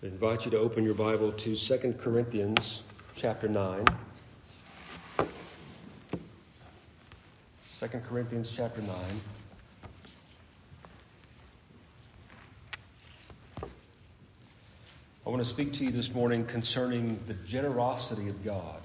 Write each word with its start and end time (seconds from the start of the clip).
I 0.00 0.06
invite 0.06 0.44
you 0.44 0.52
to 0.52 0.58
open 0.58 0.84
your 0.84 0.94
Bible 0.94 1.32
to 1.32 1.56
2 1.56 1.94
Corinthians 1.98 2.84
chapter 3.16 3.48
9. 3.48 3.84
2 7.80 7.88
Corinthians 8.08 8.52
chapter 8.54 8.80
9. 8.80 8.94
I 13.60 13.66
want 15.28 15.42
to 15.42 15.44
speak 15.44 15.72
to 15.74 15.84
you 15.84 15.90
this 15.90 16.14
morning 16.14 16.46
concerning 16.46 17.18
the 17.26 17.34
generosity 17.34 18.28
of 18.28 18.44
God. 18.44 18.80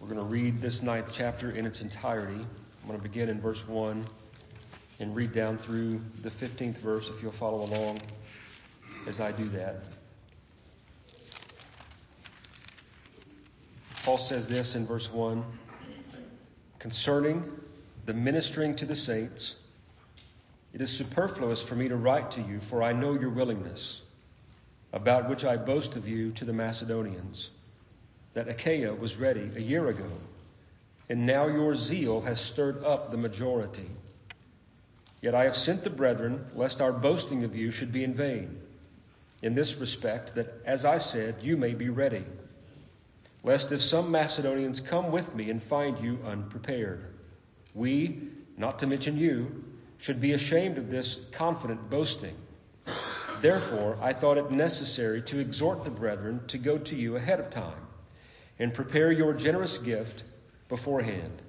We're 0.00 0.08
going 0.08 0.20
to 0.20 0.24
read 0.24 0.62
this 0.62 0.80
ninth 0.80 1.12
chapter 1.12 1.50
in 1.50 1.66
its 1.66 1.82
entirety. 1.82 2.32
I'm 2.32 2.88
going 2.88 2.98
to 2.98 3.02
begin 3.02 3.28
in 3.28 3.42
verse 3.42 3.68
1 3.68 4.06
and 4.98 5.14
read 5.14 5.32
down 5.32 5.58
through 5.58 6.00
the 6.22 6.30
15th 6.30 6.78
verse 6.78 7.08
if 7.08 7.22
you'll 7.22 7.32
follow 7.32 7.64
along 7.64 7.98
as 9.06 9.20
I 9.20 9.32
do 9.32 9.48
that. 9.50 9.82
Paul 14.02 14.18
says 14.18 14.48
this 14.48 14.76
in 14.76 14.86
verse 14.86 15.10
1 15.12 15.44
concerning 16.78 17.42
the 18.04 18.14
ministering 18.14 18.76
to 18.76 18.86
the 18.86 18.94
saints. 18.94 19.56
It 20.72 20.80
is 20.80 20.90
superfluous 20.90 21.60
for 21.60 21.74
me 21.74 21.88
to 21.88 21.96
write 21.96 22.30
to 22.32 22.40
you, 22.40 22.60
for 22.60 22.82
I 22.82 22.92
know 22.92 23.14
your 23.14 23.30
willingness, 23.30 24.02
about 24.92 25.28
which 25.28 25.44
I 25.44 25.56
boast 25.56 25.96
of 25.96 26.06
you 26.06 26.30
to 26.32 26.44
the 26.44 26.52
Macedonians, 26.52 27.50
that 28.34 28.48
Achaia 28.48 28.94
was 28.94 29.16
ready 29.16 29.50
a 29.56 29.60
year 29.60 29.88
ago, 29.88 30.10
and 31.08 31.26
now 31.26 31.48
your 31.48 31.74
zeal 31.74 32.20
has 32.20 32.40
stirred 32.40 32.84
up 32.84 33.10
the 33.10 33.16
majority. 33.16 33.88
Yet 35.26 35.34
I 35.34 35.42
have 35.42 35.56
sent 35.56 35.82
the 35.82 35.90
brethren, 35.90 36.46
lest 36.54 36.80
our 36.80 36.92
boasting 36.92 37.42
of 37.42 37.56
you 37.56 37.72
should 37.72 37.90
be 37.90 38.04
in 38.04 38.14
vain, 38.14 38.60
in 39.42 39.56
this 39.56 39.74
respect, 39.74 40.36
that, 40.36 40.54
as 40.64 40.84
I 40.84 40.98
said, 40.98 41.42
you 41.42 41.56
may 41.56 41.74
be 41.74 41.88
ready, 41.88 42.24
lest 43.42 43.72
if 43.72 43.82
some 43.82 44.12
Macedonians 44.12 44.80
come 44.80 45.10
with 45.10 45.34
me 45.34 45.50
and 45.50 45.60
find 45.60 45.98
you 45.98 46.20
unprepared, 46.24 47.06
we, 47.74 48.20
not 48.56 48.78
to 48.78 48.86
mention 48.86 49.18
you, 49.18 49.64
should 49.98 50.20
be 50.20 50.34
ashamed 50.34 50.78
of 50.78 50.92
this 50.92 51.26
confident 51.32 51.90
boasting. 51.90 52.36
Therefore, 53.40 53.98
I 54.00 54.12
thought 54.12 54.38
it 54.38 54.52
necessary 54.52 55.22
to 55.22 55.40
exhort 55.40 55.82
the 55.82 55.90
brethren 55.90 56.40
to 56.46 56.56
go 56.56 56.78
to 56.78 56.94
you 56.94 57.16
ahead 57.16 57.40
of 57.40 57.50
time 57.50 57.88
and 58.60 58.72
prepare 58.72 59.10
your 59.10 59.34
generous 59.34 59.76
gift 59.76 60.22
beforehand 60.68 61.42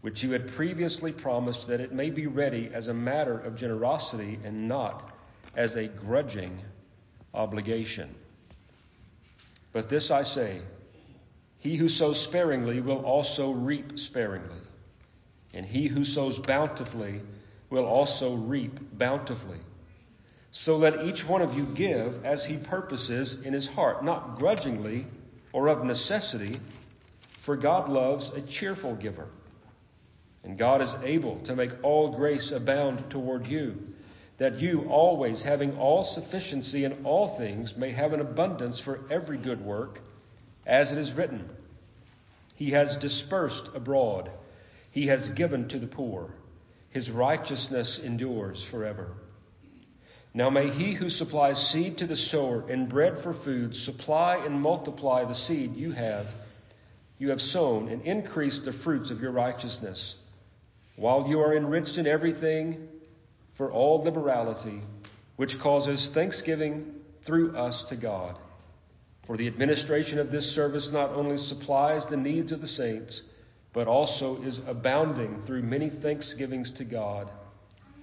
which 0.00 0.22
you 0.22 0.30
had 0.30 0.48
previously 0.48 1.12
promised 1.12 1.66
that 1.66 1.80
it 1.80 1.92
may 1.92 2.10
be 2.10 2.26
ready 2.26 2.70
as 2.72 2.88
a 2.88 2.94
matter 2.94 3.38
of 3.38 3.56
generosity 3.56 4.38
and 4.44 4.68
not 4.68 5.10
as 5.56 5.76
a 5.76 5.88
grudging 5.88 6.60
obligation. 7.34 8.14
But 9.72 9.88
this 9.88 10.10
I 10.10 10.22
say 10.22 10.60
he 11.58 11.76
who 11.76 11.88
sows 11.88 12.20
sparingly 12.20 12.80
will 12.80 13.04
also 13.04 13.50
reap 13.50 13.98
sparingly, 13.98 14.60
and 15.52 15.66
he 15.66 15.88
who 15.88 16.04
sows 16.04 16.38
bountifully 16.38 17.20
will 17.70 17.84
also 17.84 18.34
reap 18.34 18.78
bountifully. 18.96 19.58
So 20.52 20.76
let 20.76 21.04
each 21.04 21.26
one 21.26 21.42
of 21.42 21.54
you 21.54 21.64
give 21.64 22.24
as 22.24 22.44
he 22.44 22.56
purposes 22.56 23.42
in 23.42 23.52
his 23.52 23.66
heart, 23.66 24.02
not 24.04 24.38
grudgingly 24.38 25.06
or 25.52 25.68
of 25.68 25.84
necessity, 25.84 26.54
for 27.40 27.56
God 27.56 27.88
loves 27.88 28.30
a 28.30 28.40
cheerful 28.40 28.94
giver. 28.94 29.26
And 30.48 30.56
God 30.56 30.80
is 30.80 30.94
able 31.04 31.38
to 31.40 31.54
make 31.54 31.72
all 31.84 32.16
grace 32.16 32.52
abound 32.52 33.10
toward 33.10 33.46
you, 33.46 33.92
that 34.38 34.60
you 34.60 34.86
always, 34.88 35.42
having 35.42 35.76
all 35.76 36.04
sufficiency 36.04 36.86
in 36.86 37.04
all 37.04 37.28
things, 37.36 37.76
may 37.76 37.90
have 37.90 38.14
an 38.14 38.20
abundance 38.20 38.80
for 38.80 39.00
every 39.10 39.36
good 39.36 39.62
work, 39.62 40.00
as 40.66 40.90
it 40.90 40.96
is 40.96 41.12
written 41.12 41.46
He 42.56 42.70
has 42.70 42.96
dispersed 42.96 43.68
abroad, 43.74 44.30
He 44.90 45.08
has 45.08 45.28
given 45.32 45.68
to 45.68 45.78
the 45.78 45.86
poor, 45.86 46.32
His 46.88 47.10
righteousness 47.10 47.98
endures 47.98 48.64
forever. 48.64 49.08
Now 50.32 50.48
may 50.48 50.70
He 50.70 50.94
who 50.94 51.10
supplies 51.10 51.64
seed 51.64 51.98
to 51.98 52.06
the 52.06 52.16
sower 52.16 52.66
and 52.70 52.88
bread 52.88 53.18
for 53.18 53.34
food 53.34 53.76
supply 53.76 54.36
and 54.36 54.62
multiply 54.62 55.26
the 55.26 55.34
seed 55.34 55.76
you 55.76 55.92
have 55.92 56.26
you 57.18 57.30
have 57.30 57.42
sown 57.42 57.88
and 57.88 58.00
increase 58.02 58.60
the 58.60 58.72
fruits 58.72 59.10
of 59.10 59.20
your 59.20 59.32
righteousness 59.32 60.14
while 60.98 61.28
you 61.28 61.38
are 61.40 61.56
enriched 61.56 61.96
in 61.96 62.08
everything 62.08 62.88
for 63.54 63.70
all 63.70 64.02
liberality, 64.02 64.82
which 65.36 65.60
causes 65.60 66.08
thanksgiving 66.08 66.92
through 67.24 67.56
us 67.56 67.84
to 67.84 67.94
God. 67.94 68.36
For 69.24 69.36
the 69.36 69.46
administration 69.46 70.18
of 70.18 70.32
this 70.32 70.50
service 70.50 70.90
not 70.90 71.10
only 71.10 71.36
supplies 71.36 72.06
the 72.06 72.16
needs 72.16 72.50
of 72.50 72.60
the 72.60 72.66
saints, 72.66 73.22
but 73.72 73.86
also 73.86 74.42
is 74.42 74.60
abounding 74.66 75.40
through 75.42 75.62
many 75.62 75.88
thanksgivings 75.88 76.72
to 76.72 76.84
God, 76.84 77.30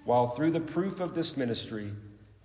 while 0.06 0.30
through 0.30 0.52
the 0.52 0.62
proof 0.62 1.02
of 1.02 1.14
this 1.14 1.36
ministry 1.36 1.92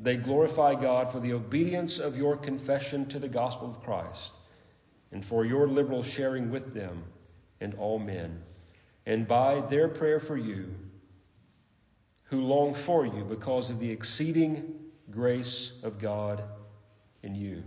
they 0.00 0.16
glorify 0.16 0.74
God 0.74 1.12
for 1.12 1.20
the 1.20 1.34
obedience 1.34 2.00
of 2.00 2.16
your 2.16 2.36
confession 2.36 3.06
to 3.10 3.20
the 3.20 3.28
gospel 3.28 3.70
of 3.70 3.84
Christ, 3.84 4.32
and 5.12 5.24
for 5.24 5.44
your 5.44 5.68
liberal 5.68 6.02
sharing 6.02 6.50
with 6.50 6.74
them 6.74 7.04
and 7.60 7.74
all 7.74 8.00
men 8.00 8.42
and 9.06 9.26
by 9.26 9.60
their 9.60 9.88
prayer 9.88 10.20
for 10.20 10.36
you, 10.36 10.74
who 12.24 12.42
long 12.42 12.74
for 12.74 13.04
you 13.04 13.24
because 13.24 13.70
of 13.70 13.80
the 13.80 13.90
exceeding 13.90 14.74
grace 15.10 15.72
of 15.82 15.98
God 15.98 16.42
in 17.22 17.34
you. 17.34 17.62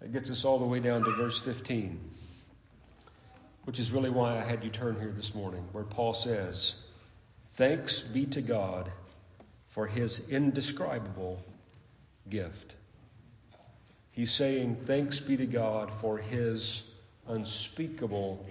That 0.00 0.12
gets 0.12 0.30
us 0.30 0.44
all 0.44 0.58
the 0.58 0.64
way 0.64 0.80
down 0.80 1.04
to 1.04 1.10
verse 1.12 1.38
15, 1.40 2.00
which 3.64 3.78
is 3.78 3.90
really 3.90 4.10
why 4.10 4.38
I 4.38 4.44
had 4.44 4.64
you 4.64 4.70
turn 4.70 4.98
here 4.98 5.12
this 5.14 5.34
morning, 5.34 5.66
where 5.72 5.84
Paul 5.84 6.14
says, 6.14 6.74
Thanks 7.54 8.00
be 8.00 8.26
to 8.26 8.42
God 8.42 8.90
for 9.68 9.86
his 9.86 10.28
indescribable 10.28 11.42
gift. 12.28 12.74
He's 14.10 14.32
saying, 14.32 14.78
Thanks 14.86 15.20
be 15.20 15.36
to 15.36 15.46
God 15.46 15.90
for 16.00 16.18
his 16.18 16.82
unspeakable 17.28 18.46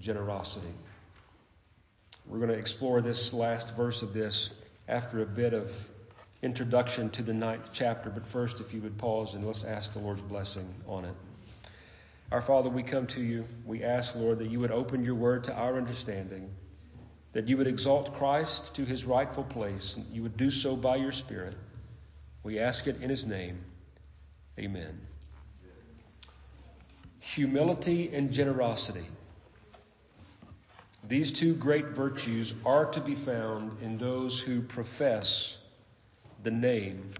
generosity. 0.00 0.72
We're 2.26 2.38
going 2.38 2.50
to 2.50 2.58
explore 2.58 3.00
this 3.00 3.32
last 3.32 3.74
verse 3.76 4.02
of 4.02 4.12
this 4.12 4.50
after 4.86 5.22
a 5.22 5.26
bit 5.26 5.54
of 5.54 5.72
introduction 6.42 7.10
to 7.10 7.22
the 7.22 7.32
ninth 7.32 7.70
chapter. 7.72 8.10
But 8.10 8.26
first, 8.26 8.60
if 8.60 8.72
you 8.74 8.80
would 8.82 8.98
pause 8.98 9.34
and 9.34 9.46
let's 9.46 9.64
ask 9.64 9.92
the 9.92 9.98
Lord's 9.98 10.22
blessing 10.22 10.72
on 10.86 11.04
it. 11.04 11.14
Our 12.30 12.42
Father, 12.42 12.68
we 12.68 12.82
come 12.82 13.06
to 13.08 13.22
you. 13.22 13.46
We 13.64 13.82
ask, 13.82 14.14
Lord, 14.14 14.38
that 14.40 14.50
you 14.50 14.60
would 14.60 14.70
open 14.70 15.02
your 15.02 15.14
word 15.14 15.44
to 15.44 15.54
our 15.54 15.78
understanding, 15.78 16.50
that 17.32 17.48
you 17.48 17.56
would 17.56 17.66
exalt 17.66 18.14
Christ 18.14 18.74
to 18.76 18.84
his 18.84 19.04
rightful 19.04 19.44
place, 19.44 19.96
and 19.96 20.06
you 20.14 20.22
would 20.22 20.36
do 20.36 20.50
so 20.50 20.76
by 20.76 20.96
your 20.96 21.12
Spirit. 21.12 21.54
We 22.42 22.58
ask 22.58 22.86
it 22.86 23.00
in 23.00 23.08
his 23.08 23.24
name. 23.24 23.58
Amen. 24.58 25.00
Humility 27.20 28.10
and 28.12 28.30
generosity. 28.30 29.06
These 31.08 31.32
two 31.32 31.54
great 31.54 31.86
virtues 31.86 32.52
are 32.66 32.84
to 32.92 33.00
be 33.00 33.14
found 33.14 33.82
in 33.82 33.96
those 33.96 34.38
who 34.38 34.60
profess 34.60 35.56
the 36.42 36.50
name 36.50 37.12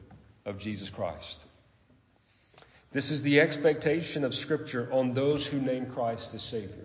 of 0.44 0.58
Jesus 0.58 0.90
Christ. 0.90 1.38
This 2.92 3.10
is 3.10 3.22
the 3.22 3.40
expectation 3.40 4.24
of 4.24 4.34
Scripture 4.34 4.90
on 4.92 5.14
those 5.14 5.46
who 5.46 5.58
name 5.58 5.86
Christ 5.86 6.34
as 6.34 6.42
Savior. 6.42 6.84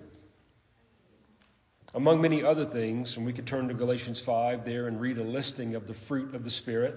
Among 1.94 2.22
many 2.22 2.42
other 2.42 2.66
things, 2.66 3.18
and 3.18 3.26
we 3.26 3.34
could 3.34 3.48
turn 3.48 3.68
to 3.68 3.74
Galatians 3.74 4.22
5 4.22 4.64
there 4.64 4.88
and 4.88 5.02
read 5.02 5.18
a 5.18 5.24
listing 5.24 5.76
of 5.76 5.88
the 5.88 5.94
fruit 5.94 6.34
of 6.34 6.46
the 6.46 6.52
Spirit. 6.52 6.96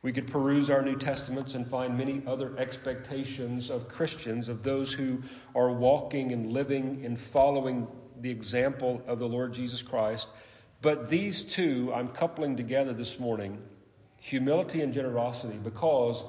We 0.00 0.12
could 0.12 0.28
peruse 0.28 0.70
our 0.70 0.80
New 0.80 0.96
Testaments 0.96 1.54
and 1.54 1.68
find 1.68 1.98
many 1.98 2.22
other 2.26 2.56
expectations 2.58 3.68
of 3.68 3.86
Christians, 3.86 4.48
of 4.48 4.62
those 4.62 4.94
who 4.94 5.22
are 5.54 5.72
walking 5.72 6.32
and 6.32 6.52
living 6.52 7.04
and 7.04 7.20
following 7.20 7.86
the 8.20 8.30
example 8.30 9.02
of 9.06 9.18
the 9.18 9.28
Lord 9.28 9.54
Jesus 9.54 9.82
Christ. 9.82 10.28
But 10.82 11.08
these 11.08 11.42
two 11.42 11.92
I'm 11.94 12.08
coupling 12.08 12.56
together 12.56 12.92
this 12.92 13.18
morning 13.18 13.58
humility 14.18 14.82
and 14.82 14.92
generosity 14.92 15.58
because 15.62 16.22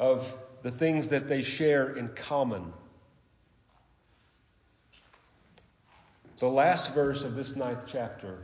of 0.00 0.34
the 0.62 0.70
things 0.70 1.08
that 1.08 1.28
they 1.28 1.42
share 1.42 1.96
in 1.96 2.08
common. 2.08 2.72
The 6.38 6.48
last 6.48 6.94
verse 6.94 7.24
of 7.24 7.34
this 7.34 7.54
ninth 7.54 7.84
chapter 7.86 8.38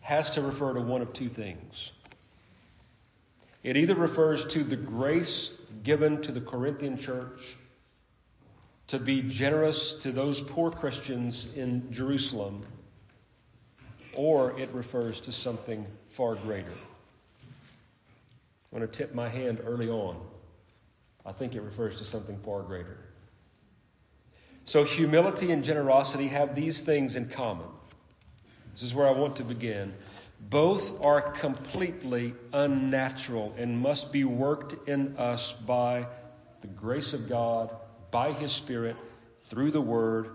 has 0.00 0.30
to 0.32 0.42
refer 0.42 0.74
to 0.74 0.80
one 0.80 1.00
of 1.00 1.12
two 1.12 1.28
things. 1.28 1.90
It 3.62 3.78
either 3.78 3.94
refers 3.94 4.44
to 4.48 4.62
the 4.62 4.76
grace 4.76 5.50
given 5.82 6.20
to 6.22 6.32
the 6.32 6.42
Corinthian 6.42 6.98
church 6.98 7.56
to 8.88 8.98
be 8.98 9.22
generous 9.22 9.94
to 9.94 10.12
those 10.12 10.40
poor 10.40 10.70
Christians 10.70 11.46
in 11.56 11.90
Jerusalem, 11.92 12.64
or 14.14 14.58
it 14.58 14.70
refers 14.72 15.20
to 15.22 15.32
something 15.32 15.86
far 16.10 16.34
greater. 16.34 16.72
I'm 18.72 18.78
going 18.78 18.88
to 18.90 18.98
tip 18.98 19.14
my 19.14 19.28
hand 19.28 19.60
early 19.64 19.88
on. 19.88 20.20
I 21.24 21.32
think 21.32 21.54
it 21.54 21.62
refers 21.62 21.98
to 21.98 22.04
something 22.04 22.38
far 22.44 22.62
greater. 22.62 22.98
So, 24.66 24.84
humility 24.84 25.52
and 25.52 25.62
generosity 25.62 26.28
have 26.28 26.54
these 26.54 26.80
things 26.80 27.16
in 27.16 27.28
common. 27.28 27.66
This 28.72 28.82
is 28.82 28.94
where 28.94 29.06
I 29.06 29.12
want 29.12 29.36
to 29.36 29.44
begin. 29.44 29.94
Both 30.40 31.02
are 31.02 31.20
completely 31.20 32.34
unnatural 32.52 33.54
and 33.56 33.78
must 33.78 34.12
be 34.12 34.24
worked 34.24 34.88
in 34.88 35.16
us 35.16 35.52
by 35.52 36.06
the 36.60 36.66
grace 36.66 37.12
of 37.12 37.28
God, 37.28 37.70
by 38.14 38.30
His 38.30 38.52
Spirit, 38.52 38.94
through 39.50 39.72
the 39.72 39.80
Word. 39.80 40.28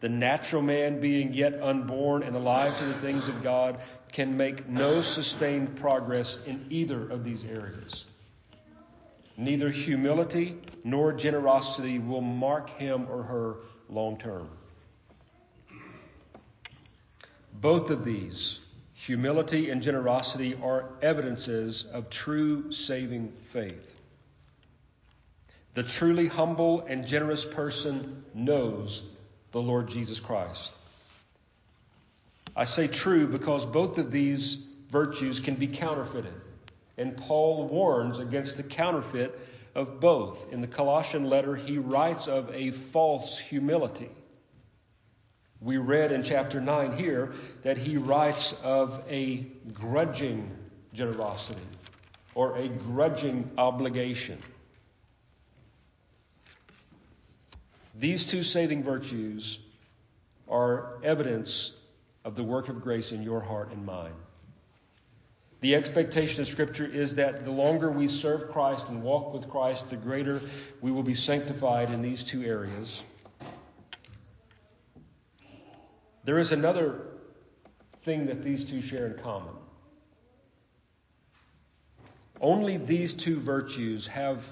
The 0.00 0.08
natural 0.08 0.62
man, 0.62 1.00
being 1.00 1.34
yet 1.34 1.60
unborn 1.62 2.22
and 2.22 2.34
alive 2.34 2.78
to 2.78 2.86
the 2.86 2.94
things 2.94 3.28
of 3.28 3.42
God, 3.42 3.78
can 4.10 4.38
make 4.38 4.66
no 4.70 5.02
sustained 5.02 5.76
progress 5.76 6.38
in 6.46 6.64
either 6.70 7.10
of 7.10 7.24
these 7.24 7.44
areas. 7.44 8.04
Neither 9.36 9.68
humility 9.68 10.56
nor 10.82 11.12
generosity 11.12 11.98
will 11.98 12.22
mark 12.22 12.70
him 12.70 13.06
or 13.10 13.22
her 13.24 13.56
long 13.90 14.16
term. 14.16 14.48
Both 17.52 17.90
of 17.90 18.02
these, 18.02 18.60
humility 18.94 19.68
and 19.68 19.82
generosity, 19.82 20.58
are 20.62 20.88
evidences 21.02 21.84
of 21.84 22.08
true 22.08 22.72
saving 22.72 23.34
faith. 23.52 23.95
The 25.76 25.82
truly 25.82 26.26
humble 26.26 26.86
and 26.88 27.06
generous 27.06 27.44
person 27.44 28.24
knows 28.32 29.02
the 29.52 29.60
Lord 29.60 29.88
Jesus 29.90 30.18
Christ. 30.18 30.72
I 32.56 32.64
say 32.64 32.88
true 32.88 33.26
because 33.26 33.66
both 33.66 33.98
of 33.98 34.10
these 34.10 34.66
virtues 34.90 35.38
can 35.38 35.56
be 35.56 35.66
counterfeited. 35.66 36.32
And 36.96 37.14
Paul 37.14 37.68
warns 37.68 38.18
against 38.18 38.56
the 38.56 38.62
counterfeit 38.62 39.38
of 39.74 40.00
both. 40.00 40.50
In 40.50 40.62
the 40.62 40.66
Colossian 40.66 41.24
letter, 41.24 41.54
he 41.54 41.76
writes 41.76 42.26
of 42.26 42.48
a 42.54 42.70
false 42.70 43.38
humility. 43.38 44.08
We 45.60 45.76
read 45.76 46.10
in 46.10 46.22
chapter 46.22 46.58
9 46.58 46.96
here 46.96 47.34
that 47.64 47.76
he 47.76 47.98
writes 47.98 48.54
of 48.64 49.04
a 49.10 49.46
grudging 49.74 50.56
generosity 50.94 51.60
or 52.34 52.56
a 52.56 52.66
grudging 52.66 53.50
obligation. 53.58 54.42
These 57.98 58.26
two 58.26 58.42
saving 58.42 58.82
virtues 58.82 59.58
are 60.48 60.98
evidence 61.02 61.72
of 62.24 62.36
the 62.36 62.42
work 62.42 62.68
of 62.68 62.82
grace 62.82 63.10
in 63.12 63.22
your 63.22 63.40
heart 63.40 63.70
and 63.72 63.86
mine. 63.86 64.12
The 65.60 65.74
expectation 65.74 66.42
of 66.42 66.48
Scripture 66.48 66.84
is 66.84 67.14
that 67.14 67.44
the 67.44 67.50
longer 67.50 67.90
we 67.90 68.08
serve 68.08 68.50
Christ 68.50 68.86
and 68.88 69.02
walk 69.02 69.32
with 69.32 69.48
Christ, 69.48 69.88
the 69.88 69.96
greater 69.96 70.42
we 70.82 70.90
will 70.90 71.02
be 71.02 71.14
sanctified 71.14 71.90
in 71.90 72.02
these 72.02 72.22
two 72.22 72.42
areas. 72.42 73.00
There 76.24 76.38
is 76.38 76.52
another 76.52 77.00
thing 78.02 78.26
that 78.26 78.42
these 78.42 78.64
two 78.64 78.82
share 78.82 79.06
in 79.06 79.18
common. 79.22 79.54
Only 82.40 82.76
these 82.76 83.14
two 83.14 83.40
virtues 83.40 84.06
have 84.08 84.44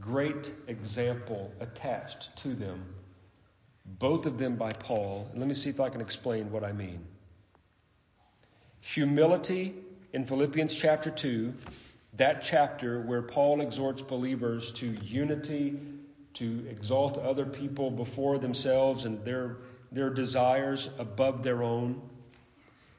great 0.00 0.52
example 0.66 1.52
attached 1.60 2.36
to 2.38 2.54
them, 2.54 2.84
both 3.84 4.26
of 4.26 4.38
them 4.38 4.56
by 4.56 4.72
Paul. 4.72 5.28
let 5.34 5.46
me 5.46 5.54
see 5.54 5.70
if 5.70 5.80
I 5.80 5.88
can 5.88 6.00
explain 6.00 6.50
what 6.50 6.64
I 6.64 6.72
mean. 6.72 7.00
Humility 8.80 9.74
in 10.12 10.26
Philippians 10.26 10.74
chapter 10.74 11.10
2, 11.10 11.52
that 12.14 12.42
chapter 12.42 13.00
where 13.02 13.22
Paul 13.22 13.60
exhorts 13.60 14.02
believers 14.02 14.72
to 14.72 14.86
unity, 14.86 15.78
to 16.34 16.66
exalt 16.68 17.18
other 17.18 17.44
people 17.44 17.90
before 17.90 18.38
themselves 18.38 19.04
and 19.04 19.24
their, 19.24 19.58
their 19.92 20.10
desires 20.10 20.88
above 20.98 21.42
their 21.42 21.62
own. 21.62 22.00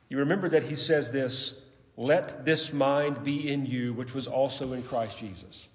You 0.10 0.20
remember 0.20 0.50
that 0.50 0.64
he 0.64 0.76
says 0.76 1.12
this 1.12 1.58
let 1.98 2.46
this 2.46 2.74
mind 2.74 3.24
be 3.24 3.52
in 3.52 3.66
you, 3.66 3.94
which 3.94 4.14
was 4.14 4.28
also 4.28 4.74
in 4.74 4.84
Christ 4.84 5.18
Jesus. 5.18 5.68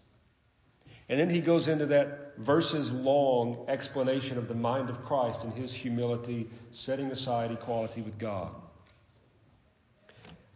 And 1.09 1.21
then 1.21 1.31
he 1.31 1.41
goes 1.41 1.69
into 1.69 1.87
that 1.87 2.37
verses 2.39 2.91
long 2.91 3.65
explanation 3.69 4.39
of 4.39 4.49
the 4.49 4.55
mind 4.55 4.91
of 4.91 5.05
Christ 5.05 5.43
and 5.45 5.53
his 5.53 5.73
humility, 5.73 6.51
setting 6.73 7.11
aside 7.11 7.53
equality 7.53 8.03
with 8.03 8.19
God. 8.19 8.51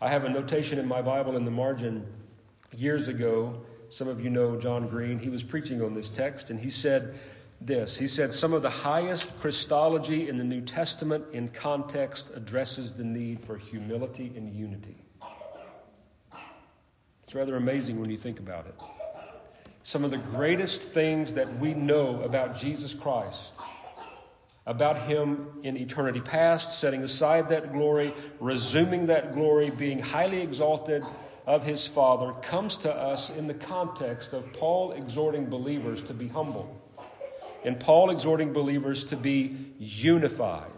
I 0.01 0.11
have 0.11 0.25
a 0.25 0.29
notation 0.29 0.79
in 0.79 0.89
my 0.89 1.03
Bible 1.03 1.37
in 1.37 1.45
the 1.45 1.51
margin 1.51 2.07
years 2.77 3.09
ago. 3.09 3.63
Some 3.91 4.09
of 4.09 4.23
you 4.23 4.31
know 4.31 4.57
John 4.57 4.89
Green. 4.89 5.19
He 5.19 5.29
was 5.29 5.43
preaching 5.43 5.83
on 5.83 5.95
this 5.95 6.09
text, 6.09 6.51
and 6.51 6.59
he 6.59 6.71
said 6.71 7.15
this. 7.61 7.97
He 7.97 8.09
said, 8.09 8.33
Some 8.33 8.53
of 8.53 8.63
the 8.63 8.71
highest 8.71 9.39
Christology 9.41 10.29
in 10.29 10.39
the 10.39 10.45
New 10.45 10.63
Testament 10.63 11.25
in 11.33 11.49
context 11.49 12.31
addresses 12.35 12.95
the 12.95 13.05
need 13.05 13.41
for 13.41 13.57
humility 13.57 14.33
and 14.37 14.55
unity. 14.55 14.97
It's 17.25 17.35
rather 17.35 17.57
amazing 17.57 18.01
when 18.01 18.11
you 18.11 18.17
think 18.17 18.41
about 18.41 18.67
it. 18.67 18.75
Some 19.91 20.05
of 20.05 20.13
the 20.13 20.19
greatest 20.19 20.81
things 20.81 21.35
that 21.35 21.59
we 21.59 21.75
know 21.75 22.23
about 22.23 22.57
Jesus 22.57 22.95
Christ 22.95 23.51
about 24.65 25.03
him 25.03 25.49
in 25.65 25.77
eternity 25.77 26.21
past, 26.21 26.79
setting 26.79 27.03
aside 27.03 27.49
that 27.49 27.73
glory, 27.73 28.15
resuming 28.39 29.07
that 29.07 29.35
glory, 29.35 29.71
being 29.71 29.99
highly 29.99 30.43
exalted 30.43 31.03
of 31.45 31.65
his 31.65 31.89
Father, 31.89 32.33
comes 32.43 32.77
to 32.77 32.95
us 32.95 33.31
in 33.31 33.49
the 33.49 33.55
context 33.55 34.33
of 34.33 34.53
Paul 34.53 34.93
exhorting 34.93 35.47
believers 35.47 36.01
to 36.05 36.15
be 36.15 36.29
humble, 36.29 36.81
and 37.65 37.81
Paul 37.81 38.11
exhorting 38.11 38.53
believers 38.53 39.07
to 39.07 39.17
be 39.17 39.73
unified. 39.81 40.71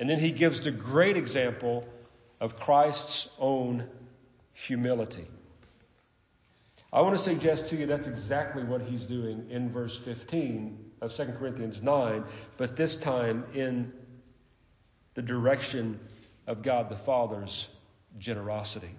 And 0.00 0.10
then 0.10 0.18
he 0.18 0.32
gives 0.32 0.60
the 0.60 0.72
great 0.72 1.16
example 1.16 1.86
of 2.40 2.58
Christ's 2.58 3.30
own 3.38 3.86
humility. 4.52 5.28
I 6.94 7.00
want 7.00 7.18
to 7.18 7.22
suggest 7.22 7.70
to 7.70 7.76
you 7.76 7.86
that's 7.86 8.06
exactly 8.06 8.62
what 8.62 8.80
he's 8.80 9.04
doing 9.04 9.48
in 9.50 9.72
verse 9.72 9.98
15 9.98 10.92
of 11.00 11.12
2 11.12 11.24
Corinthians 11.36 11.82
9, 11.82 12.22
but 12.56 12.76
this 12.76 12.94
time 12.94 13.44
in 13.52 13.92
the 15.14 15.22
direction 15.22 15.98
of 16.46 16.62
God 16.62 16.88
the 16.88 16.96
Father's 16.96 17.66
generosity. 18.20 18.94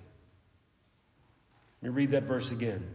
Let 1.81 1.89
me 1.89 1.95
read 1.95 2.11
that 2.11 2.23
verse 2.23 2.51
again. 2.51 2.85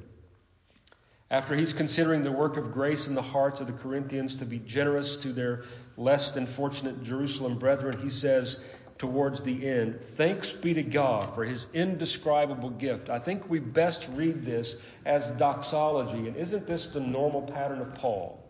After 1.30 1.56
he's 1.56 1.72
considering 1.72 2.22
the 2.22 2.32
work 2.32 2.58
of 2.58 2.70
grace 2.70 3.08
in 3.08 3.14
the 3.14 3.22
hearts 3.22 3.62
of 3.62 3.68
the 3.68 3.72
Corinthians 3.72 4.36
to 4.36 4.44
be 4.44 4.58
generous 4.58 5.16
to 5.18 5.32
their 5.32 5.64
less 5.96 6.32
than 6.32 6.46
fortunate 6.46 7.04
Jerusalem 7.04 7.58
brethren, 7.58 7.98
he 8.02 8.10
says, 8.10 8.62
towards 9.00 9.42
the 9.42 9.66
end. 9.66 9.98
Thanks 10.18 10.52
be 10.52 10.74
to 10.74 10.82
God 10.82 11.34
for 11.34 11.42
his 11.42 11.66
indescribable 11.72 12.68
gift. 12.68 13.08
I 13.08 13.18
think 13.18 13.48
we 13.48 13.58
best 13.58 14.06
read 14.12 14.44
this 14.44 14.76
as 15.06 15.30
doxology. 15.30 16.28
And 16.28 16.36
isn't 16.36 16.66
this 16.66 16.88
the 16.88 17.00
normal 17.00 17.40
pattern 17.40 17.80
of 17.80 17.94
Paul? 17.94 18.44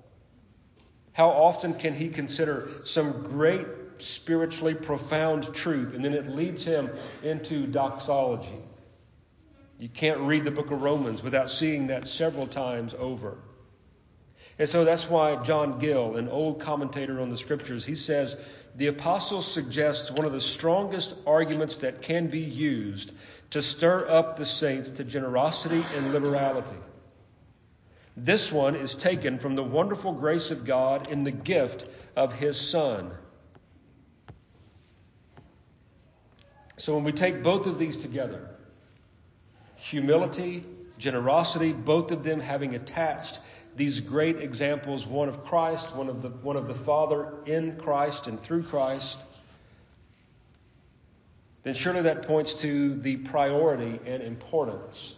How 1.13 1.29
often 1.29 1.75
can 1.75 1.95
he 1.95 2.09
consider 2.09 2.69
some 2.83 3.23
great 3.23 3.65
spiritually 3.99 4.75
profound 4.75 5.55
truth 5.55 5.95
and 5.95 6.05
then 6.05 6.15
it 6.15 6.27
leads 6.27 6.65
him 6.65 6.91
into 7.23 7.69
doxology? 7.69 8.59
You 9.79 9.89
can't 9.89 10.19
read 10.19 10.43
the 10.43 10.51
book 10.51 10.73
of 10.73 10.83
Romans 10.83 11.23
without 11.23 11.49
seeing 11.49 11.87
that 11.87 12.09
several 12.09 12.49
times 12.49 12.93
over. 12.99 13.39
And 14.61 14.69
so 14.69 14.85
that's 14.85 15.09
why 15.09 15.37
John 15.43 15.79
Gill, 15.79 16.17
an 16.17 16.29
old 16.29 16.61
commentator 16.61 17.19
on 17.23 17.31
the 17.31 17.39
scriptures, 17.39 17.83
he 17.83 17.95
says 17.95 18.37
the 18.77 18.89
apostle 18.89 19.41
suggests 19.41 20.11
one 20.11 20.27
of 20.27 20.33
the 20.33 20.41
strongest 20.41 21.15
arguments 21.27 21.77
that 21.77 22.03
can 22.03 22.27
be 22.27 22.41
used 22.41 23.11
to 23.53 23.63
stir 23.63 24.07
up 24.07 24.37
the 24.37 24.45
saints 24.45 24.91
to 24.91 25.05
generosity 25.05 25.83
and 25.97 26.13
liberality. 26.13 26.77
This 28.19 28.53
one 28.53 28.77
is 28.77 28.95
taken 28.95 29.39
from 29.39 29.55
the 29.55 29.63
wonderful 29.63 30.13
grace 30.13 30.51
of 30.51 30.67
God 30.67 31.11
in 31.11 31.25
the 31.25 31.31
gift 31.31 31.89
of 32.15 32.35
His 32.35 32.61
Son. 32.61 33.11
So 36.77 36.95
when 36.97 37.05
we 37.05 37.13
take 37.13 37.43
both 37.43 37.65
of 37.65 37.79
these 37.79 37.97
together, 37.97 38.47
humility, 39.77 40.67
generosity, 40.99 41.73
both 41.73 42.13
of 42.13 42.23
them 42.23 42.41
having 42.41 42.75
attached 42.75 43.41
these 43.81 44.01
great 44.01 44.43
examples 44.43 45.07
one 45.07 45.31
of 45.31 45.47
Christ, 45.47 45.97
one 45.97 46.11
of 46.11 46.21
the, 46.21 46.29
one 46.29 46.57
of 46.57 46.69
the 46.69 46.75
Father 46.75 47.33
in 47.47 47.79
Christ 47.79 48.27
and 48.27 48.39
through 48.39 48.65
Christ, 48.65 49.19
then 51.63 51.73
surely 51.73 52.03
that 52.03 52.27
points 52.27 52.53
to 52.57 53.01
the 53.01 53.17
priority 53.17 53.99
and 54.05 54.23
importance 54.23 55.15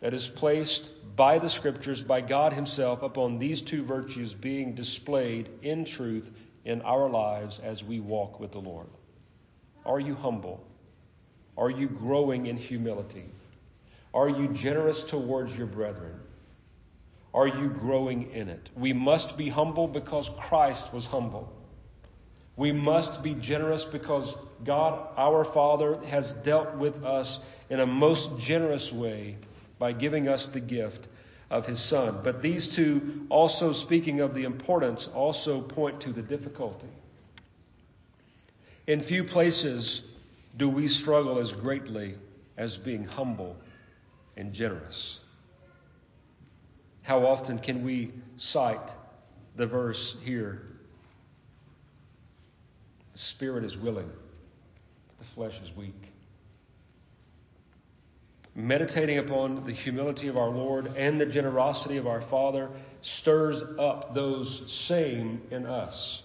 that 0.00 0.12
is 0.12 0.28
placed 0.28 0.90
by 1.16 1.38
the 1.38 1.48
Scriptures, 1.48 2.02
by 2.02 2.20
God 2.20 2.52
Himself, 2.52 3.02
upon 3.02 3.38
these 3.38 3.62
two 3.62 3.82
virtues 3.82 4.34
being 4.34 4.74
displayed 4.74 5.48
in 5.62 5.86
truth 5.86 6.30
in 6.66 6.82
our 6.82 7.08
lives 7.08 7.60
as 7.64 7.82
we 7.82 7.98
walk 7.98 8.40
with 8.40 8.52
the 8.52 8.60
Lord. 8.60 8.88
Are 9.86 10.00
you 10.00 10.14
humble? 10.14 10.62
Are 11.56 11.70
you 11.70 11.88
growing 11.88 12.44
in 12.44 12.58
humility? 12.58 13.24
Are 14.12 14.28
you 14.28 14.48
generous 14.48 15.02
towards 15.02 15.56
your 15.56 15.66
brethren? 15.66 16.20
Are 17.34 17.48
you 17.48 17.68
growing 17.68 18.30
in 18.30 18.48
it? 18.48 18.70
We 18.76 18.92
must 18.92 19.36
be 19.36 19.48
humble 19.48 19.88
because 19.88 20.30
Christ 20.38 20.92
was 20.92 21.04
humble. 21.04 21.52
We 22.56 22.70
must 22.70 23.24
be 23.24 23.34
generous 23.34 23.84
because 23.84 24.36
God, 24.62 25.08
our 25.16 25.44
Father, 25.44 25.98
has 26.04 26.32
dealt 26.32 26.76
with 26.76 27.04
us 27.04 27.44
in 27.68 27.80
a 27.80 27.86
most 27.86 28.38
generous 28.38 28.92
way 28.92 29.36
by 29.80 29.92
giving 29.92 30.28
us 30.28 30.46
the 30.46 30.60
gift 30.60 31.08
of 31.50 31.66
His 31.66 31.80
Son. 31.80 32.20
But 32.22 32.40
these 32.40 32.68
two, 32.68 33.26
also 33.28 33.72
speaking 33.72 34.20
of 34.20 34.34
the 34.34 34.44
importance, 34.44 35.08
also 35.08 35.60
point 35.60 36.02
to 36.02 36.12
the 36.12 36.22
difficulty. 36.22 36.86
In 38.86 39.00
few 39.00 39.24
places 39.24 40.06
do 40.56 40.68
we 40.68 40.86
struggle 40.86 41.40
as 41.40 41.52
greatly 41.52 42.14
as 42.56 42.76
being 42.76 43.04
humble 43.04 43.56
and 44.36 44.52
generous. 44.52 45.18
How 47.04 47.26
often 47.26 47.58
can 47.58 47.84
we 47.84 48.12
cite 48.38 48.90
the 49.56 49.66
verse 49.66 50.16
here? 50.24 50.62
The 53.12 53.18
spirit 53.18 53.62
is 53.62 53.76
willing, 53.76 54.10
but 55.06 55.18
the 55.18 55.24
flesh 55.24 55.60
is 55.62 55.70
weak. 55.76 56.12
Meditating 58.54 59.18
upon 59.18 59.66
the 59.66 59.72
humility 59.72 60.28
of 60.28 60.38
our 60.38 60.48
Lord 60.48 60.96
and 60.96 61.20
the 61.20 61.26
generosity 61.26 61.98
of 61.98 62.06
our 62.06 62.22
Father 62.22 62.70
stirs 63.02 63.62
up 63.78 64.14
those 64.14 64.72
same 64.72 65.42
in 65.50 65.66
us. 65.66 66.22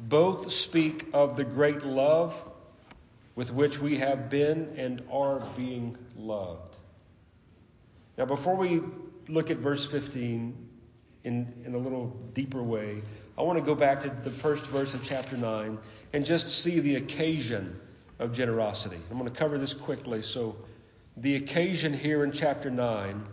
Both 0.00 0.52
speak 0.52 1.06
of 1.12 1.36
the 1.36 1.44
great 1.44 1.84
love 1.84 2.34
with 3.36 3.52
which 3.52 3.78
we 3.78 3.98
have 3.98 4.28
been 4.28 4.74
and 4.76 5.02
are 5.08 5.46
being 5.56 5.96
loved. 6.16 6.74
Now, 8.18 8.24
before 8.24 8.56
we 8.56 8.80
look 9.32 9.50
at 9.50 9.58
verse 9.58 9.90
15 9.90 10.68
in, 11.24 11.54
in 11.64 11.74
a 11.74 11.78
little 11.78 12.08
deeper 12.34 12.62
way, 12.62 13.02
I 13.38 13.42
want 13.42 13.58
to 13.58 13.64
go 13.64 13.74
back 13.74 14.02
to 14.02 14.10
the 14.10 14.30
first 14.30 14.66
verse 14.66 14.92
of 14.92 15.02
chapter 15.02 15.36
9 15.36 15.78
and 16.12 16.26
just 16.26 16.62
see 16.62 16.80
the 16.80 16.96
occasion 16.96 17.80
of 18.18 18.32
generosity. 18.32 18.98
I'm 19.10 19.18
going 19.18 19.30
to 19.30 19.36
cover 19.36 19.56
this 19.56 19.72
quickly. 19.72 20.22
So, 20.22 20.56
the 21.16 21.36
occasion 21.36 21.92
here 21.92 22.24
in 22.24 22.32
chapter 22.32 22.70
9, 22.70 23.24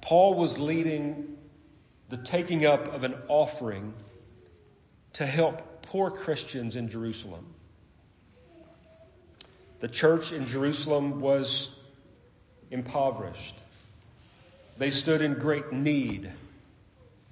Paul 0.00 0.34
was 0.34 0.58
leading 0.58 1.36
the 2.08 2.16
taking 2.18 2.66
up 2.66 2.92
of 2.92 3.04
an 3.04 3.14
offering 3.28 3.94
to 5.14 5.26
help 5.26 5.82
poor 5.82 6.10
Christians 6.10 6.76
in 6.76 6.88
Jerusalem. 6.88 7.46
The 9.80 9.88
church 9.88 10.32
in 10.32 10.46
Jerusalem 10.46 11.20
was 11.20 11.76
impoverished. 12.70 13.61
They 14.78 14.90
stood 14.90 15.20
in 15.20 15.34
great 15.34 15.72
need. 15.72 16.30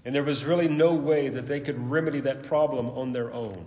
And 0.04 0.14
there 0.14 0.24
was 0.24 0.44
really 0.44 0.68
no 0.68 0.94
way 0.94 1.28
that 1.28 1.46
they 1.46 1.60
could 1.60 1.90
remedy 1.90 2.20
that 2.20 2.44
problem 2.44 2.90
on 2.90 3.12
their 3.12 3.32
own. 3.32 3.64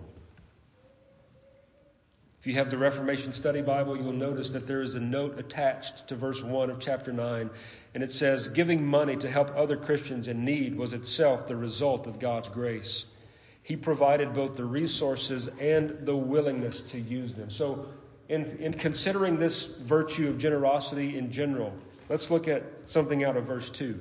If 2.44 2.48
you 2.48 2.56
have 2.56 2.70
the 2.70 2.78
Reformation 2.78 3.32
Study 3.32 3.62
Bible, 3.62 3.96
you'll 3.96 4.12
notice 4.12 4.50
that 4.50 4.68
there 4.68 4.82
is 4.82 4.96
a 4.96 5.00
note 5.00 5.40
attached 5.40 6.10
to 6.10 6.16
verse 6.18 6.44
1 6.44 6.70
of 6.70 6.80
chapter 6.82 7.14
9, 7.14 7.50
and 7.94 8.04
it 8.04 8.12
says, 8.12 8.50
Giving 8.50 8.86
money 8.86 9.16
to 9.16 9.32
help 9.32 9.56
other 9.56 9.78
Christians 9.78 10.28
in 10.28 10.44
need 10.44 10.76
was 10.76 10.92
itself 10.92 11.48
the 11.48 11.56
result 11.56 12.06
of 12.06 12.20
God's 12.20 12.50
grace. 12.50 13.06
He 13.62 13.78
provided 13.78 14.34
both 14.34 14.58
the 14.58 14.66
resources 14.66 15.48
and 15.48 16.06
the 16.06 16.18
willingness 16.18 16.82
to 16.92 17.00
use 17.00 17.34
them. 17.34 17.50
So, 17.50 17.86
in, 18.28 18.58
in 18.58 18.74
considering 18.74 19.38
this 19.38 19.64
virtue 19.64 20.28
of 20.28 20.38
generosity 20.38 21.18
in 21.18 21.32
general, 21.32 21.72
let's 22.10 22.30
look 22.30 22.48
at 22.48 22.64
something 22.86 23.24
out 23.24 23.38
of 23.38 23.46
verse 23.46 23.70
2. 23.70 24.00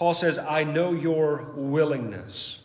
Paul 0.00 0.14
says, 0.14 0.38
I 0.38 0.64
know 0.64 0.92
your 0.92 1.52
willingness. 1.54 2.58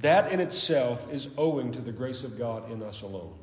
That 0.00 0.32
in 0.32 0.40
itself 0.40 1.06
is 1.12 1.28
owing 1.38 1.72
to 1.72 1.80
the 1.80 1.92
grace 1.92 2.24
of 2.24 2.36
God 2.36 2.70
in 2.72 2.82
us 2.82 3.02
alone. 3.02 3.34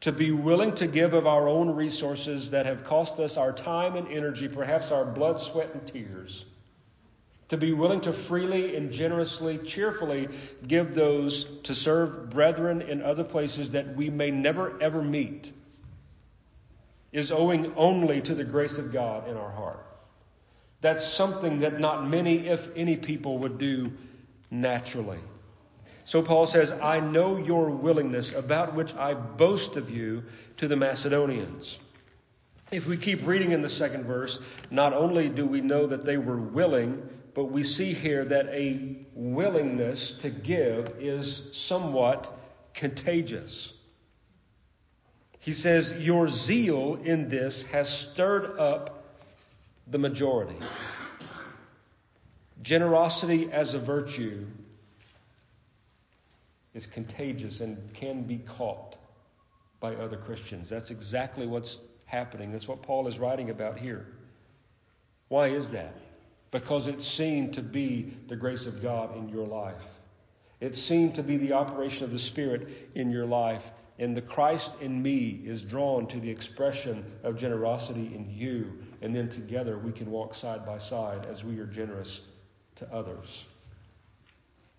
To 0.00 0.12
be 0.12 0.30
willing 0.30 0.74
to 0.76 0.86
give 0.86 1.12
of 1.12 1.26
our 1.26 1.48
own 1.48 1.70
resources 1.74 2.50
that 2.50 2.66
have 2.66 2.84
cost 2.84 3.20
us 3.20 3.36
our 3.36 3.52
time 3.52 3.96
and 3.96 4.08
energy, 4.08 4.48
perhaps 4.48 4.90
our 4.90 5.04
blood, 5.04 5.40
sweat, 5.40 5.70
and 5.74 5.86
tears. 5.86 6.44
To 7.48 7.58
be 7.58 7.72
willing 7.72 8.00
to 8.02 8.12
freely 8.12 8.74
and 8.74 8.90
generously, 8.90 9.58
cheerfully 9.58 10.28
give 10.66 10.94
those 10.94 11.44
to 11.64 11.74
serve 11.74 12.30
brethren 12.30 12.82
in 12.82 13.02
other 13.02 13.24
places 13.24 13.72
that 13.72 13.94
we 13.94 14.08
may 14.08 14.30
never 14.30 14.82
ever 14.82 15.02
meet 15.02 15.52
is 17.14 17.30
owing 17.30 17.72
only 17.76 18.20
to 18.20 18.34
the 18.34 18.42
grace 18.42 18.76
of 18.76 18.92
God 18.92 19.28
in 19.28 19.36
our 19.36 19.50
heart. 19.50 19.86
That's 20.80 21.06
something 21.06 21.60
that 21.60 21.78
not 21.78 22.06
many, 22.06 22.48
if 22.48 22.68
any, 22.76 22.96
people 22.96 23.38
would 23.38 23.56
do 23.56 23.92
naturally. 24.50 25.20
So 26.04 26.22
Paul 26.22 26.44
says, 26.46 26.72
I 26.72 26.98
know 26.98 27.36
your 27.36 27.70
willingness, 27.70 28.34
about 28.34 28.74
which 28.74 28.92
I 28.96 29.14
boast 29.14 29.76
of 29.76 29.88
you 29.88 30.24
to 30.56 30.66
the 30.66 30.76
Macedonians. 30.76 31.78
If 32.72 32.86
we 32.86 32.96
keep 32.96 33.24
reading 33.24 33.52
in 33.52 33.62
the 33.62 33.68
second 33.68 34.04
verse, 34.04 34.40
not 34.72 34.92
only 34.92 35.28
do 35.28 35.46
we 35.46 35.60
know 35.60 35.86
that 35.86 36.04
they 36.04 36.16
were 36.16 36.36
willing, 36.36 37.08
but 37.32 37.44
we 37.44 37.62
see 37.62 37.94
here 37.94 38.24
that 38.24 38.48
a 38.48 38.96
willingness 39.14 40.10
to 40.22 40.30
give 40.30 40.96
is 40.98 41.48
somewhat 41.52 42.28
contagious. 42.74 43.72
He 45.44 45.52
says, 45.52 45.92
Your 45.98 46.30
zeal 46.30 46.98
in 47.04 47.28
this 47.28 47.64
has 47.66 47.94
stirred 47.94 48.58
up 48.58 49.04
the 49.86 49.98
majority. 49.98 50.56
Generosity 52.62 53.52
as 53.52 53.74
a 53.74 53.78
virtue 53.78 54.46
is 56.72 56.86
contagious 56.86 57.60
and 57.60 57.76
can 57.92 58.22
be 58.22 58.38
caught 58.38 58.96
by 59.80 59.94
other 59.96 60.16
Christians. 60.16 60.70
That's 60.70 60.90
exactly 60.90 61.46
what's 61.46 61.76
happening. 62.06 62.50
That's 62.50 62.66
what 62.66 62.80
Paul 62.80 63.06
is 63.06 63.18
writing 63.18 63.50
about 63.50 63.78
here. 63.78 64.06
Why 65.28 65.48
is 65.48 65.68
that? 65.70 65.94
Because 66.52 66.86
it's 66.86 67.06
seen 67.06 67.52
to 67.52 67.60
be 67.60 68.14
the 68.28 68.36
grace 68.36 68.64
of 68.64 68.80
God 68.80 69.14
in 69.18 69.28
your 69.28 69.46
life. 69.46 69.84
It's 70.62 70.80
seen 70.80 71.12
to 71.12 71.22
be 71.22 71.36
the 71.36 71.52
operation 71.52 72.04
of 72.04 72.12
the 72.12 72.18
Spirit 72.18 72.66
in 72.94 73.10
your 73.10 73.26
life. 73.26 73.62
And 73.98 74.16
the 74.16 74.22
Christ 74.22 74.72
in 74.80 75.00
me 75.00 75.40
is 75.44 75.62
drawn 75.62 76.06
to 76.08 76.18
the 76.18 76.30
expression 76.30 77.04
of 77.22 77.36
generosity 77.36 78.12
in 78.14 78.28
you. 78.28 78.72
And 79.02 79.14
then 79.14 79.28
together 79.28 79.78
we 79.78 79.92
can 79.92 80.10
walk 80.10 80.34
side 80.34 80.66
by 80.66 80.78
side 80.78 81.26
as 81.26 81.44
we 81.44 81.58
are 81.60 81.66
generous 81.66 82.20
to 82.76 82.92
others. 82.92 83.44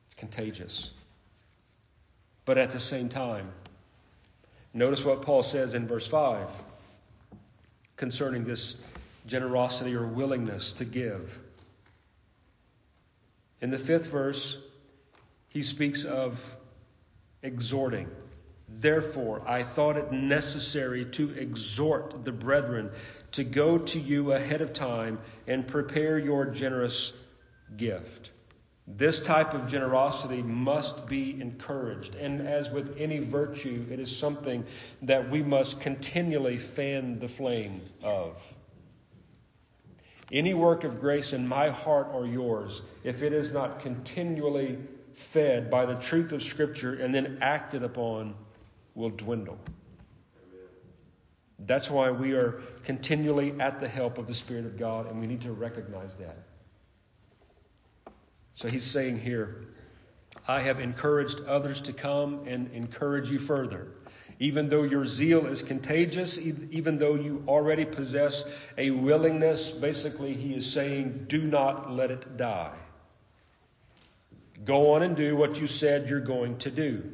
It's 0.08 0.16
contagious. 0.16 0.92
But 2.44 2.58
at 2.58 2.72
the 2.72 2.80
same 2.80 3.08
time, 3.08 3.52
notice 4.74 5.06
what 5.06 5.22
Paul 5.22 5.44
says 5.44 5.74
in 5.74 5.88
verse 5.88 6.08
5 6.08 6.50
concerning 7.96 8.44
this 8.44 8.82
generosity 9.26 9.96
or 9.96 10.06
willingness 10.06 10.74
to 10.74 10.86
give. 10.86 11.40
In 13.62 13.72
the 13.72 13.80
fifth 13.80 14.08
verse, 14.08 14.62
he 15.48 15.64
speaks 15.64 16.04
of 16.04 16.40
exhorting. 17.42 18.10
Therefore, 18.68 19.42
I 19.48 19.64
thought 19.64 19.98
it 19.98 20.12
necessary 20.12 21.06
to 21.06 21.32
exhort 21.38 22.24
the 22.24 22.32
brethren 22.32 22.92
to 23.34 23.44
go 23.44 23.78
to 23.78 24.00
you 24.00 24.34
ahead 24.34 24.62
of 24.62 24.74
time 24.74 25.20
and 25.48 25.68
prepare 25.68 26.18
your 26.20 26.46
generous 26.46 27.14
gift. 27.78 28.32
This 28.88 29.24
type 29.24 29.56
of 29.56 29.68
generosity 29.68 30.44
must 30.44 31.08
be 31.08 31.40
encouraged. 31.42 32.16
And 32.16 32.48
as 32.48 32.70
with 32.70 32.96
any 33.00 33.20
virtue, 33.20 33.86
it 33.90 34.00
is 34.00 34.16
something 34.16 34.64
that 35.02 35.32
we 35.32 35.42
must 35.42 35.82
continually 35.82 36.58
fan 36.58 37.20
the 37.20 37.28
flame 37.28 37.82
of. 38.04 38.36
Any 40.32 40.54
work 40.54 40.84
of 40.84 41.00
grace 41.00 41.34
in 41.34 41.48
my 41.48 41.70
heart 41.70 42.10
or 42.14 42.28
yours, 42.28 42.82
if 43.04 43.24
it 43.24 43.34
is 43.34 43.52
not 43.52 43.80
continually 43.80 44.78
fed 45.14 45.72
by 45.72 45.86
the 45.86 45.96
truth 45.96 46.32
of 46.32 46.44
Scripture 46.44 46.94
and 46.94 47.14
then 47.14 47.40
acted 47.42 47.84
upon, 47.84 48.36
will 48.96 49.12
dwindle. 49.12 49.60
That's 51.60 51.90
why 51.90 52.12
we 52.12 52.34
are 52.34 52.62
continually 52.84 53.54
at 53.60 53.80
the 53.80 53.88
help 53.88 54.18
of 54.18 54.28
the 54.28 54.34
Spirit 54.34 54.66
of 54.66 54.78
God, 54.78 55.10
and 55.10 55.20
we 55.20 55.28
need 55.28 55.42
to 55.42 55.52
recognize 55.52 56.16
that. 56.18 56.38
So 58.54 58.68
he's 58.68 58.84
saying 58.84 59.20
here, 59.20 59.66
I 60.48 60.62
have 60.62 60.80
encouraged 60.80 61.42
others 61.46 61.82
to 61.82 61.94
come 61.94 62.48
and 62.48 62.72
encourage 62.72 63.30
you 63.30 63.40
further. 63.40 63.88
Even 64.40 64.68
though 64.68 64.84
your 64.84 65.06
zeal 65.06 65.48
is 65.48 65.62
contagious, 65.62 66.38
even 66.38 67.00
though 67.00 67.16
you 67.16 67.44
already 67.48 67.86
possess 67.86 68.44
a 68.78 68.90
willingness, 68.90 69.72
basically, 69.72 70.34
he 70.34 70.54
is 70.54 70.72
saying, 70.72 71.26
do 71.30 71.42
not 71.42 71.92
let 71.92 72.12
it 72.12 72.36
die. 72.36 72.76
Go 74.66 74.94
on 74.94 75.04
and 75.04 75.16
do 75.16 75.38
what 75.38 75.60
you 75.60 75.68
said 75.68 76.10
you're 76.10 76.20
going 76.20 76.58
to 76.60 76.72
do. 76.72 77.12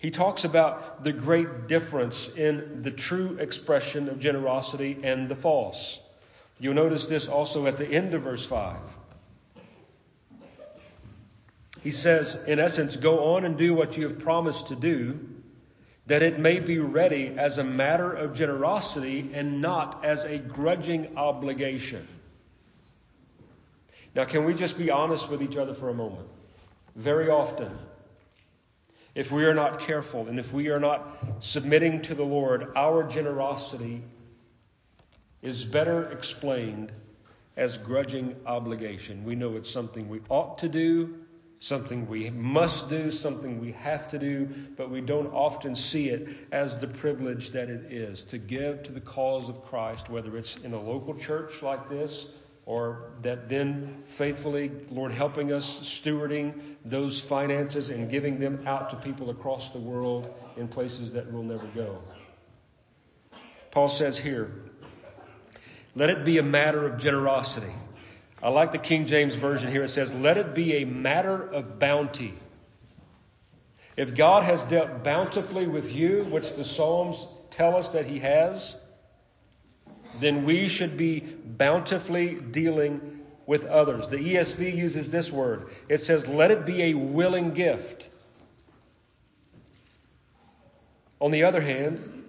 He 0.00 0.10
talks 0.10 0.44
about 0.44 1.04
the 1.04 1.12
great 1.12 1.68
difference 1.68 2.30
in 2.34 2.82
the 2.82 2.90
true 2.90 3.36
expression 3.38 4.08
of 4.08 4.18
generosity 4.18 4.96
and 5.02 5.28
the 5.28 5.36
false. 5.36 6.00
You'll 6.58 6.74
notice 6.74 7.04
this 7.04 7.28
also 7.28 7.66
at 7.66 7.76
the 7.76 7.86
end 7.86 8.14
of 8.14 8.22
verse 8.22 8.44
5. 8.44 8.78
He 11.82 11.90
says, 11.90 12.42
in 12.46 12.58
essence, 12.58 12.96
go 12.96 13.34
on 13.34 13.44
and 13.44 13.58
do 13.58 13.74
what 13.74 13.98
you 13.98 14.04
have 14.04 14.18
promised 14.18 14.68
to 14.68 14.76
do, 14.76 15.20
that 16.06 16.22
it 16.22 16.38
may 16.38 16.60
be 16.60 16.78
ready 16.78 17.34
as 17.36 17.58
a 17.58 17.64
matter 17.64 18.10
of 18.10 18.34
generosity 18.34 19.30
and 19.34 19.60
not 19.60 20.02
as 20.02 20.24
a 20.24 20.38
grudging 20.38 21.18
obligation. 21.18 22.08
Now, 24.14 24.24
can 24.24 24.46
we 24.46 24.54
just 24.54 24.78
be 24.78 24.90
honest 24.90 25.28
with 25.28 25.42
each 25.42 25.58
other 25.58 25.74
for 25.74 25.90
a 25.90 25.94
moment? 25.94 26.26
Very 26.96 27.28
often, 27.28 27.70
if 29.14 29.32
we 29.32 29.44
are 29.44 29.54
not 29.54 29.80
careful 29.80 30.28
and 30.28 30.38
if 30.38 30.52
we 30.52 30.68
are 30.68 30.80
not 30.80 31.08
submitting 31.40 32.02
to 32.02 32.14
the 32.14 32.24
Lord, 32.24 32.72
our 32.76 33.02
generosity 33.04 34.02
is 35.42 35.64
better 35.64 36.10
explained 36.10 36.92
as 37.56 37.76
grudging 37.76 38.36
obligation. 38.46 39.24
We 39.24 39.34
know 39.34 39.56
it's 39.56 39.70
something 39.70 40.08
we 40.08 40.20
ought 40.28 40.58
to 40.58 40.68
do, 40.68 41.16
something 41.58 42.08
we 42.08 42.30
must 42.30 42.88
do, 42.88 43.10
something 43.10 43.60
we 43.60 43.72
have 43.72 44.08
to 44.10 44.18
do, 44.18 44.48
but 44.76 44.90
we 44.90 45.00
don't 45.00 45.32
often 45.34 45.74
see 45.74 46.08
it 46.08 46.28
as 46.52 46.78
the 46.78 46.86
privilege 46.86 47.50
that 47.50 47.68
it 47.68 47.92
is 47.92 48.24
to 48.26 48.38
give 48.38 48.82
to 48.84 48.92
the 48.92 49.00
cause 49.00 49.48
of 49.48 49.64
Christ, 49.66 50.08
whether 50.08 50.36
it's 50.36 50.56
in 50.56 50.72
a 50.72 50.80
local 50.80 51.14
church 51.14 51.62
like 51.62 51.88
this 51.88 52.26
or 52.70 53.10
that 53.22 53.48
then 53.48 54.00
faithfully, 54.06 54.70
Lord, 54.92 55.10
helping 55.10 55.52
us 55.52 55.80
stewarding 55.80 56.54
those 56.84 57.20
finances 57.20 57.88
and 57.88 58.08
giving 58.08 58.38
them 58.38 58.62
out 58.64 58.90
to 58.90 58.96
people 58.96 59.30
across 59.30 59.70
the 59.70 59.80
world 59.80 60.32
in 60.56 60.68
places 60.68 61.12
that 61.14 61.32
we'll 61.32 61.42
never 61.42 61.66
go. 61.74 61.98
Paul 63.72 63.88
says 63.88 64.16
here, 64.16 64.52
let 65.96 66.10
it 66.10 66.24
be 66.24 66.38
a 66.38 66.44
matter 66.44 66.86
of 66.86 67.00
generosity. 67.00 67.72
I 68.40 68.50
like 68.50 68.70
the 68.70 68.78
King 68.78 69.06
James 69.06 69.34
Version 69.34 69.68
here. 69.72 69.82
It 69.82 69.88
says, 69.88 70.14
Let 70.14 70.38
it 70.38 70.54
be 70.54 70.76
a 70.76 70.84
matter 70.84 71.42
of 71.42 71.80
bounty. 71.80 72.34
If 73.96 74.14
God 74.14 74.44
has 74.44 74.62
dealt 74.62 75.02
bountifully 75.02 75.66
with 75.66 75.92
you, 75.92 76.22
which 76.30 76.54
the 76.54 76.62
Psalms 76.62 77.26
tell 77.50 77.76
us 77.76 77.94
that 77.94 78.06
He 78.06 78.20
has, 78.20 78.76
then 80.18 80.44
we 80.44 80.68
should 80.68 80.96
be 80.96 81.20
bountifully 81.20 82.34
dealing 82.34 83.20
with 83.46 83.64
others. 83.64 84.08
The 84.08 84.16
ESV 84.16 84.74
uses 84.74 85.10
this 85.10 85.30
word 85.30 85.68
it 85.88 86.02
says, 86.02 86.26
Let 86.26 86.50
it 86.50 86.66
be 86.66 86.82
a 86.84 86.94
willing 86.94 87.50
gift. 87.52 88.08
On 91.20 91.30
the 91.30 91.44
other 91.44 91.60
hand, 91.60 92.20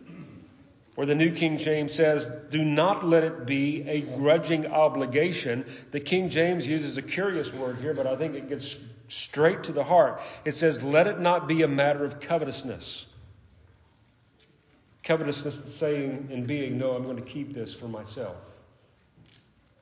where 0.96 1.08
the 1.08 1.16
New 1.16 1.34
King 1.34 1.58
James 1.58 1.94
says, 1.94 2.30
do 2.52 2.64
not 2.64 3.06
let 3.06 3.24
it 3.24 3.46
be 3.46 3.88
a 3.88 4.02
grudging 4.02 4.68
obligation. 4.68 5.66
The 5.92 6.00
King 6.00 6.30
James 6.30 6.68
uses 6.68 6.98
a 6.98 7.02
curious 7.02 7.54
word 7.54 7.78
here, 7.78 7.94
but 7.94 8.06
I 8.06 8.16
think 8.18 8.36
it 8.36 8.50
gets 8.50 8.78
straight 9.08 9.64
to 9.64 9.72
the 9.72 9.84
heart. 9.84 10.22
It 10.44 10.54
says, 10.54 10.84
let 10.84 11.08
it 11.08 11.20
not 11.20 11.48
be 11.48 11.62
a 11.62 11.68
matter 11.68 12.04
of 12.04 12.20
covetousness. 12.20 13.06
Covetousness 15.04 15.74
saying 15.74 16.30
and 16.32 16.46
being, 16.46 16.78
no, 16.78 16.92
I'm 16.92 17.04
going 17.04 17.18
to 17.18 17.24
keep 17.24 17.54
this 17.54 17.74
for 17.74 17.88
myself. 17.88 18.38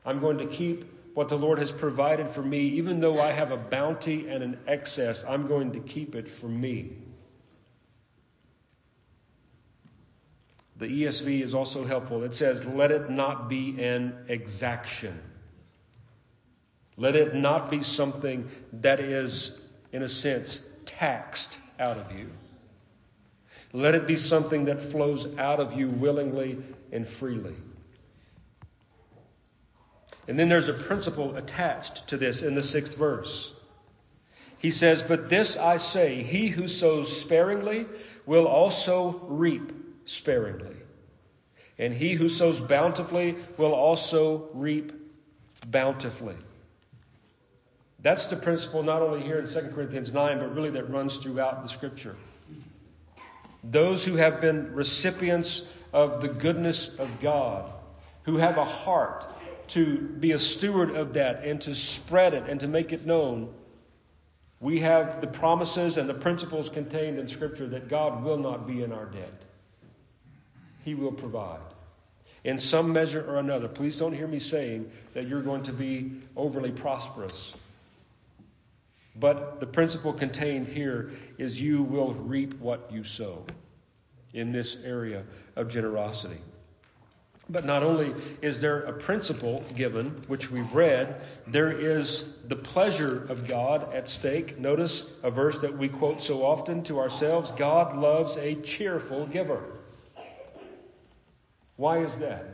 I'm 0.05 0.19
going 0.19 0.37
to 0.37 0.45
keep 0.45 0.85
what 1.13 1.29
the 1.29 1.37
Lord 1.37 1.59
has 1.59 1.71
provided 1.71 2.29
for 2.29 2.41
me, 2.41 2.59
even 2.69 2.99
though 3.01 3.19
I 3.19 3.31
have 3.31 3.51
a 3.51 3.57
bounty 3.57 4.29
and 4.29 4.43
an 4.43 4.57
excess, 4.67 5.25
I'm 5.27 5.47
going 5.47 5.73
to 5.73 5.79
keep 5.79 6.15
it 6.15 6.29
for 6.29 6.47
me. 6.47 6.93
The 10.77 10.85
ESV 10.85 11.41
is 11.41 11.53
also 11.53 11.83
helpful. 11.83 12.23
It 12.23 12.33
says, 12.33 12.63
Let 12.63 12.91
it 12.91 13.09
not 13.09 13.49
be 13.49 13.83
an 13.83 14.15
exaction. 14.29 15.19
Let 16.95 17.15
it 17.15 17.35
not 17.35 17.69
be 17.69 17.83
something 17.83 18.49
that 18.73 19.01
is, 19.01 19.59
in 19.91 20.03
a 20.03 20.07
sense, 20.07 20.61
taxed 20.85 21.57
out 21.79 21.97
of 21.97 22.11
you. 22.17 22.29
Let 23.71 23.95
it 23.95 24.07
be 24.07 24.15
something 24.15 24.65
that 24.65 24.81
flows 24.81 25.27
out 25.37 25.59
of 25.59 25.73
you 25.73 25.89
willingly 25.89 26.57
and 26.91 27.07
freely. 27.07 27.55
And 30.27 30.37
then 30.37 30.49
there's 30.49 30.69
a 30.69 30.73
principle 30.73 31.35
attached 31.35 32.07
to 32.07 32.17
this 32.17 32.43
in 32.43 32.55
the 32.55 32.63
sixth 32.63 32.95
verse. 32.95 33.53
He 34.59 34.71
says, 34.71 35.01
But 35.01 35.29
this 35.29 35.57
I 35.57 35.77
say, 35.77 36.21
he 36.21 36.47
who 36.47 36.67
sows 36.67 37.19
sparingly 37.19 37.85
will 38.25 38.47
also 38.47 39.19
reap 39.27 39.71
sparingly. 40.05 40.75
And 41.77 41.93
he 41.93 42.13
who 42.13 42.27
sows 42.27 42.59
bountifully 42.59 43.37
will 43.57 43.73
also 43.73 44.49
reap 44.53 44.91
bountifully. 45.67 46.35
That's 48.01 48.25
the 48.27 48.35
principle 48.35 48.83
not 48.83 49.01
only 49.01 49.21
here 49.21 49.39
in 49.39 49.47
2 49.47 49.71
Corinthians 49.73 50.13
9, 50.13 50.39
but 50.39 50.55
really 50.55 50.71
that 50.71 50.89
runs 50.89 51.17
throughout 51.17 51.63
the 51.63 51.69
scripture. 51.69 52.15
Those 53.63 54.05
who 54.05 54.15
have 54.15 54.41
been 54.41 54.73
recipients 54.73 55.67
of 55.91 56.21
the 56.21 56.29
goodness 56.29 56.95
of 56.97 57.19
God, 57.19 57.71
who 58.23 58.37
have 58.37 58.57
a 58.57 58.65
heart 58.65 59.25
to 59.69 59.97
be 59.97 60.31
a 60.31 60.39
steward 60.39 60.95
of 60.95 61.13
that 61.13 61.43
and 61.43 61.61
to 61.61 61.75
spread 61.75 62.33
it 62.33 62.43
and 62.47 62.59
to 62.61 62.67
make 62.67 62.91
it 62.93 63.05
known, 63.05 63.53
we 64.59 64.79
have 64.79 65.21
the 65.21 65.27
promises 65.27 65.97
and 65.97 66.09
the 66.09 66.13
principles 66.13 66.69
contained 66.69 67.19
in 67.19 67.27
Scripture 67.27 67.67
that 67.67 67.87
God 67.87 68.23
will 68.23 68.37
not 68.37 68.67
be 68.67 68.83
in 68.83 68.91
our 68.91 69.05
debt. 69.05 69.41
He 70.83 70.95
will 70.95 71.11
provide. 71.11 71.61
In 72.43 72.57
some 72.57 72.93
measure 72.93 73.25
or 73.29 73.37
another, 73.37 73.67
please 73.67 73.99
don't 73.99 74.13
hear 74.13 74.27
me 74.27 74.39
saying 74.39 74.91
that 75.13 75.27
you're 75.27 75.41
going 75.41 75.63
to 75.63 75.73
be 75.73 76.13
overly 76.35 76.71
prosperous. 76.71 77.53
But 79.15 79.59
the 79.59 79.65
principle 79.65 80.13
contained 80.13 80.67
here 80.67 81.11
is 81.37 81.61
you 81.61 81.83
will 81.83 82.13
reap 82.13 82.59
what 82.59 82.89
you 82.91 83.03
sow 83.03 83.45
in 84.33 84.51
this 84.51 84.77
area 84.83 85.23
of 85.55 85.69
generosity. 85.69 86.39
But 87.49 87.65
not 87.65 87.81
only 87.81 88.13
is 88.43 88.61
there 88.61 88.81
a 88.81 88.93
principle 88.93 89.63
given, 89.75 90.09
which 90.27 90.51
we've 90.51 90.71
read, 90.73 91.15
there 91.47 91.71
is 91.71 92.35
the 92.47 92.55
pleasure 92.55 93.25
of 93.29 93.47
God 93.47 93.91
at 93.91 94.07
stake. 94.07 94.59
Notice 94.59 95.09
a 95.23 95.31
verse 95.31 95.59
that 95.61 95.75
we 95.75 95.89
quote 95.89 96.21
so 96.21 96.45
often 96.45 96.83
to 96.83 96.99
ourselves 96.99 97.51
God 97.51 97.97
loves 97.97 98.37
a 98.37 98.53
cheerful 98.55 99.25
giver. 99.25 99.63
Why 101.75 102.03
is 102.03 102.17
that? 102.17 102.45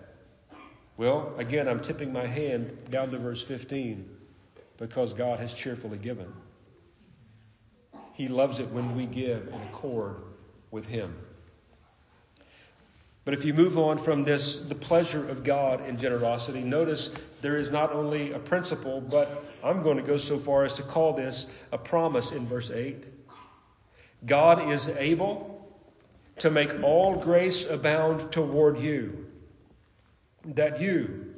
Well, 0.96 1.34
again, 1.38 1.68
I'm 1.68 1.82
tipping 1.82 2.14
my 2.14 2.26
hand 2.26 2.90
down 2.90 3.12
to 3.12 3.18
verse 3.18 3.42
15 3.42 4.10
because 4.78 5.14
God 5.14 5.40
has 5.40 5.54
cheerfully 5.54 5.98
given. 5.98 6.32
He 8.16 8.28
loves 8.28 8.60
it 8.60 8.70
when 8.72 8.96
we 8.96 9.06
give 9.06 9.48
in 9.48 9.62
accord 9.70 10.16
with 10.72 10.86
Him. 10.86 11.16
But 13.26 13.34
if 13.34 13.44
you 13.44 13.54
move 13.54 13.78
on 13.78 13.98
from 13.98 14.24
this, 14.24 14.58
the 14.58 14.76
pleasure 14.76 15.28
of 15.30 15.44
God 15.44 15.86
in 15.88 15.98
generosity, 15.98 16.62
notice 16.62 17.10
there 17.42 17.58
is 17.58 17.72
not 17.72 17.92
only 17.92 18.32
a 18.32 18.40
principle, 18.40 19.02
but 19.02 19.44
I'm 19.64 19.82
going 19.82 19.98
to 19.98 20.04
go 20.04 20.18
so 20.18 20.38
far 20.38 20.64
as 20.64 20.74
to 20.74 20.84
call 20.84 21.14
this 21.14 21.48
a 21.72 21.78
promise 21.78 22.32
in 22.32 22.48
verse 22.48 22.70
8. 22.70 23.04
God 24.26 24.72
is 24.72 24.88
able 24.88 25.68
to 26.40 26.52
make 26.52 26.84
all 26.84 27.16
grace 27.16 27.68
abound 27.68 28.32
toward 28.32 28.80
you, 28.80 29.26
that 30.46 30.80
you, 30.80 31.34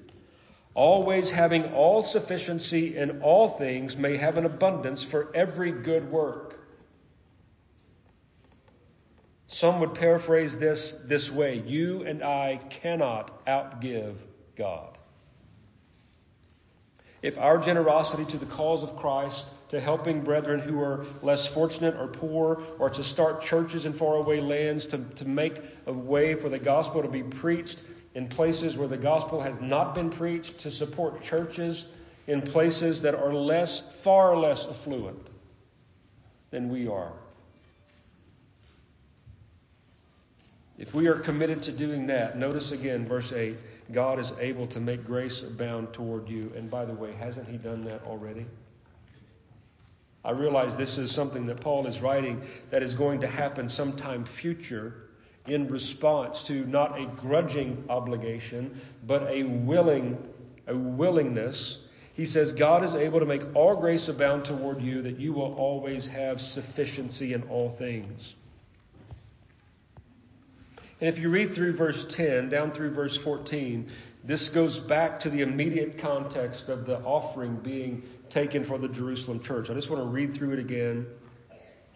always 0.74 1.30
having 1.30 1.74
all 1.74 2.04
sufficiency 2.04 2.98
in 2.98 3.22
all 3.22 3.50
things, 3.50 3.98
may 3.98 4.18
have 4.18 4.38
an 4.38 4.46
abundance 4.46 5.04
for 5.04 5.32
every 5.34 5.72
good 5.72 6.12
work. 6.12 6.46
Some 9.47 9.79
would 9.79 9.93
paraphrase 9.93 10.60
this 10.60 11.03
this 11.07 11.31
way 11.31 11.63
You 11.65 12.03
and 12.03 12.23
I 12.23 12.60
cannot 12.69 13.45
outgive 13.45 14.15
God. 14.55 14.97
If 17.21 17.38
our 17.38 17.57
generosity 17.57 18.25
to 18.25 18.38
the 18.38 18.45
cause 18.45 18.83
of 18.83 18.95
Christ 18.97 19.47
to 19.69 19.79
helping 19.79 20.21
brethren 20.21 20.60
who 20.60 20.81
are 20.81 21.05
less 21.21 21.45
fortunate 21.47 21.95
or 21.95 22.07
poor, 22.07 22.62
or 22.79 22.89
to 22.89 23.03
start 23.03 23.41
churches 23.41 23.86
in 23.86 23.93
faraway 23.93 24.39
lands, 24.39 24.86
to, 24.88 24.97
to 25.15 25.27
make 25.27 25.60
a 25.86 25.93
way 25.93 26.36
for 26.36 26.47
the 26.47 26.60
gospel 26.60 27.01
to 27.01 27.10
be 27.10 27.23
preached 27.23 27.81
in 28.15 28.27
places 28.27 28.77
where 28.77 28.88
the 28.88 28.97
gospel 28.97 29.41
has 29.41 29.60
not 29.60 29.93
been 29.93 30.10
preached, 30.10 30.60
to 30.60 30.71
support 30.71 31.21
churches 31.21 31.86
in 32.27 32.41
places 32.41 33.01
that 33.01 33.15
are 33.15 33.33
less, 33.33 33.81
far 34.01 34.38
less 34.38 34.65
affluent 34.65 35.27
than 36.51 36.69
we 36.69 36.88
are. 36.88 37.13
If 40.78 40.94
we 40.94 41.08
are 41.08 41.16
committed 41.16 41.63
to 41.63 41.72
doing 41.72 42.08
that, 42.08 42.38
notice 42.38 42.72
again 42.72 43.08
verse 43.08 43.34
8 43.34 43.58
God 43.92 44.20
is 44.20 44.34
able 44.40 44.68
to 44.68 44.80
make 44.80 45.06
grace 45.06 45.42
abound 45.44 45.94
toward 45.94 46.30
you. 46.30 46.52
And 46.56 46.70
by 46.70 46.86
the 46.86 46.94
way, 46.94 47.13
hasn't 47.13 47.48
He 47.48 47.58
done 47.58 47.84
that 47.86 48.04
already? 48.04 48.46
I 50.24 50.32
realize 50.32 50.76
this 50.76 50.98
is 50.98 51.12
something 51.12 51.46
that 51.48 51.62
Paul 51.62 51.88
is 51.88 52.02
writing 52.02 52.42
that 52.70 52.84
is 52.84 52.94
going 52.94 53.22
to 53.22 53.28
happen 53.28 53.70
sometime 53.70 54.26
future 54.26 55.08
in 55.48 55.70
response 55.70 56.44
to 56.44 56.66
not 56.66 57.00
a 57.00 57.06
grudging 57.06 57.86
obligation, 57.90 58.80
but 59.06 59.24
a 59.32 59.44
willing, 59.44 60.18
a 60.68 60.76
willingness. 60.76 61.88
He 62.13 62.26
says, 62.26 62.52
God 62.52 62.84
is 62.84 62.94
able 62.94 63.22
to 63.22 63.26
make 63.26 63.56
all 63.56 63.76
grace 63.78 64.10
abound 64.10 64.44
toward 64.44 64.82
you, 64.82 65.02
that 65.04 65.18
you 65.18 65.32
will 65.32 65.54
always 65.56 66.08
have 66.08 66.42
sufficiency 66.42 67.34
in 67.34 67.44
all 67.44 67.70
things. 67.70 68.36
And 70.99 71.07
if 71.07 71.19
you 71.19 71.29
read 71.29 71.53
through 71.53 71.73
verse 71.73 72.05
10 72.05 72.49
down 72.49 72.71
through 72.71 72.91
verse 72.91 73.15
14, 73.15 73.89
this 74.23 74.49
goes 74.49 74.79
back 74.79 75.19
to 75.21 75.29
the 75.29 75.41
immediate 75.41 75.99
context 75.99 76.69
of 76.69 76.86
the 76.86 76.99
offering 76.99 77.55
being 77.57 78.03
taken 78.29 78.63
for 78.63 78.79
the 78.79 78.88
Jerusalem 78.88 79.41
church. 79.41 79.69
I 79.69 79.73
just 79.73 79.89
want 79.89 80.03
to 80.03 80.10
read 80.10 80.33
through 80.33 80.53
it 80.53 80.60
again. 80.60 81.05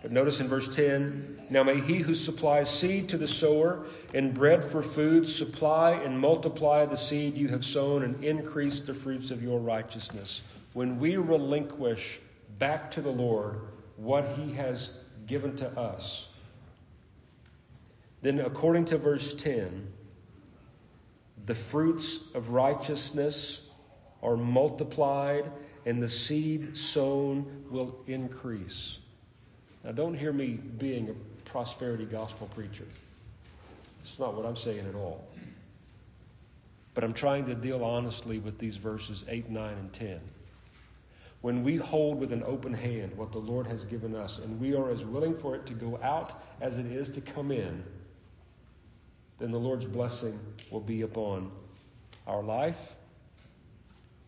But 0.01 0.11
notice 0.11 0.39
in 0.39 0.47
verse 0.47 0.73
10 0.75 1.47
Now 1.49 1.63
may 1.63 1.79
he 1.79 1.97
who 1.97 2.15
supplies 2.15 2.69
seed 2.69 3.09
to 3.09 3.17
the 3.17 3.27
sower 3.27 3.85
and 4.13 4.33
bread 4.33 4.65
for 4.65 4.81
food 4.81 5.27
supply 5.27 5.91
and 5.91 6.19
multiply 6.19 6.85
the 6.85 6.97
seed 6.97 7.35
you 7.35 7.49
have 7.49 7.65
sown 7.65 8.03
and 8.03 8.23
increase 8.23 8.81
the 8.81 8.93
fruits 8.93 9.31
of 9.31 9.43
your 9.43 9.59
righteousness. 9.59 10.41
When 10.73 10.99
we 10.99 11.17
relinquish 11.17 12.19
back 12.57 12.91
to 12.91 13.01
the 13.01 13.11
Lord 13.11 13.61
what 13.97 14.27
he 14.37 14.53
has 14.53 14.97
given 15.27 15.55
to 15.57 15.67
us, 15.79 16.27
then 18.21 18.39
according 18.39 18.85
to 18.85 18.97
verse 18.97 19.33
10, 19.33 19.91
the 21.45 21.55
fruits 21.55 22.21
of 22.35 22.49
righteousness 22.49 23.61
are 24.21 24.37
multiplied 24.37 25.51
and 25.85 26.01
the 26.01 26.07
seed 26.07 26.77
sown 26.77 27.65
will 27.69 27.97
increase. 28.07 28.99
Now, 29.83 29.91
don't 29.91 30.13
hear 30.13 30.31
me 30.31 30.49
being 30.49 31.09
a 31.09 31.49
prosperity 31.49 32.05
gospel 32.05 32.47
preacher. 32.53 32.85
It's 34.03 34.19
not 34.19 34.35
what 34.35 34.45
I'm 34.45 34.55
saying 34.55 34.85
at 34.87 34.95
all. 34.95 35.25
But 36.93 37.03
I'm 37.03 37.13
trying 37.13 37.45
to 37.47 37.55
deal 37.55 37.83
honestly 37.83 38.37
with 38.39 38.59
these 38.59 38.75
verses 38.75 39.23
8, 39.27 39.49
9, 39.49 39.73
and 39.73 39.93
10. 39.93 40.19
When 41.41 41.63
we 41.63 41.77
hold 41.77 42.19
with 42.19 42.31
an 42.31 42.43
open 42.43 42.73
hand 42.73 43.17
what 43.17 43.31
the 43.31 43.39
Lord 43.39 43.65
has 43.65 43.85
given 43.85 44.15
us, 44.15 44.37
and 44.37 44.59
we 44.59 44.75
are 44.75 44.91
as 44.91 45.03
willing 45.03 45.35
for 45.35 45.55
it 45.55 45.65
to 45.67 45.73
go 45.73 45.99
out 46.03 46.43
as 46.59 46.77
it 46.77 46.85
is 46.85 47.09
to 47.11 47.21
come 47.21 47.51
in, 47.51 47.83
then 49.41 49.51
the 49.51 49.59
Lord's 49.59 49.85
blessing 49.85 50.39
will 50.69 50.79
be 50.79 51.01
upon 51.01 51.51
our 52.27 52.43
life 52.43 52.77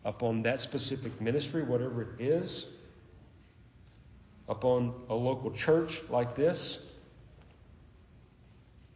upon 0.04 0.42
that 0.42 0.60
specific 0.60 1.18
ministry, 1.20 1.62
whatever 1.62 2.02
it 2.02 2.20
is, 2.20 2.74
upon 4.48 4.94
a 5.08 5.14
local 5.14 5.50
church 5.50 6.02
like 6.10 6.36
this. 6.36 6.84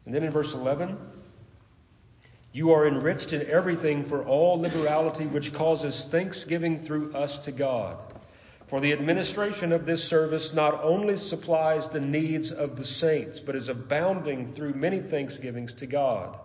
And 0.04 0.14
then 0.14 0.22
in 0.22 0.31
verse 0.31 0.54
11, 0.54 0.96
you 2.52 2.72
are 2.72 2.87
enriched 2.87 3.33
in 3.33 3.46
everything 3.48 4.04
for 4.04 4.24
all 4.26 4.61
liberality, 4.61 5.26
which 5.26 5.52
causes 5.52 6.04
thanksgiving 6.04 6.81
through 6.81 7.14
us 7.14 7.38
to 7.40 7.52
God. 7.52 7.98
For 8.68 8.81
the 8.81 8.92
administration 8.92 9.72
of 9.72 9.87
this 9.87 10.04
service 10.04 10.52
not 10.52 10.85
only 10.85 11.16
supplies 11.16 11.88
the 11.88 12.00
needs 12.00 12.52
of 12.52 12.76
the 12.76 12.85
saints, 12.85 13.40
but 13.40 13.57
is 13.57 13.68
abounding 13.68 14.52
through 14.54 14.74
many 14.74 15.00
thanksgivings 15.00 15.74
to 15.74 15.87
God 15.87 16.38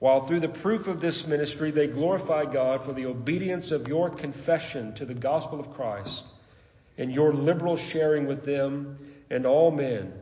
while 0.00 0.26
through 0.26 0.40
the 0.40 0.48
proof 0.48 0.88
of 0.88 1.00
this 1.00 1.26
ministry 1.26 1.70
they 1.70 1.86
glorify 1.86 2.46
God 2.46 2.82
for 2.82 2.92
the 2.92 3.06
obedience 3.06 3.70
of 3.70 3.86
your 3.86 4.10
confession 4.10 4.94
to 4.94 5.04
the 5.04 5.14
gospel 5.14 5.60
of 5.60 5.74
Christ 5.74 6.24
and 6.98 7.12
your 7.12 7.32
liberal 7.32 7.76
sharing 7.76 8.26
with 8.26 8.44
them 8.44 8.98
and 9.30 9.46
all 9.46 9.70
men, 9.70 10.12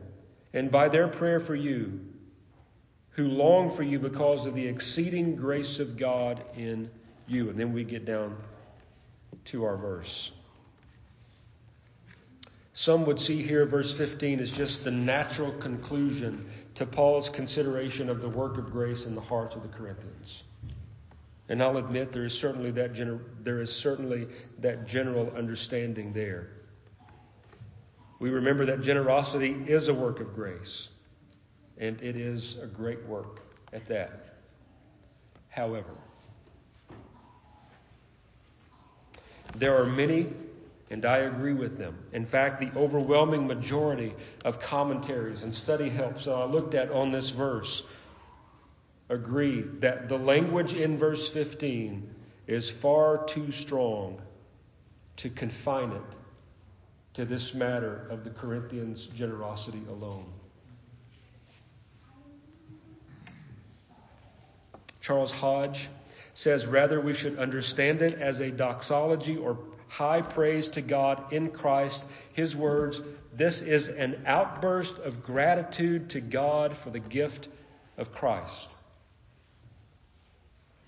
and 0.53 0.69
by 0.69 0.89
their 0.89 1.07
prayer 1.07 1.39
for 1.39 1.55
you, 1.55 1.99
who 3.11 3.27
long 3.27 3.73
for 3.73 3.83
you 3.83 3.99
because 3.99 4.45
of 4.45 4.53
the 4.53 4.67
exceeding 4.67 5.35
grace 5.35 5.79
of 5.79 5.97
God 5.97 6.43
in 6.55 6.89
you. 7.27 7.49
And 7.49 7.57
then 7.57 7.73
we 7.73 7.83
get 7.83 8.05
down 8.05 8.35
to 9.45 9.63
our 9.63 9.77
verse. 9.77 10.31
Some 12.79 13.05
would 13.07 13.19
see 13.19 13.41
here 13.41 13.65
verse 13.65 13.91
15 13.97 14.39
as 14.39 14.49
just 14.49 14.85
the 14.85 14.91
natural 14.91 15.51
conclusion 15.51 16.49
to 16.75 16.85
Paul's 16.85 17.27
consideration 17.27 18.09
of 18.09 18.21
the 18.21 18.29
work 18.29 18.57
of 18.57 18.71
grace 18.71 19.03
in 19.05 19.15
the 19.15 19.21
hearts 19.21 19.57
of 19.57 19.63
the 19.63 19.67
Corinthians. 19.67 20.43
And 21.49 21.61
I'll 21.61 21.75
admit 21.75 22.13
there 22.13 22.23
is 22.23 22.33
certainly 22.33 22.71
that 22.71 22.93
gener- 22.93 23.19
there 23.43 23.61
is 23.61 23.69
certainly 23.69 24.29
that 24.59 24.87
general 24.87 25.29
understanding 25.35 26.13
there. 26.13 26.51
We 28.19 28.29
remember 28.29 28.65
that 28.67 28.81
generosity 28.81 29.57
is 29.67 29.89
a 29.89 29.93
work 29.93 30.21
of 30.21 30.33
grace, 30.33 30.87
and 31.79 32.01
it 32.01 32.15
is 32.15 32.57
a 32.59 32.65
great 32.65 33.05
work 33.07 33.41
at 33.73 33.85
that. 33.89 34.35
However, 35.49 35.91
there 39.55 39.75
are 39.75 39.85
many 39.85 40.27
and 40.89 41.05
I 41.05 41.17
agree 41.19 41.53
with 41.53 41.77
them. 41.77 41.97
In 42.13 42.25
fact, 42.25 42.59
the 42.59 42.71
overwhelming 42.77 43.45
majority 43.47 44.13
of 44.43 44.59
commentaries 44.59 45.43
and 45.43 45.53
study 45.53 45.89
helps 45.89 46.25
that 46.25 46.33
I 46.33 46.45
looked 46.45 46.73
at 46.73 46.91
on 46.91 47.11
this 47.11 47.29
verse 47.29 47.83
agree 49.07 49.61
that 49.79 50.09
the 50.09 50.17
language 50.17 50.73
in 50.73 50.97
verse 50.97 51.27
15 51.29 52.09
is 52.47 52.69
far 52.69 53.23
too 53.25 53.51
strong 53.51 54.21
to 55.17 55.29
confine 55.29 55.91
it 55.91 56.01
to 57.15 57.25
this 57.25 57.53
matter 57.53 58.07
of 58.09 58.23
the 58.23 58.29
Corinthians' 58.29 59.05
generosity 59.05 59.81
alone. 59.89 60.25
Charles 65.01 65.31
Hodge 65.31 65.87
says 66.33 66.65
rather 66.65 67.01
we 67.01 67.13
should 67.13 67.39
understand 67.39 68.01
it 68.01 68.13
as 68.21 68.39
a 68.39 68.51
doxology 68.51 69.37
or 69.37 69.57
high 69.89 70.21
praise 70.21 70.69
to 70.69 70.81
God 70.81 71.33
in 71.33 71.49
Christ. 71.49 72.03
His 72.33 72.55
words, 72.55 73.01
this 73.33 73.61
is 73.61 73.89
an 73.89 74.23
outburst 74.25 74.97
of 74.99 75.23
gratitude 75.23 76.11
to 76.11 76.21
God 76.21 76.77
for 76.77 76.89
the 76.91 76.99
gift 76.99 77.49
of 77.97 78.13
Christ. 78.13 78.69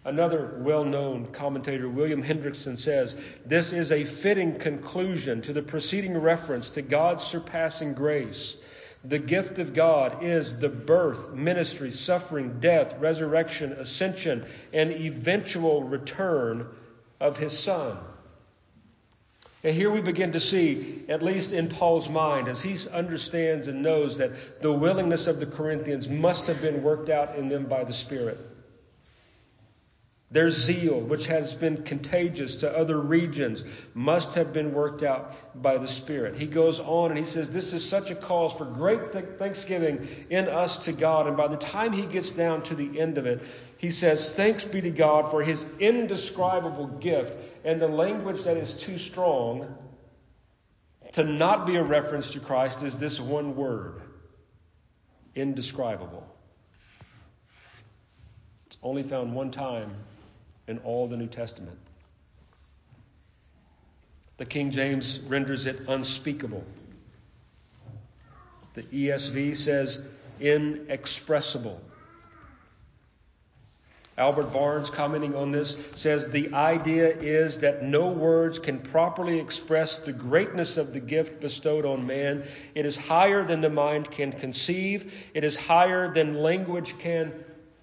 Another 0.03 0.57
well 0.61 0.83
known 0.83 1.27
commentator, 1.31 1.87
William 1.87 2.23
Hendriksen, 2.23 2.77
says 2.77 3.15
this 3.45 3.71
is 3.71 3.91
a 3.91 4.03
fitting 4.03 4.57
conclusion 4.57 5.41
to 5.43 5.53
the 5.53 5.61
preceding 5.61 6.17
reference 6.17 6.71
to 6.71 6.81
God's 6.81 7.23
surpassing 7.23 7.93
grace. 7.93 8.57
The 9.03 9.19
gift 9.19 9.59
of 9.59 9.73
God 9.73 10.23
is 10.23 10.59
the 10.59 10.69
birth, 10.69 11.33
ministry, 11.33 11.91
suffering, 11.91 12.59
death, 12.59 12.95
resurrection, 12.99 13.73
ascension, 13.73 14.45
and 14.73 14.91
eventual 14.91 15.83
return 15.83 16.67
of 17.19 17.37
His 17.37 17.57
Son. 17.57 17.97
And 19.63 19.75
here 19.75 19.91
we 19.91 20.01
begin 20.01 20.31
to 20.31 20.39
see, 20.39 21.03
at 21.07 21.21
least 21.21 21.53
in 21.53 21.69
Paul's 21.69 22.09
mind, 22.09 22.47
as 22.47 22.61
he 22.61 22.75
understands 22.89 23.67
and 23.67 23.83
knows 23.83 24.17
that 24.17 24.61
the 24.61 24.73
willingness 24.73 25.27
of 25.27 25.39
the 25.39 25.45
Corinthians 25.45 26.09
must 26.09 26.47
have 26.47 26.61
been 26.61 26.81
worked 26.81 27.09
out 27.09 27.35
in 27.35 27.47
them 27.47 27.65
by 27.65 27.83
the 27.83 27.93
Spirit. 27.93 28.39
Their 30.31 30.49
zeal, 30.49 31.01
which 31.01 31.27
has 31.27 31.53
been 31.53 31.83
contagious 31.83 32.61
to 32.61 32.75
other 32.75 32.97
regions, 32.97 33.63
must 33.93 34.35
have 34.35 34.53
been 34.53 34.73
worked 34.73 35.03
out 35.03 35.61
by 35.61 35.77
the 35.77 35.89
Spirit. 35.89 36.35
He 36.35 36.45
goes 36.47 36.79
on 36.79 37.11
and 37.11 37.19
he 37.19 37.25
says, 37.25 37.51
This 37.51 37.73
is 37.73 37.87
such 37.87 38.11
a 38.11 38.15
cause 38.15 38.53
for 38.53 38.63
great 38.63 39.11
thanksgiving 39.37 40.07
in 40.29 40.47
us 40.47 40.85
to 40.85 40.93
God. 40.93 41.27
And 41.27 41.35
by 41.35 41.49
the 41.49 41.57
time 41.57 41.91
he 41.91 42.03
gets 42.03 42.31
down 42.31 42.63
to 42.63 42.75
the 42.75 42.99
end 42.99 43.17
of 43.17 43.25
it, 43.25 43.43
he 43.81 43.89
says, 43.89 44.31
Thanks 44.31 44.63
be 44.63 44.79
to 44.81 44.91
God 44.91 45.31
for 45.31 45.41
his 45.41 45.65
indescribable 45.79 46.85
gift. 46.85 47.33
And 47.65 47.81
the 47.81 47.87
language 47.87 48.43
that 48.43 48.55
is 48.55 48.75
too 48.75 48.99
strong 48.99 49.75
to 51.13 51.23
not 51.23 51.65
be 51.65 51.77
a 51.77 51.83
reference 51.83 52.33
to 52.33 52.39
Christ 52.39 52.83
is 52.83 52.99
this 52.99 53.19
one 53.19 53.55
word 53.55 53.99
indescribable. 55.33 56.23
It's 58.67 58.77
only 58.83 59.01
found 59.01 59.33
one 59.33 59.49
time 59.49 59.95
in 60.67 60.77
all 60.79 61.07
the 61.07 61.17
New 61.17 61.25
Testament. 61.25 61.79
The 64.37 64.45
King 64.45 64.69
James 64.69 65.21
renders 65.21 65.65
it 65.65 65.87
unspeakable. 65.87 66.63
The 68.75 68.83
ESV 68.83 69.55
says 69.55 70.07
inexpressible. 70.39 71.81
Albert 74.21 74.53
Barnes, 74.53 74.91
commenting 74.91 75.35
on 75.35 75.51
this, 75.51 75.77
says 75.95 76.29
the 76.29 76.53
idea 76.53 77.09
is 77.17 77.57
that 77.61 77.81
no 77.81 78.11
words 78.11 78.59
can 78.59 78.77
properly 78.77 79.39
express 79.39 79.97
the 79.97 80.13
greatness 80.13 80.77
of 80.77 80.93
the 80.93 80.99
gift 80.99 81.41
bestowed 81.41 81.87
on 81.87 82.05
man. 82.05 82.43
It 82.75 82.85
is 82.85 82.95
higher 82.95 83.43
than 83.43 83.61
the 83.61 83.69
mind 83.71 84.11
can 84.11 84.31
conceive, 84.31 85.11
it 85.33 85.43
is 85.43 85.55
higher 85.55 86.13
than 86.13 86.35
language 86.35 86.99
can 86.99 87.33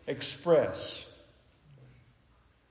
express. 0.06 1.04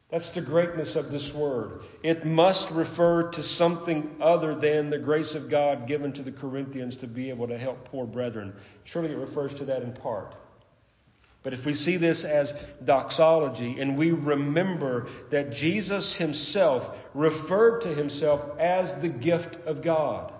That's 0.09 0.29
the 0.29 0.39
greatness 0.39 0.95
of 0.95 1.11
this 1.11 1.33
word. 1.33 1.81
It 2.01 2.25
must 2.25 2.71
refer 2.71 3.23
to 3.31 3.43
something 3.43 4.15
other 4.21 4.55
than 4.55 4.89
the 4.89 4.97
grace 4.97 5.35
of 5.35 5.49
God 5.49 5.87
given 5.87 6.13
to 6.13 6.21
the 6.21 6.31
Corinthians 6.31 6.95
to 6.97 7.07
be 7.07 7.29
able 7.29 7.49
to 7.49 7.57
help 7.57 7.83
poor 7.91 8.05
brethren. 8.05 8.53
Surely 8.85 9.11
it 9.11 9.17
refers 9.17 9.53
to 9.55 9.65
that 9.65 9.83
in 9.83 9.91
part. 9.91 10.35
But 11.47 11.53
if 11.53 11.65
we 11.65 11.75
see 11.75 11.95
this 11.95 12.25
as 12.25 12.51
doxology 12.83 13.79
and 13.79 13.97
we 13.97 14.11
remember 14.11 15.07
that 15.29 15.53
Jesus 15.53 16.13
himself 16.13 16.93
referred 17.13 17.83
to 17.83 17.87
himself 17.87 18.59
as 18.59 18.93
the 18.95 19.07
gift 19.07 19.55
of 19.65 19.81
God. 19.81 20.33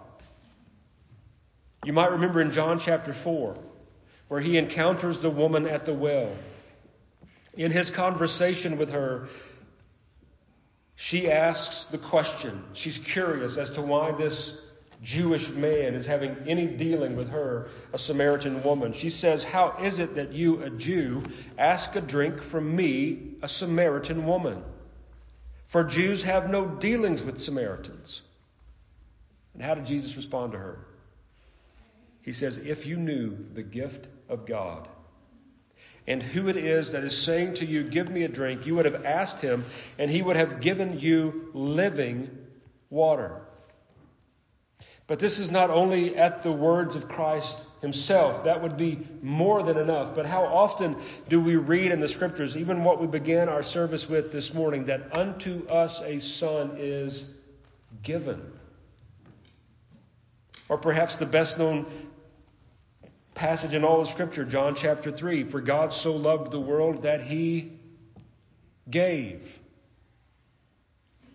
You 1.85 1.93
might 1.93 2.11
remember 2.11 2.41
in 2.41 2.51
John 2.51 2.79
chapter 2.79 3.13
4 3.13 3.57
where 4.27 4.41
he 4.41 4.57
encounters 4.57 5.19
the 5.19 5.29
woman 5.29 5.65
at 5.65 5.85
the 5.85 5.93
well. 5.93 6.29
In 7.53 7.71
his 7.71 7.89
conversation 7.89 8.77
with 8.77 8.89
her, 8.89 9.29
she 10.97 11.31
asks 11.31 11.85
the 11.85 11.99
question. 11.99 12.61
She's 12.73 12.97
curious 12.97 13.55
as 13.55 13.71
to 13.71 13.81
why 13.81 14.11
this 14.11 14.59
Jewish 15.03 15.49
man 15.49 15.93
is 15.93 16.05
having 16.05 16.35
any 16.47 16.65
dealing 16.65 17.15
with 17.15 17.29
her, 17.29 17.69
a 17.93 17.97
Samaritan 17.97 18.63
woman. 18.63 18.93
She 18.93 19.09
says, 19.09 19.43
How 19.43 19.77
is 19.81 19.99
it 19.99 20.15
that 20.15 20.33
you, 20.33 20.63
a 20.63 20.69
Jew, 20.69 21.23
ask 21.57 21.95
a 21.95 22.01
drink 22.01 22.41
from 22.41 22.75
me, 22.75 23.35
a 23.41 23.47
Samaritan 23.47 24.25
woman? 24.25 24.63
For 25.67 25.83
Jews 25.83 26.23
have 26.23 26.49
no 26.49 26.65
dealings 26.65 27.21
with 27.21 27.39
Samaritans. 27.39 28.21
And 29.53 29.61
how 29.61 29.75
did 29.75 29.85
Jesus 29.85 30.15
respond 30.15 30.53
to 30.53 30.57
her? 30.57 30.79
He 32.21 32.31
says, 32.31 32.57
If 32.57 32.85
you 32.85 32.97
knew 32.97 33.37
the 33.53 33.63
gift 33.63 34.07
of 34.29 34.45
God, 34.45 34.87
and 36.07 36.23
who 36.23 36.47
it 36.47 36.57
is 36.57 36.93
that 36.93 37.03
is 37.03 37.17
saying 37.17 37.55
to 37.55 37.65
you, 37.65 37.83
Give 37.83 38.09
me 38.09 38.23
a 38.23 38.27
drink, 38.27 38.65
you 38.65 38.75
would 38.75 38.85
have 38.85 39.05
asked 39.05 39.41
him, 39.41 39.65
and 39.99 40.09
he 40.09 40.21
would 40.21 40.37
have 40.37 40.61
given 40.61 40.99
you 40.99 41.49
living 41.53 42.29
water. 42.89 43.41
But 45.07 45.19
this 45.19 45.39
is 45.39 45.49
not 45.49 45.69
only 45.69 46.17
at 46.17 46.43
the 46.43 46.51
words 46.51 46.97
of 46.97 47.07
Christ 47.07 47.57
himself. 47.81 48.43
That 48.43 48.61
would 48.61 48.75
be 48.75 48.99
more 49.21 49.63
than 49.63 49.77
enough. 49.77 50.13
But 50.13 50.25
how 50.25 50.43
often 50.43 50.97
do 51.29 51.39
we 51.39 51.55
read 51.55 51.91
in 51.91 52.01
the 52.01 52.09
scriptures, 52.09 52.57
even 52.57 52.83
what 52.83 52.99
we 52.99 53.07
began 53.07 53.47
our 53.47 53.63
service 53.63 54.09
with 54.09 54.33
this 54.33 54.53
morning, 54.53 54.85
that 54.85 55.17
unto 55.17 55.65
us 55.69 56.01
a 56.01 56.19
son 56.19 56.75
is 56.77 57.25
given? 58.03 58.51
Or 60.67 60.77
perhaps 60.77 61.15
the 61.15 61.25
best 61.25 61.57
known 61.57 61.85
passage 63.33 63.73
in 63.73 63.85
all 63.85 64.01
of 64.01 64.09
Scripture, 64.09 64.43
John 64.43 64.75
chapter 64.75 65.11
3 65.11 65.45
For 65.45 65.61
God 65.61 65.93
so 65.93 66.15
loved 66.17 66.51
the 66.51 66.59
world 66.59 67.03
that 67.03 67.21
he 67.21 67.71
gave. 68.89 69.59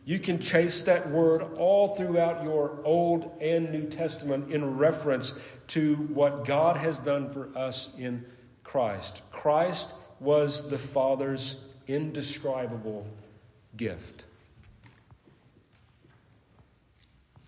You 0.05 0.19
can 0.19 0.41
chase 0.41 0.83
that 0.83 1.11
word 1.11 1.43
all 1.59 1.95
throughout 1.95 2.43
your 2.43 2.81
Old 2.85 3.38
and 3.41 3.71
New 3.71 3.87
Testament 3.88 4.53
in 4.53 4.77
reference 4.77 5.35
to 5.69 5.95
what 5.95 6.45
God 6.45 6.77
has 6.77 6.99
done 6.99 7.33
for 7.33 7.57
us 7.57 7.88
in 7.97 8.25
Christ. 8.65 9.23
Christ 9.31 9.93
was 10.19 10.69
the 10.69 10.79
Father's 10.79 11.65
indescribable 11.87 13.07
gift. 13.77 14.25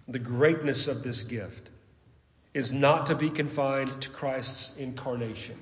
The 0.07 0.19
greatness 0.19 0.87
of 0.87 1.03
this 1.03 1.23
gift 1.23 1.71
is 2.53 2.71
not 2.71 3.07
to 3.07 3.17
be 3.17 3.31
confined 3.31 4.01
to 4.03 4.11
Christ's 4.11 4.77
incarnation. 4.77 5.59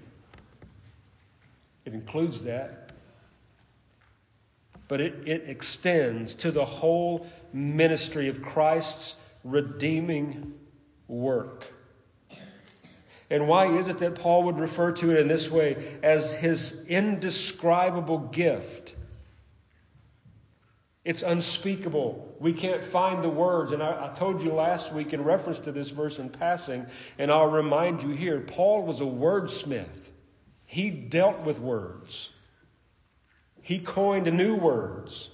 It 1.86 1.94
includes 1.94 2.42
that, 2.42 2.81
but 4.92 5.00
it, 5.00 5.26
it 5.26 5.48
extends 5.48 6.34
to 6.34 6.50
the 6.50 6.66
whole 6.66 7.26
ministry 7.54 8.28
of 8.28 8.42
Christ's 8.42 9.14
redeeming 9.42 10.52
work. 11.08 11.64
And 13.30 13.48
why 13.48 13.74
is 13.78 13.88
it 13.88 14.00
that 14.00 14.16
Paul 14.16 14.42
would 14.42 14.58
refer 14.58 14.92
to 14.92 15.12
it 15.12 15.20
in 15.20 15.28
this 15.28 15.50
way 15.50 15.98
as 16.02 16.34
his 16.34 16.84
indescribable 16.88 18.18
gift? 18.18 18.94
It's 21.06 21.22
unspeakable. 21.22 22.36
We 22.38 22.52
can't 22.52 22.84
find 22.84 23.24
the 23.24 23.30
words. 23.30 23.72
And 23.72 23.82
I, 23.82 24.10
I, 24.10 24.14
told 24.14 24.42
you 24.42 24.52
last 24.52 24.92
week 24.92 25.14
in 25.14 25.24
reference 25.24 25.60
to 25.60 25.72
this 25.72 25.88
verse 25.88 26.18
in 26.18 26.28
passing, 26.28 26.84
and 27.18 27.32
I'll 27.32 27.46
remind 27.46 28.02
you 28.02 28.10
here 28.10 28.40
Paul 28.40 28.82
was 28.82 29.00
a 29.00 29.04
wordsmith. 29.04 30.10
He 30.66 30.90
dealt 30.90 31.40
with 31.46 31.58
words, 31.58 32.28
he 33.62 33.78
coined 33.78 34.30
new 34.32 34.54
words. 34.54 35.30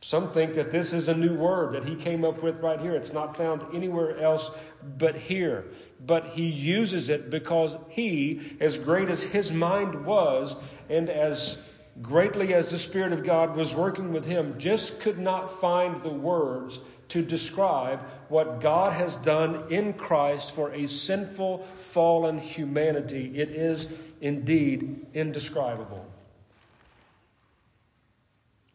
Some 0.00 0.30
think 0.30 0.54
that 0.54 0.70
this 0.70 0.92
is 0.92 1.08
a 1.08 1.16
new 1.16 1.34
word 1.34 1.72
that 1.72 1.84
he 1.84 1.96
came 1.96 2.24
up 2.24 2.42
with 2.42 2.60
right 2.60 2.80
here. 2.80 2.94
It's 2.94 3.12
not 3.12 3.36
found 3.36 3.74
anywhere 3.74 4.18
else 4.18 4.50
but 4.98 5.16
here. 5.16 5.64
But 6.04 6.26
he 6.26 6.46
uses 6.46 7.08
it 7.08 7.30
because 7.30 7.76
he, 7.88 8.56
as 8.60 8.78
great 8.78 9.08
as 9.08 9.22
his 9.22 9.52
mind 9.52 10.04
was, 10.04 10.54
and 10.88 11.08
as 11.08 11.60
greatly 12.02 12.54
as 12.54 12.70
the 12.70 12.78
Spirit 12.78 13.12
of 13.12 13.24
God 13.24 13.56
was 13.56 13.74
working 13.74 14.12
with 14.12 14.24
him, 14.24 14.58
just 14.58 15.00
could 15.00 15.18
not 15.18 15.60
find 15.60 16.02
the 16.02 16.10
words 16.10 16.78
to 17.08 17.22
describe 17.22 18.00
what 18.28 18.60
God 18.60 18.92
has 18.92 19.16
done 19.16 19.64
in 19.70 19.92
Christ 19.92 20.52
for 20.52 20.72
a 20.72 20.86
sinful, 20.86 21.66
fallen 21.90 22.38
humanity. 22.38 23.38
It 23.38 23.50
is 23.50 23.92
indeed 24.20 25.06
indescribable, 25.14 26.04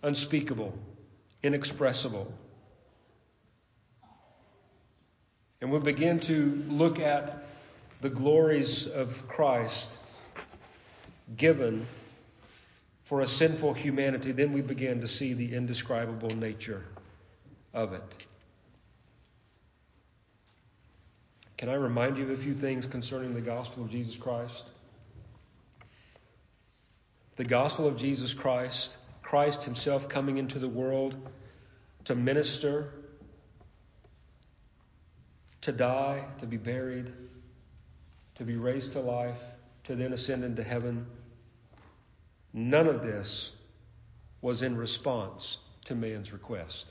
unspeakable, 0.04 0.78
inexpressible. 1.44 2.34
And 5.62 5.72
we 5.72 5.80
begin 5.80 6.20
to 6.22 6.64
look 6.68 7.00
at 7.00 7.46
the 8.02 8.10
glories 8.10 8.88
of 8.88 9.28
Christ 9.28 9.90
given 11.38 11.88
for 13.12 13.22
a 13.22 13.28
sinful 13.28 13.74
humanity, 13.74 14.32
then 14.32 14.54
we 14.54 14.62
begin 14.62 15.02
to 15.02 15.08
see 15.08 15.34
the 15.34 15.54
indescribable 15.54 16.30
nature 16.30 16.84
of 17.74 17.92
it. 17.94 18.26
Can 21.58 21.68
I 21.68 21.74
remind 21.74 22.18
you 22.18 22.24
of 22.24 22.30
a 22.32 22.38
few 22.38 22.54
things 22.54 22.86
concerning 22.88 23.34
the 23.34 23.42
gospel 23.42 23.84
of 23.84 23.92
Jesus 23.92 24.16
Christ? 24.16 24.64
The 27.36 27.44
gospel 27.44 27.86
of 27.86 27.98
Jesus 27.98 28.34
Christ, 28.34 28.96
Christ 29.32 29.64
Himself 29.64 30.10
coming 30.10 30.38
into 30.40 30.60
the 30.60 30.68
world 30.68 31.16
to 32.04 32.16
minister, 32.16 32.92
to 35.62 35.72
die, 35.72 36.26
to 36.40 36.46
be 36.46 36.58
buried, 36.58 37.14
to 38.36 38.44
be 38.44 38.58
raised 38.58 38.92
to 38.92 39.00
life, 39.00 39.40
to 39.86 39.96
then 39.96 40.12
ascend 40.12 40.44
into 40.44 40.62
heaven 40.62 41.08
None 42.54 42.88
of 42.88 43.02
this 43.02 43.54
was 44.42 44.64
in 44.64 44.76
response 44.76 45.60
to 45.86 45.96
man's 45.96 46.34
request. 46.34 46.86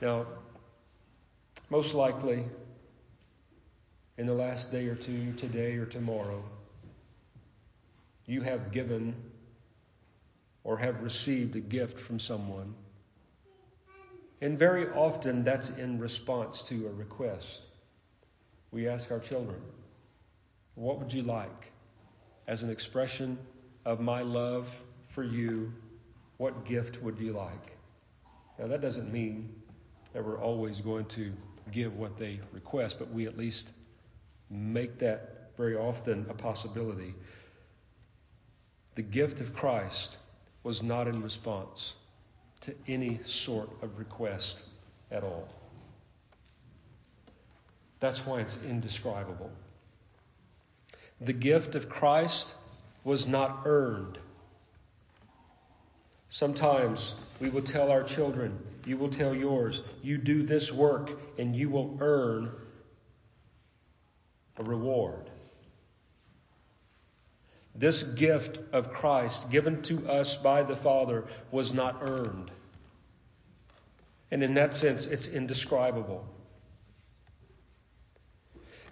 Now, 0.00 0.24
most 1.68 1.92
likely, 1.92 2.46
in 4.16 4.26
the 4.26 4.32
last 4.32 4.72
day 4.72 4.86
or 4.86 4.94
two, 4.94 5.34
today 5.34 5.74
or 5.76 5.84
tomorrow, 5.84 6.42
you 8.28 8.42
have 8.42 8.70
given 8.70 9.16
or 10.62 10.78
have 10.78 11.02
received 11.02 11.56
a 11.56 11.60
gift 11.60 11.98
from 11.98 12.20
someone. 12.20 12.74
And 14.40 14.56
very 14.56 14.88
often 14.90 15.42
that's 15.42 15.70
in 15.70 15.98
response 15.98 16.62
to 16.62 16.86
a 16.86 16.92
request. 16.92 17.62
We 18.70 18.86
ask 18.86 19.10
our 19.10 19.18
children, 19.18 19.60
What 20.76 21.00
would 21.00 21.12
you 21.12 21.22
like? 21.22 21.72
as 22.48 22.62
an 22.62 22.70
expression 22.70 23.38
of 23.84 24.00
my 24.00 24.22
love 24.22 24.66
for 25.08 25.22
you, 25.22 25.70
what 26.38 26.64
gift 26.64 27.00
would 27.02 27.18
you 27.18 27.32
like? 27.32 27.76
Now, 28.58 28.66
that 28.68 28.80
doesn't 28.80 29.12
mean 29.12 29.54
that 30.14 30.24
we're 30.24 30.40
always 30.40 30.80
going 30.80 31.04
to 31.06 31.30
give 31.70 31.96
what 31.96 32.16
they 32.16 32.40
request, 32.52 32.98
but 32.98 33.10
we 33.12 33.26
at 33.26 33.36
least 33.36 33.68
make 34.50 34.98
that 34.98 35.50
very 35.58 35.76
often 35.76 36.24
a 36.30 36.34
possibility. 36.34 37.14
The 38.98 39.02
gift 39.04 39.40
of 39.40 39.54
Christ 39.54 40.16
was 40.64 40.82
not 40.82 41.06
in 41.06 41.22
response 41.22 41.94
to 42.62 42.74
any 42.88 43.20
sort 43.26 43.70
of 43.80 43.96
request 43.96 44.60
at 45.12 45.22
all. 45.22 45.46
That's 48.00 48.26
why 48.26 48.40
it's 48.40 48.58
indescribable. 48.64 49.52
The 51.20 51.32
gift 51.32 51.76
of 51.76 51.88
Christ 51.88 52.52
was 53.04 53.28
not 53.28 53.60
earned. 53.66 54.18
Sometimes 56.28 57.14
we 57.38 57.50
will 57.50 57.62
tell 57.62 57.92
our 57.92 58.02
children, 58.02 58.58
you 58.84 58.96
will 58.96 59.10
tell 59.10 59.32
yours, 59.32 59.80
you 60.02 60.18
do 60.18 60.42
this 60.42 60.72
work 60.72 61.12
and 61.38 61.54
you 61.54 61.70
will 61.70 61.96
earn 62.00 62.50
a 64.56 64.64
reward. 64.64 65.30
This 67.78 68.02
gift 68.02 68.58
of 68.72 68.92
Christ 68.92 69.50
given 69.52 69.82
to 69.82 70.10
us 70.10 70.34
by 70.36 70.64
the 70.64 70.74
Father 70.74 71.24
was 71.52 71.72
not 71.72 71.98
earned. 72.02 72.50
And 74.32 74.42
in 74.42 74.54
that 74.54 74.74
sense, 74.74 75.06
it's 75.06 75.28
indescribable. 75.28 76.26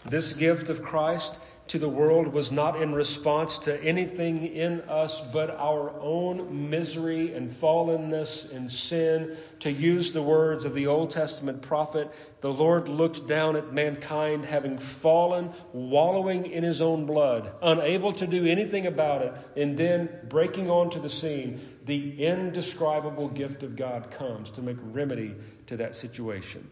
This 0.04 0.34
gift 0.34 0.68
of 0.68 0.82
Christ 0.82 1.36
to 1.68 1.78
the 1.78 1.88
world 1.88 2.28
was 2.28 2.52
not 2.52 2.80
in 2.80 2.94
response 2.94 3.58
to 3.58 3.82
anything 3.82 4.46
in 4.46 4.80
us 4.82 5.20
but 5.32 5.50
our 5.50 5.90
own 6.00 6.70
misery 6.70 7.34
and 7.34 7.50
fallenness 7.50 8.52
and 8.52 8.70
sin. 8.70 9.36
To 9.60 9.70
use 9.70 10.12
the 10.12 10.22
words 10.22 10.64
of 10.64 10.74
the 10.74 10.86
Old 10.86 11.10
Testament 11.10 11.62
prophet, 11.62 12.12
the 12.40 12.52
Lord 12.52 12.88
looked 12.88 13.26
down 13.26 13.56
at 13.56 13.72
mankind 13.72 14.44
having 14.44 14.78
fallen, 14.78 15.52
wallowing 15.72 16.46
in 16.46 16.62
his 16.62 16.80
own 16.80 17.04
blood, 17.06 17.52
unable 17.62 18.12
to 18.12 18.26
do 18.26 18.46
anything 18.46 18.86
about 18.86 19.22
it, 19.22 19.34
and 19.56 19.76
then 19.76 20.08
breaking 20.28 20.70
onto 20.70 21.00
the 21.00 21.08
scene. 21.08 21.60
The 21.84 22.24
indescribable 22.24 23.28
gift 23.28 23.62
of 23.62 23.76
God 23.76 24.10
comes 24.12 24.50
to 24.52 24.62
make 24.62 24.76
remedy 24.80 25.34
to 25.66 25.76
that 25.78 25.96
situation. 25.96 26.68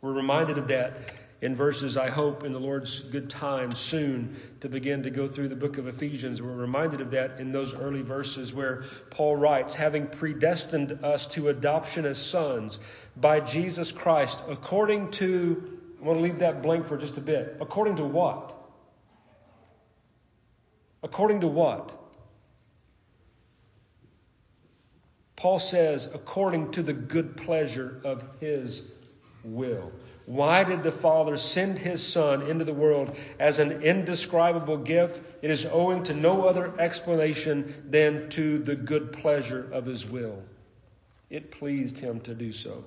We're 0.00 0.12
reminded 0.12 0.58
of 0.58 0.68
that 0.68 0.96
in 1.42 1.54
verses, 1.54 1.96
I 1.96 2.08
hope, 2.08 2.44
in 2.44 2.52
the 2.52 2.60
Lord's 2.60 3.00
good 3.00 3.28
time 3.28 3.70
soon 3.70 4.36
to 4.60 4.68
begin 4.68 5.02
to 5.02 5.10
go 5.10 5.28
through 5.28 5.48
the 5.48 5.56
book 5.56 5.76
of 5.76 5.86
Ephesians. 5.86 6.40
We're 6.40 6.52
reminded 6.52 7.00
of 7.02 7.10
that 7.10 7.40
in 7.40 7.52
those 7.52 7.74
early 7.74 8.02
verses 8.02 8.54
where 8.54 8.84
Paul 9.10 9.36
writes, 9.36 9.74
having 9.74 10.06
predestined 10.06 11.04
us 11.04 11.26
to 11.28 11.48
adoption 11.48 12.06
as 12.06 12.18
sons 12.18 12.78
by 13.16 13.40
Jesus 13.40 13.92
Christ, 13.92 14.40
according 14.48 15.10
to, 15.12 15.78
I 16.00 16.04
want 16.04 16.18
to 16.18 16.22
leave 16.22 16.38
that 16.38 16.62
blank 16.62 16.86
for 16.86 16.96
just 16.96 17.18
a 17.18 17.20
bit. 17.20 17.58
According 17.60 17.96
to 17.96 18.04
what? 18.04 18.54
According 21.02 21.42
to 21.42 21.48
what? 21.48 21.92
Paul 25.36 25.58
says, 25.58 26.08
according 26.12 26.72
to 26.72 26.82
the 26.82 26.94
good 26.94 27.36
pleasure 27.36 28.00
of 28.04 28.24
his 28.40 28.82
will. 29.44 29.92
Why 30.26 30.64
did 30.64 30.82
the 30.82 30.90
Father 30.90 31.36
send 31.36 31.78
His 31.78 32.04
Son 32.04 32.42
into 32.42 32.64
the 32.64 32.74
world 32.74 33.16
as 33.38 33.60
an 33.60 33.82
indescribable 33.82 34.78
gift? 34.78 35.22
It 35.40 35.52
is 35.52 35.64
owing 35.64 36.02
to 36.04 36.14
no 36.14 36.46
other 36.46 36.72
explanation 36.80 37.84
than 37.88 38.28
to 38.30 38.58
the 38.58 38.74
good 38.74 39.12
pleasure 39.12 39.70
of 39.72 39.86
His 39.86 40.04
will. 40.04 40.42
It 41.30 41.52
pleased 41.52 41.98
Him 41.98 42.20
to 42.22 42.34
do 42.34 42.52
so. 42.52 42.82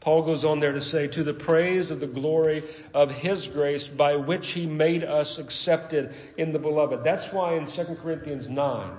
Paul 0.00 0.22
goes 0.22 0.44
on 0.44 0.60
there 0.60 0.72
to 0.72 0.80
say, 0.80 1.08
To 1.08 1.24
the 1.24 1.34
praise 1.34 1.90
of 1.90 1.98
the 1.98 2.06
glory 2.06 2.62
of 2.94 3.10
His 3.10 3.48
grace 3.48 3.88
by 3.88 4.14
which 4.14 4.52
He 4.52 4.66
made 4.66 5.02
us 5.02 5.38
accepted 5.38 6.14
in 6.36 6.52
the 6.52 6.60
beloved. 6.60 7.02
That's 7.02 7.32
why 7.32 7.56
in 7.56 7.66
2 7.66 7.96
Corinthians 8.02 8.48
9, 8.48 8.90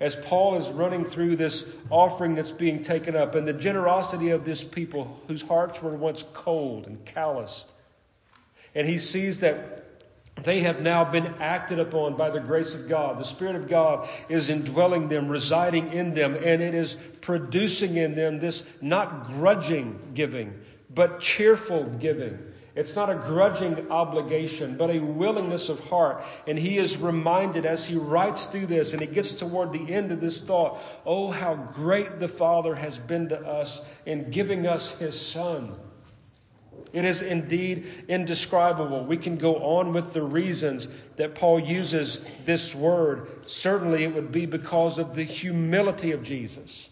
as 0.00 0.16
Paul 0.16 0.56
is 0.56 0.68
running 0.68 1.04
through 1.04 1.36
this 1.36 1.70
offering 1.90 2.34
that's 2.34 2.50
being 2.50 2.82
taken 2.82 3.14
up 3.14 3.34
and 3.34 3.46
the 3.46 3.52
generosity 3.52 4.30
of 4.30 4.44
this 4.44 4.64
people 4.64 5.20
whose 5.28 5.42
hearts 5.42 5.82
were 5.82 5.94
once 5.94 6.24
cold 6.32 6.86
and 6.86 7.04
calloused. 7.04 7.66
And 8.74 8.88
he 8.88 8.98
sees 8.98 9.40
that 9.40 9.84
they 10.42 10.60
have 10.60 10.80
now 10.80 11.04
been 11.04 11.26
acted 11.40 11.78
upon 11.78 12.16
by 12.16 12.30
the 12.30 12.40
grace 12.40 12.72
of 12.72 12.88
God. 12.88 13.18
The 13.18 13.24
Spirit 13.24 13.56
of 13.56 13.68
God 13.68 14.08
is 14.30 14.48
indwelling 14.48 15.08
them, 15.08 15.28
residing 15.28 15.92
in 15.92 16.14
them, 16.14 16.34
and 16.34 16.62
it 16.62 16.74
is 16.74 16.96
producing 17.20 17.96
in 17.96 18.14
them 18.14 18.40
this 18.40 18.64
not 18.80 19.26
grudging 19.26 20.12
giving, 20.14 20.58
but 20.88 21.20
cheerful 21.20 21.84
giving 21.84 22.38
it's 22.74 22.94
not 22.94 23.10
a 23.10 23.16
grudging 23.16 23.90
obligation, 23.90 24.76
but 24.76 24.90
a 24.90 25.00
willingness 25.00 25.68
of 25.68 25.80
heart. 25.80 26.22
And 26.46 26.58
he 26.58 26.78
is 26.78 26.98
reminded 26.98 27.66
as 27.66 27.84
he 27.84 27.96
writes 27.96 28.46
through 28.46 28.66
this 28.66 28.92
and 28.92 29.00
he 29.00 29.08
gets 29.08 29.32
toward 29.32 29.72
the 29.72 29.92
end 29.92 30.12
of 30.12 30.20
this 30.20 30.40
thought 30.40 30.78
oh, 31.04 31.30
how 31.30 31.54
great 31.54 32.20
the 32.20 32.28
Father 32.28 32.74
has 32.74 32.98
been 32.98 33.30
to 33.30 33.40
us 33.40 33.84
in 34.06 34.30
giving 34.30 34.66
us 34.66 34.90
his 34.98 35.20
Son. 35.20 35.74
It 36.92 37.04
is 37.04 37.22
indeed 37.22 37.86
indescribable. 38.08 39.04
We 39.04 39.16
can 39.16 39.36
go 39.36 39.56
on 39.56 39.92
with 39.92 40.12
the 40.12 40.22
reasons 40.22 40.88
that 41.16 41.34
Paul 41.34 41.60
uses 41.60 42.20
this 42.44 42.74
word. 42.74 43.28
Certainly, 43.46 44.04
it 44.04 44.14
would 44.14 44.32
be 44.32 44.46
because 44.46 44.98
of 44.98 45.14
the 45.14 45.22
humility 45.22 46.12
of 46.12 46.22
Jesus. 46.22 46.88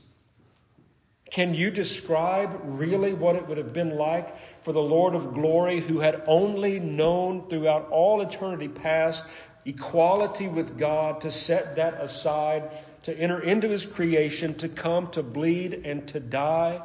Can 1.30 1.52
you 1.52 1.70
describe 1.70 2.60
really 2.64 3.12
what 3.12 3.36
it 3.36 3.46
would 3.48 3.58
have 3.58 3.72
been 3.72 3.96
like 3.96 4.34
for 4.68 4.74
the 4.74 4.82
Lord 4.82 5.14
of 5.14 5.32
glory, 5.32 5.80
who 5.80 5.98
had 6.00 6.24
only 6.26 6.78
known 6.78 7.48
throughout 7.48 7.88
all 7.88 8.20
eternity 8.20 8.68
past 8.68 9.24
equality 9.64 10.46
with 10.46 10.76
God, 10.76 11.22
to 11.22 11.30
set 11.30 11.76
that 11.76 12.02
aside, 12.02 12.70
to 13.04 13.18
enter 13.18 13.40
into 13.40 13.70
his 13.70 13.86
creation, 13.86 14.52
to 14.56 14.68
come, 14.68 15.10
to 15.12 15.22
bleed, 15.22 15.86
and 15.86 16.06
to 16.08 16.20
die? 16.20 16.82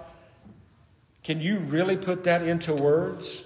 Can 1.26 1.42
you 1.42 1.60
really 1.60 1.98
put 1.98 2.24
that 2.24 2.44
into 2.44 2.74
words? 2.74 3.44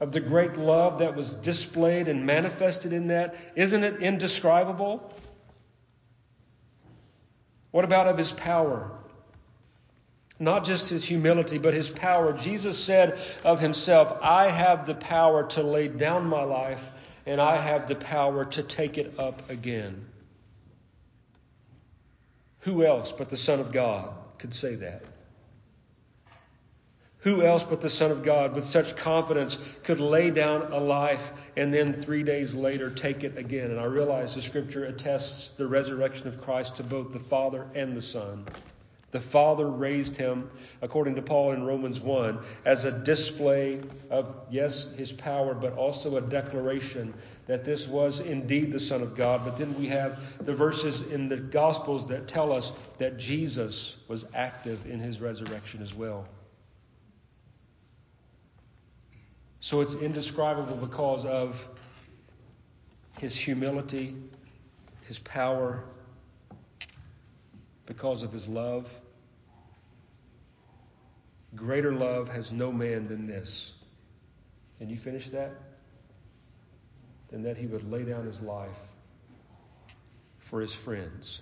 Of 0.00 0.12
the 0.12 0.20
great 0.20 0.58
love 0.58 0.98
that 0.98 1.16
was 1.16 1.32
displayed 1.32 2.08
and 2.08 2.26
manifested 2.26 2.92
in 2.92 3.06
that? 3.06 3.36
Isn't 3.56 3.84
it 3.84 4.02
indescribable? 4.02 5.14
What 7.70 7.86
about 7.86 8.06
of 8.06 8.18
his 8.18 8.32
power? 8.32 8.90
Not 10.38 10.64
just 10.64 10.88
his 10.88 11.04
humility, 11.04 11.58
but 11.58 11.74
his 11.74 11.88
power. 11.90 12.32
Jesus 12.32 12.78
said 12.78 13.18
of 13.44 13.60
himself, 13.60 14.18
I 14.20 14.50
have 14.50 14.86
the 14.86 14.94
power 14.94 15.44
to 15.50 15.62
lay 15.62 15.88
down 15.88 16.26
my 16.26 16.42
life, 16.42 16.82
and 17.24 17.40
I 17.40 17.56
have 17.56 17.86
the 17.86 17.94
power 17.94 18.44
to 18.44 18.62
take 18.62 18.98
it 18.98 19.18
up 19.18 19.48
again. 19.48 20.06
Who 22.60 22.84
else 22.84 23.12
but 23.12 23.30
the 23.30 23.36
Son 23.36 23.60
of 23.60 23.72
God 23.72 24.10
could 24.38 24.54
say 24.54 24.74
that? 24.76 25.04
Who 27.24 27.42
else 27.42 27.62
but 27.62 27.80
the 27.80 27.88
Son 27.88 28.10
of 28.10 28.22
God 28.22 28.54
with 28.54 28.66
such 28.66 28.96
confidence 28.96 29.56
could 29.82 29.98
lay 29.98 30.30
down 30.30 30.72
a 30.72 30.78
life 30.78 31.32
and 31.56 31.72
then 31.72 31.94
three 31.94 32.22
days 32.22 32.54
later 32.54 32.90
take 32.90 33.24
it 33.24 33.38
again? 33.38 33.70
And 33.70 33.80
I 33.80 33.84
realize 33.84 34.34
the 34.34 34.42
scripture 34.42 34.84
attests 34.84 35.48
the 35.56 35.66
resurrection 35.66 36.28
of 36.28 36.42
Christ 36.42 36.76
to 36.76 36.82
both 36.82 37.12
the 37.12 37.18
Father 37.18 37.66
and 37.74 37.96
the 37.96 38.02
Son. 38.02 38.46
The 39.14 39.20
Father 39.20 39.68
raised 39.70 40.16
him, 40.16 40.50
according 40.82 41.14
to 41.14 41.22
Paul 41.22 41.52
in 41.52 41.62
Romans 41.62 42.00
1, 42.00 42.36
as 42.64 42.84
a 42.84 42.90
display 43.04 43.80
of, 44.10 44.34
yes, 44.50 44.92
his 44.94 45.12
power, 45.12 45.54
but 45.54 45.72
also 45.74 46.16
a 46.16 46.20
declaration 46.20 47.14
that 47.46 47.64
this 47.64 47.86
was 47.86 48.18
indeed 48.18 48.72
the 48.72 48.80
Son 48.80 49.02
of 49.02 49.14
God. 49.14 49.44
But 49.44 49.56
then 49.56 49.72
we 49.78 49.86
have 49.86 50.18
the 50.44 50.52
verses 50.52 51.02
in 51.02 51.28
the 51.28 51.36
Gospels 51.36 52.08
that 52.08 52.26
tell 52.26 52.50
us 52.50 52.72
that 52.98 53.16
Jesus 53.16 53.98
was 54.08 54.24
active 54.34 54.84
in 54.90 54.98
his 54.98 55.20
resurrection 55.20 55.80
as 55.80 55.94
well. 55.94 56.26
So 59.60 59.80
it's 59.80 59.94
indescribable 59.94 60.76
because 60.76 61.24
of 61.24 61.64
his 63.20 63.36
humility, 63.36 64.16
his 65.06 65.20
power, 65.20 65.84
because 67.86 68.24
of 68.24 68.32
his 68.32 68.48
love. 68.48 68.88
Greater 71.54 71.92
love 71.92 72.28
has 72.28 72.50
no 72.50 72.72
man 72.72 73.06
than 73.06 73.26
this. 73.26 73.72
Can 74.78 74.90
you 74.90 74.96
finish 74.96 75.30
that? 75.30 75.52
Than 77.30 77.42
that 77.42 77.56
he 77.56 77.66
would 77.66 77.90
lay 77.90 78.04
down 78.04 78.26
his 78.26 78.40
life 78.40 78.78
for 80.38 80.60
his 80.60 80.74
friends. 80.74 81.40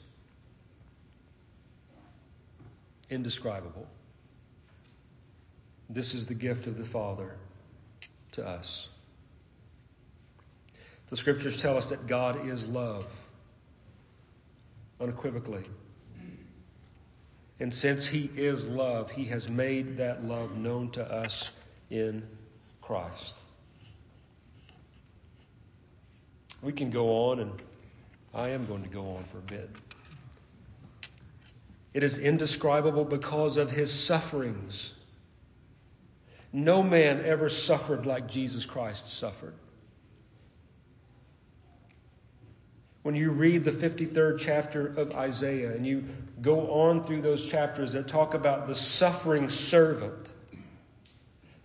Indescribable. 3.11 3.87
This 5.89 6.15
is 6.15 6.27
the 6.27 6.35
gift 6.35 6.67
of 6.67 6.79
the 6.79 6.85
Father 6.85 7.37
to 8.33 8.47
us. 8.47 8.89
The 11.11 11.17
scriptures 11.17 11.61
tell 11.61 11.77
us 11.77 11.91
that 11.91 12.07
God 12.07 12.49
is 12.49 12.67
love, 12.67 13.07
unequivocally. 14.99 15.65
And 17.63 17.73
since 17.73 18.09
He 18.09 18.29
is 18.37 18.67
love, 18.67 19.13
He 19.13 19.27
has 19.27 19.49
made 19.49 19.99
that 19.99 20.25
love 20.25 20.57
known 20.57 20.91
to 20.91 21.05
us 21.05 21.53
in 21.91 22.25
Christ. 22.81 23.35
We 26.61 26.73
can 26.73 26.91
go 26.91 27.31
on, 27.31 27.39
and 27.39 27.53
I 28.35 28.49
am 28.49 28.67
going 28.67 28.83
to 28.83 28.89
go 28.89 29.15
on 29.15 29.23
for 29.31 29.39
a 29.39 29.43
bit. 29.43 29.71
It 31.95 32.03
is 32.03 32.19
indescribable 32.19 33.05
because 33.05 33.57
of 33.59 33.71
His 33.71 33.93
sufferings. 33.93 34.93
No 36.53 36.83
man 36.83 37.25
ever 37.25 37.49
suffered 37.49 38.07
like 38.07 38.27
Jesus 38.27 38.67
Christ 38.67 39.09
suffered. 39.09 39.55
When 43.03 43.17
you 43.17 43.31
read 43.31 43.65
the 43.65 43.73
53rd 43.73 44.39
chapter 44.39 44.87
of 44.97 45.15
Isaiah 45.15 45.73
and 45.73 45.85
you 45.85 46.05
go 46.41 46.71
on 46.71 47.03
through 47.03 47.23
those 47.23 47.45
chapters 47.47 47.93
that 47.93 48.07
talk 48.07 48.35
about 48.35 48.69
the 48.69 48.75
suffering 48.75 49.49
servant, 49.49 50.15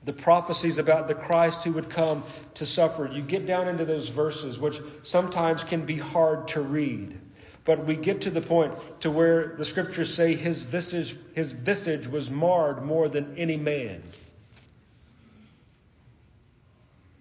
the 0.03 0.13
prophecies 0.13 0.79
about 0.79 1.07
the 1.07 1.13
Christ 1.13 1.63
who 1.63 1.73
would 1.73 1.89
come 1.89 2.23
to 2.55 2.65
suffer. 2.65 3.07
You 3.11 3.21
get 3.21 3.45
down 3.45 3.67
into 3.67 3.85
those 3.85 4.07
verses, 4.07 4.57
which 4.57 4.79
sometimes 5.03 5.63
can 5.63 5.85
be 5.85 5.97
hard 5.97 6.47
to 6.49 6.61
read. 6.61 7.19
But 7.65 7.85
we 7.85 7.97
get 7.97 8.21
to 8.21 8.29
the 8.31 8.41
point 8.41 8.73
to 9.01 9.11
where 9.11 9.55
the 9.57 9.65
scriptures 9.65 10.13
say 10.13 10.33
his 10.33 10.63
visage, 10.63 11.17
his 11.35 11.51
visage 11.51 12.07
was 12.07 12.31
marred 12.31 12.81
more 12.81 13.09
than 13.09 13.37
any 13.37 13.57
man. 13.57 14.01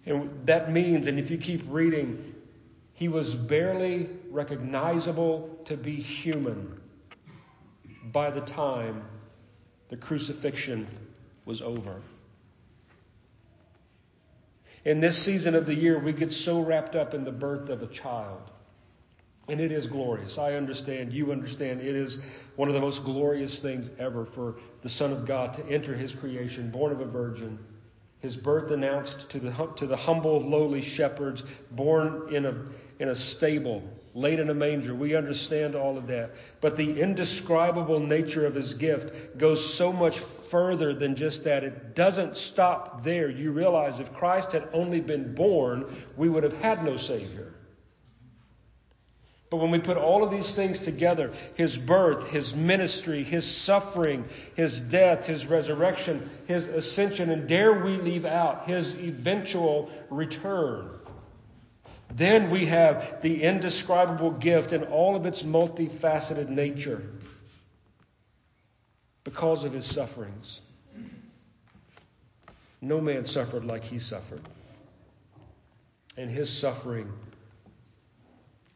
And 0.07 0.47
that 0.47 0.73
means, 0.73 1.09
and 1.09 1.19
if 1.19 1.33
you 1.33 1.37
keep 1.37 1.63
reading, 1.69 2.36
he 2.97 3.09
was 3.09 3.35
barely 3.35 4.09
recognizable 4.31 5.61
to 5.67 5.77
be 5.77 5.97
human 5.97 6.81
by 8.11 8.31
the 8.31 8.41
time 8.41 9.05
the 9.91 9.97
crucifixion 9.97 10.87
was 11.45 11.61
over. 11.61 12.01
In 14.87 15.01
this 15.01 15.19
season 15.19 15.55
of 15.55 15.67
the 15.67 15.75
year, 15.75 15.99
we 15.99 16.13
get 16.13 16.33
so 16.33 16.61
wrapped 16.61 16.97
up 16.97 17.13
in 17.13 17.25
the 17.25 17.33
birth 17.33 17.69
of 17.69 17.83
a 17.83 17.87
child. 17.87 18.51
And 19.49 19.61
it 19.61 19.73
is 19.73 19.87
glorious. 19.87 20.39
I 20.39 20.55
understand. 20.55 21.13
You 21.13 21.33
understand. 21.33 21.81
It 21.81 21.95
is 21.95 22.23
one 22.57 22.69
of 22.69 22.75
the 22.75 22.81
most 22.81 23.05
glorious 23.05 23.59
things 23.59 23.91
ever 23.99 24.25
for 24.25 24.57
the 24.83 24.89
Son 24.89 25.13
of 25.13 25.27
God 25.27 25.55
to 25.55 25.67
enter 25.69 25.95
his 25.95 26.15
creation, 26.15 26.71
born 26.71 26.93
of 26.93 27.01
a 27.01 27.05
virgin, 27.05 27.59
his 28.21 28.37
birth 28.37 28.71
announced 28.71 29.31
to 29.31 29.39
the, 29.39 29.53
to 29.77 29.87
the 29.87 29.97
humble, 29.97 30.41
lowly 30.41 30.81
shepherds, 30.81 31.43
born 31.71 32.35
in 32.35 32.47
a, 32.47 32.55
in 32.99 33.09
a 33.09 33.15
stable, 33.15 33.83
laid 34.15 34.41
in 34.41 34.49
a 34.49 34.55
manger. 34.55 34.95
We 34.95 35.15
understand 35.15 35.75
all 35.75 35.99
of 35.99 36.07
that. 36.07 36.31
But 36.61 36.77
the 36.77 37.01
indescribable 37.01 38.01
nature 38.01 38.47
of 38.47 38.55
his 38.55 38.75
gift 38.75 39.37
goes 39.37 39.75
so 39.75 39.93
much 39.93 40.19
further 40.51 40.95
than 40.95 41.15
just 41.15 41.45
that. 41.45 41.65
It 41.65 41.95
doesn't 41.95 42.37
stop 42.37 43.03
there. 43.05 43.29
You 43.29 43.53
realize 43.53 44.01
if 44.01 44.13
Christ 44.15 44.53
had 44.53 44.69
only 44.73 45.01
been 45.01 45.35
born, 45.35 45.85
we 46.17 46.29
would 46.29 46.45
have 46.45 46.55
had 46.55 46.85
no 46.85 46.97
Savior. 46.97 47.53
But 49.49 49.59
when 49.59 49.71
we 49.71 49.79
put 49.79 49.97
all 49.97 50.25
of 50.25 50.33
these 50.33 50.51
things 50.51 50.83
together 50.83 51.33
his 51.55 51.77
birth, 51.77 52.27
his 52.29 52.55
ministry, 52.55 53.23
his 53.23 53.47
suffering, 53.47 54.25
his 54.57 54.81
death, 54.81 55.27
his 55.27 55.47
resurrection, 55.47 56.29
his 56.47 56.67
ascension, 56.67 57.31
and 57.31 57.47
dare 57.47 57.73
we 57.73 57.97
leave 57.97 58.25
out 58.25 58.69
his 58.69 58.95
eventual 58.95 59.89
return 60.11 60.91
then 62.17 62.51
we 62.51 62.65
have 62.67 63.21
the 63.21 63.43
indescribable 63.43 64.31
gift 64.31 64.73
in 64.73 64.85
all 64.85 65.17
of 65.17 65.27
its 65.27 65.43
multifaceted 65.43 66.49
nature 66.49 67.03
because 69.23 69.65
of 69.65 69.73
his 69.73 69.85
sufferings. 69.85 70.61
No 72.81 73.01
man 73.01 73.27
suffered 73.27 73.65
like 73.65 73.85
he 73.85 73.99
suffered. 73.99 74.41
And 76.17 76.31
his 76.31 76.51
suffering 76.51 77.13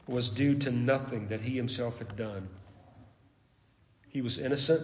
was 0.06 0.28
due 0.28 0.58
to 0.58 0.70
nothing 0.70 1.28
that 1.28 1.40
he 1.40 1.56
himself 1.56 1.98
had 1.98 2.16
done. 2.16 2.48
He 4.08 4.20
was 4.20 4.38
innocent, 4.38 4.82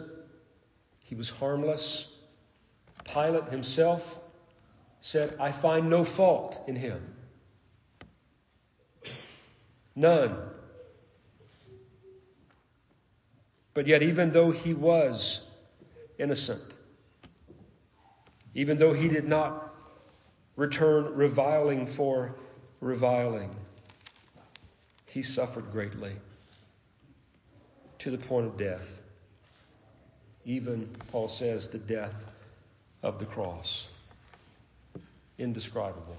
he 1.00 1.14
was 1.14 1.28
harmless. 1.28 2.08
Pilate 3.04 3.50
himself 3.50 4.18
said, 5.00 5.36
I 5.38 5.52
find 5.52 5.90
no 5.90 6.04
fault 6.04 6.58
in 6.66 6.76
him. 6.76 7.15
None. 9.96 10.36
But 13.72 13.86
yet, 13.86 14.02
even 14.02 14.30
though 14.30 14.50
he 14.50 14.74
was 14.74 15.40
innocent, 16.18 16.62
even 18.54 18.78
though 18.78 18.92
he 18.92 19.08
did 19.08 19.26
not 19.26 19.74
return 20.54 21.14
reviling 21.14 21.86
for 21.86 22.34
reviling, 22.80 23.54
he 25.06 25.22
suffered 25.22 25.70
greatly 25.72 26.12
to 27.98 28.10
the 28.10 28.18
point 28.18 28.46
of 28.46 28.56
death. 28.56 28.90
Even, 30.44 30.88
Paul 31.10 31.28
says, 31.28 31.68
the 31.68 31.78
death 31.78 32.14
of 33.02 33.18
the 33.18 33.24
cross. 33.24 33.88
Indescribable. 35.38 36.16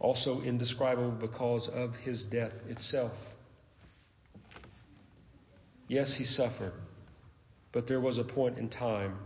Also 0.00 0.40
indescribable 0.42 1.10
because 1.10 1.68
of 1.68 1.96
his 1.96 2.22
death 2.22 2.54
itself. 2.68 3.12
Yes, 5.88 6.14
he 6.14 6.24
suffered, 6.24 6.74
but 7.72 7.86
there 7.86 8.00
was 8.00 8.18
a 8.18 8.24
point 8.24 8.58
in 8.58 8.68
time 8.68 9.18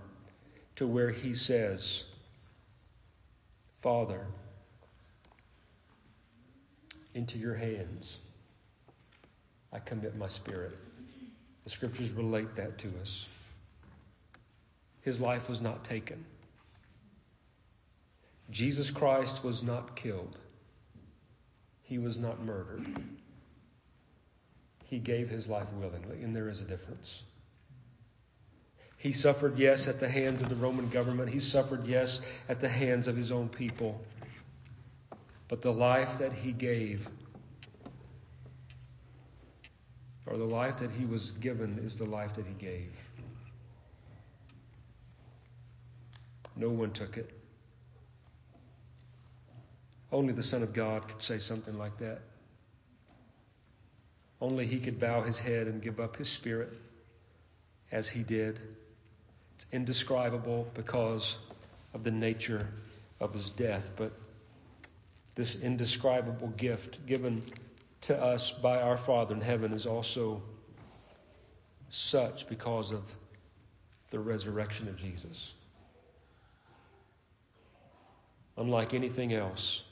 to 0.77 0.87
where 0.87 1.11
he 1.11 1.35
says, 1.35 2.05
Father, 3.83 4.25
into 7.14 7.37
your 7.37 7.55
hands 7.55 8.18
I 9.73 9.79
commit 9.79 10.16
my 10.16 10.29
spirit. 10.29 10.77
The 11.64 11.70
scriptures 11.70 12.11
relate 12.11 12.57
that 12.57 12.79
to 12.79 12.89
us. 13.01 13.27
His 15.01 15.20
life 15.20 15.49
was 15.49 15.61
not 15.61 15.85
taken. 15.85 16.25
Jesus 18.51 18.91
Christ 18.91 19.43
was 19.43 19.62
not 19.62 19.97
killed. 19.97 20.39
He 21.93 21.99
was 21.99 22.18
not 22.18 22.43
murdered. 22.43 22.86
He 24.86 24.99
gave 24.99 25.28
his 25.28 25.47
life 25.47 25.66
willingly, 25.74 26.22
and 26.22 26.34
there 26.34 26.49
is 26.49 26.59
a 26.59 26.64
difference. 26.64 27.22
He 28.97 29.12
suffered, 29.12 29.59
yes, 29.59 29.88
at 29.88 30.01
the 30.01 30.09
hands 30.09 30.40
of 30.40 30.49
the 30.49 30.55
Roman 30.55 30.88
government. 30.88 31.28
He 31.28 31.38
suffered, 31.38 31.86
yes, 31.86 32.22
at 32.49 32.62
the 32.62 32.68
hands 32.70 33.09
of 33.09 33.14
his 33.14 33.30
own 33.30 33.51
people. 33.51 34.01
But 35.49 35.61
the 35.61 35.70
life 35.70 36.18
that 36.18 36.32
he 36.32 36.53
gave, 36.53 37.07
or 40.24 40.38
the 40.38 40.45
life 40.45 40.78
that 40.78 40.93
he 40.93 41.05
was 41.05 41.32
given, 41.32 41.78
is 41.84 41.97
the 41.97 42.07
life 42.07 42.32
that 42.36 42.47
he 42.47 42.55
gave. 42.55 42.90
No 46.57 46.70
one 46.70 46.93
took 46.93 47.18
it. 47.18 47.41
Only 50.13 50.35
the 50.35 50.43
Son 50.43 50.63
of 50.63 50.75
God 50.75 51.09
could 51.09 51.23
say 51.23 51.39
something 51.39 51.79
like 51.79 51.99
that. 51.99 52.21
Only 54.43 54.67
he 54.67 54.79
could 54.79 55.01
bow 55.01 55.23
his 55.23 55.39
head 55.39 55.67
and 55.67 55.81
give 55.81 56.01
up 56.01 56.17
his 56.17 56.29
spirit 56.29 56.73
as 57.91 58.09
he 58.09 58.23
did. 58.23 58.61
It's 59.55 59.67
indescribable 59.73 60.69
because 60.75 61.37
of 61.95 62.05
the 62.05 62.11
nature 62.11 62.69
of 63.21 63.33
his 63.33 63.49
death, 63.51 63.89
but 63.97 64.13
this 65.35 65.63
indescribable 65.63 66.49
gift 66.49 67.07
given 67.07 67.43
to 68.03 68.21
us 68.21 68.51
by 68.51 68.83
our 68.83 68.99
Father 68.99 69.35
in 69.35 69.41
heaven 69.41 69.73
is 69.73 69.87
also 69.87 70.43
such 71.89 72.49
because 72.49 72.91
of 72.93 73.03
the 74.11 74.19
resurrection 74.19 74.89
of 74.89 74.99
Jesus. 74.99 75.53
Unlike 78.59 78.93
anything 78.93 79.33
else, 79.33 79.83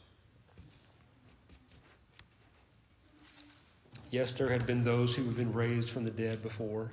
Yes, 4.10 4.32
there 4.32 4.48
had 4.48 4.66
been 4.66 4.82
those 4.82 5.14
who 5.14 5.24
had 5.24 5.36
been 5.36 5.52
raised 5.52 5.90
from 5.90 6.02
the 6.02 6.10
dead 6.10 6.42
before, 6.42 6.90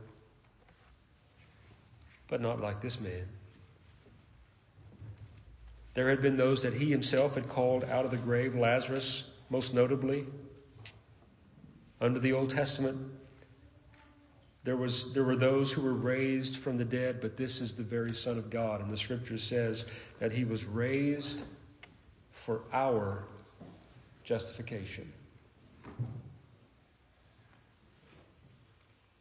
but 2.28 2.42
not 2.42 2.62
like 2.62 2.80
this 2.80 3.00
man. 3.00 3.28
There 5.96 6.10
had 6.10 6.22
been 6.22 6.38
those 6.38 6.62
that 6.62 6.74
he 6.74 6.92
himself 6.92 7.34
had 7.34 7.50
called 7.50 7.84
out 7.86 8.06
of 8.06 8.12
the 8.12 8.18
grave, 8.18 8.56
Lazarus, 8.56 9.32
most 9.50 9.74
notably. 9.74 10.28
Under 12.00 12.20
the 12.20 12.34
Old 12.34 12.52
Testament, 12.52 13.00
there, 14.64 14.78
was, 14.78 15.12
there 15.14 15.24
were 15.24 15.36
those 15.36 15.72
who 15.72 15.82
were 15.82 15.96
raised 15.96 16.58
from 16.58 16.78
the 16.78 16.86
dead, 16.86 17.20
but 17.20 17.36
this 17.36 17.62
is 17.62 17.74
the 17.74 17.82
very 17.82 18.14
Son 18.14 18.38
of 18.38 18.52
God. 18.52 18.82
And 18.82 18.94
the 18.94 18.98
scripture 18.98 19.40
says 19.40 19.88
that 20.20 20.32
he 20.32 20.44
was 20.44 20.66
raised 20.66 21.42
for 22.32 22.62
our 22.72 23.24
justification. 24.24 25.12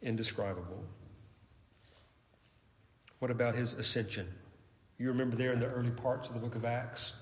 Indescribable. 0.01 0.83
What 3.19 3.31
about 3.31 3.55
his 3.55 3.73
ascension? 3.73 4.27
You 4.97 5.09
remember 5.09 5.35
there 5.35 5.53
in 5.53 5.59
the 5.59 5.67
early 5.67 5.91
parts 5.91 6.27
of 6.27 6.33
the 6.33 6.39
book 6.39 6.55
of 6.55 6.65
Acts? 6.65 7.13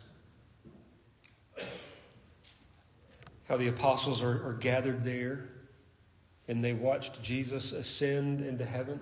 How 3.48 3.58
the 3.58 3.68
apostles 3.68 4.22
are, 4.22 4.48
are 4.48 4.58
gathered 4.60 5.04
there 5.04 5.50
and 6.48 6.64
they 6.64 6.74
watched 6.74 7.22
Jesus 7.24 7.72
ascend 7.72 8.42
into 8.42 8.66
heaven. 8.66 9.00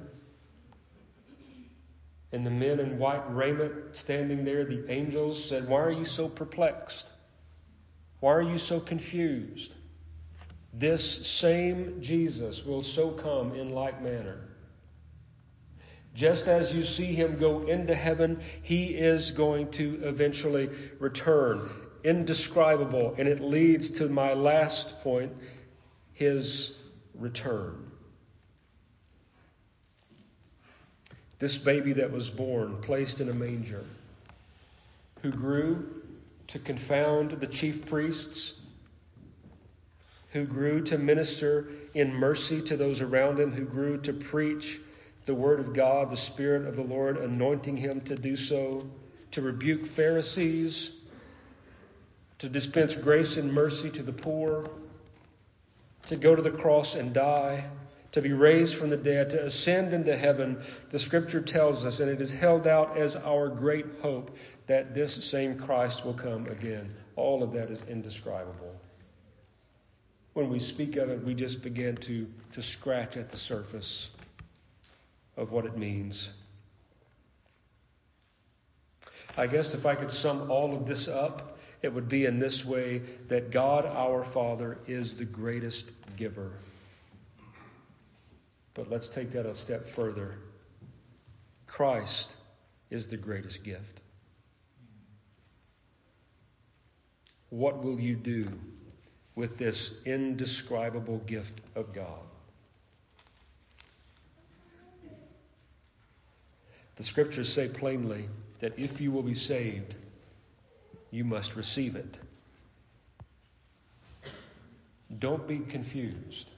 And 2.31 2.45
the 2.45 2.51
men 2.51 2.79
in 2.79 2.97
white 2.97 3.35
raiment 3.35 3.95
standing 3.95 4.43
there, 4.43 4.65
the 4.65 4.89
angels 4.89 5.43
said, 5.43 5.67
Why 5.67 5.81
are 5.81 5.91
you 5.91 6.05
so 6.05 6.27
perplexed? 6.29 7.05
Why 8.21 8.33
are 8.33 8.41
you 8.41 8.57
so 8.57 8.79
confused? 8.79 9.73
This 10.73 11.27
same 11.27 12.01
Jesus 12.01 12.65
will 12.65 12.81
so 12.81 13.11
come 13.11 13.53
in 13.53 13.69
like 13.71 14.01
manner. 14.01 14.39
Just 16.15 16.47
as 16.47 16.73
you 16.73 16.83
see 16.83 17.13
him 17.13 17.37
go 17.37 17.61
into 17.61 17.95
heaven, 17.95 18.39
he 18.61 18.85
is 18.85 19.31
going 19.31 19.71
to 19.71 19.99
eventually 20.03 20.69
return. 20.99 21.69
Indescribable. 22.03 23.15
And 23.17 23.27
it 23.27 23.39
leads 23.39 23.89
to 23.91 24.07
my 24.07 24.33
last 24.33 25.01
point 25.01 25.31
his 26.13 26.77
return. 27.15 27.91
This 31.39 31.57
baby 31.57 31.93
that 31.93 32.11
was 32.11 32.29
born, 32.29 32.77
placed 32.81 33.19
in 33.19 33.29
a 33.29 33.33
manger, 33.33 33.83
who 35.21 35.31
grew 35.31 36.01
to 36.47 36.59
confound 36.59 37.31
the 37.31 37.47
chief 37.47 37.85
priests, 37.87 38.61
who 40.33 40.45
grew 40.45 40.81
to 40.81 40.97
minister 40.97 41.67
in 41.93 42.11
mercy 42.11 42.59
to 42.59 42.75
those 42.75 43.01
around 43.01 43.39
him, 43.39 43.51
who 43.51 43.63
grew 43.63 43.99
to 44.01 44.11
preach 44.11 44.79
the 45.25 45.33
word 45.33 45.59
of 45.59 45.73
God, 45.73 46.09
the 46.09 46.17
Spirit 46.17 46.67
of 46.67 46.75
the 46.75 46.81
Lord 46.81 47.17
anointing 47.17 47.77
him 47.77 48.01
to 48.01 48.15
do 48.15 48.35
so, 48.35 48.85
to 49.31 49.41
rebuke 49.41 49.85
Pharisees, 49.85 50.89
to 52.39 52.49
dispense 52.49 52.95
grace 52.95 53.37
and 53.37 53.53
mercy 53.53 53.91
to 53.91 54.01
the 54.01 54.11
poor, 54.11 54.69
to 56.07 56.15
go 56.15 56.35
to 56.35 56.41
the 56.41 56.51
cross 56.51 56.95
and 56.95 57.13
die, 57.13 57.63
to 58.11 58.21
be 58.21 58.33
raised 58.33 58.75
from 58.75 58.89
the 58.89 58.97
dead, 58.97 59.29
to 59.29 59.45
ascend 59.45 59.93
into 59.93 60.17
heaven. 60.17 60.61
The 60.89 60.99
scripture 60.99 61.41
tells 61.41 61.85
us, 61.85 61.99
and 61.99 62.09
it 62.09 62.21
is 62.21 62.33
held 62.33 62.67
out 62.67 62.97
as 62.97 63.15
our 63.15 63.49
great 63.49 63.85
hope, 64.01 64.35
that 64.65 64.95
this 64.95 65.13
same 65.23 65.59
Christ 65.59 66.03
will 66.03 66.13
come 66.15 66.47
again. 66.47 66.91
All 67.15 67.43
of 67.43 67.53
that 67.53 67.69
is 67.69 67.83
indescribable. 67.87 68.75
When 70.33 70.49
we 70.49 70.59
speak 70.59 70.95
of 70.95 71.09
it, 71.09 71.23
we 71.23 71.35
just 71.35 71.63
begin 71.63 71.95
to, 71.97 72.27
to 72.53 72.63
scratch 72.63 73.17
at 73.17 73.29
the 73.29 73.37
surface 73.37 74.09
of 75.37 75.51
what 75.51 75.65
it 75.65 75.77
means. 75.77 76.31
I 79.37 79.47
guess 79.47 79.73
if 79.73 79.85
I 79.85 79.95
could 79.95 80.11
sum 80.11 80.49
all 80.49 80.75
of 80.75 80.87
this 80.87 81.07
up, 81.07 81.57
it 81.81 81.93
would 81.93 82.07
be 82.07 82.25
in 82.25 82.39
this 82.39 82.65
way 82.65 82.99
that 83.27 83.51
God 83.51 83.85
our 83.85 84.23
Father 84.23 84.77
is 84.87 85.15
the 85.15 85.25
greatest 85.25 85.89
giver. 86.15 86.51
But 88.73 88.89
let's 88.89 89.09
take 89.09 89.31
that 89.31 89.45
a 89.45 89.53
step 89.53 89.89
further. 89.89 90.35
Christ 91.67 92.31
is 92.89 93.07
the 93.07 93.17
greatest 93.17 93.63
gift. 93.63 94.01
What 97.49 97.83
will 97.83 97.99
you 97.99 98.15
do 98.15 98.47
with 99.35 99.57
this 99.57 100.01
indescribable 100.05 101.19
gift 101.19 101.59
of 101.75 101.93
God? 101.93 102.19
The 106.95 107.03
scriptures 107.03 107.51
say 107.51 107.67
plainly 107.67 108.29
that 108.59 108.77
if 108.77 109.01
you 109.01 109.11
will 109.11 109.23
be 109.23 109.35
saved, 109.35 109.95
you 111.11 111.23
must 111.23 111.55
receive 111.55 111.95
it. 111.95 112.19
Don't 115.19 115.47
be 115.47 115.59
confused. 115.59 116.49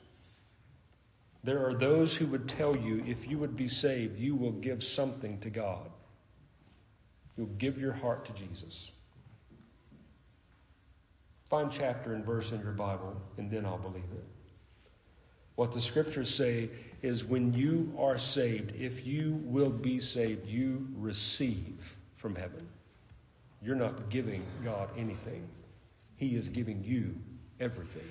There 1.43 1.65
are 1.67 1.73
those 1.73 2.15
who 2.15 2.26
would 2.28 2.47
tell 2.47 2.76
you 2.76 3.03
if 3.07 3.28
you 3.28 3.38
would 3.38 3.55
be 3.55 3.67
saved, 3.67 4.19
you 4.19 4.36
will 4.36 4.51
give 4.51 4.84
something 4.84 5.39
to 5.41 5.49
God. 5.49 5.89
You'll 7.38 7.47
give 7.47 7.78
your 7.78 7.93
heart 7.93 8.26
to 8.26 8.34
Jesus. 8.34 8.91
Find 11.49 11.71
chapter 11.71 12.13
and 12.13 12.25
verse 12.25 12.51
in 12.51 12.59
your 12.61 12.71
Bible, 12.71 13.15
and 13.37 13.49
then 13.51 13.65
I'll 13.65 13.77
believe 13.77 14.03
it. 14.03 14.25
What 15.55 15.71
the 15.71 15.79
scriptures 15.79 16.33
say 16.33 16.69
is 17.01 17.23
when 17.23 17.53
you 17.53 17.93
are 17.97 18.17
saved, 18.17 18.73
if 18.75 19.05
you 19.05 19.39
will 19.45 19.69
be 19.69 19.99
saved, 19.99 20.47
you 20.47 20.87
receive 20.97 21.95
from 22.17 22.35
heaven. 22.35 22.67
You're 23.61 23.75
not 23.75 24.09
giving 24.09 24.43
God 24.63 24.89
anything, 24.97 25.47
He 26.17 26.35
is 26.35 26.49
giving 26.49 26.83
you 26.83 27.15
everything. 27.59 28.09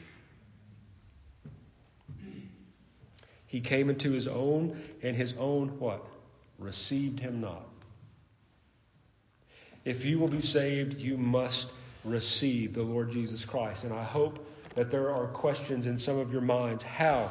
He 3.47 3.61
came 3.61 3.91
into 3.91 4.11
His 4.13 4.27
own, 4.27 4.81
and 5.03 5.17
His 5.17 5.35
own 5.39 5.79
what? 5.79 6.05
Received 6.59 7.21
Him 7.21 7.41
not. 7.41 7.69
If 9.85 10.05
you 10.05 10.19
will 10.19 10.29
be 10.29 10.41
saved, 10.41 10.99
you 10.99 11.19
must 11.19 11.71
receive 12.05 12.75
the 12.75 12.83
Lord 12.83 13.11
Jesus 13.11 13.45
Christ. 13.45 13.85
And 13.85 13.93
I 13.93 14.05
hope 14.05 14.47
that 14.75 14.91
there 14.91 15.11
are 15.11 15.27
questions 15.27 15.87
in 15.87 15.99
some 15.99 16.19
of 16.19 16.33
your 16.33 16.43
minds. 16.43 16.83
How? 16.83 17.31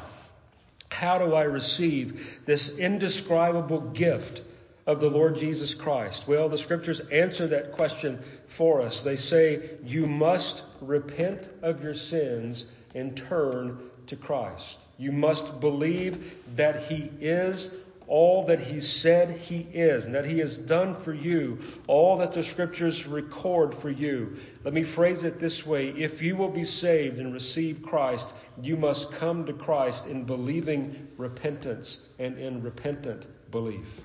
How 0.90 1.18
do 1.18 1.34
I 1.34 1.42
receive 1.42 2.40
this 2.46 2.78
indescribable 2.78 3.80
gift 3.80 4.42
of 4.86 5.00
the 5.00 5.10
Lord 5.10 5.36
Jesus 5.36 5.74
Christ? 5.74 6.28
Well, 6.28 6.48
the 6.48 6.58
scriptures 6.58 7.00
answer 7.00 7.46
that 7.48 7.72
question 7.72 8.18
for 8.48 8.80
us. 8.80 9.02
They 9.02 9.16
say, 9.16 9.70
You 9.84 10.06
must 10.06 10.62
repent 10.80 11.48
of 11.62 11.82
your 11.82 11.94
sins 11.94 12.66
and 12.94 13.16
turn 13.16 13.78
to 14.06 14.16
Christ. 14.16 14.78
You 14.98 15.12
must 15.12 15.60
believe 15.60 16.34
that 16.56 16.84
He 16.84 17.10
is 17.20 17.74
all 18.06 18.46
that 18.46 18.60
he 18.60 18.80
said 18.80 19.30
he 19.30 19.60
is 19.72 20.06
and 20.06 20.14
that 20.14 20.24
he 20.24 20.38
has 20.38 20.56
done 20.56 20.94
for 20.94 21.14
you, 21.14 21.58
all 21.86 22.18
that 22.18 22.32
the 22.32 22.44
scriptures 22.44 23.06
record 23.06 23.74
for 23.74 23.90
you. 23.90 24.36
Let 24.62 24.74
me 24.74 24.82
phrase 24.82 25.24
it 25.24 25.40
this 25.40 25.66
way 25.66 25.88
if 25.88 26.22
you 26.22 26.36
will 26.36 26.50
be 26.50 26.64
saved 26.64 27.18
and 27.18 27.32
receive 27.32 27.82
Christ, 27.82 28.28
you 28.62 28.76
must 28.76 29.12
come 29.12 29.46
to 29.46 29.52
Christ 29.52 30.06
in 30.06 30.24
believing 30.24 31.08
repentance 31.16 32.00
and 32.18 32.38
in 32.38 32.62
repentant 32.62 33.26
belief. 33.50 34.00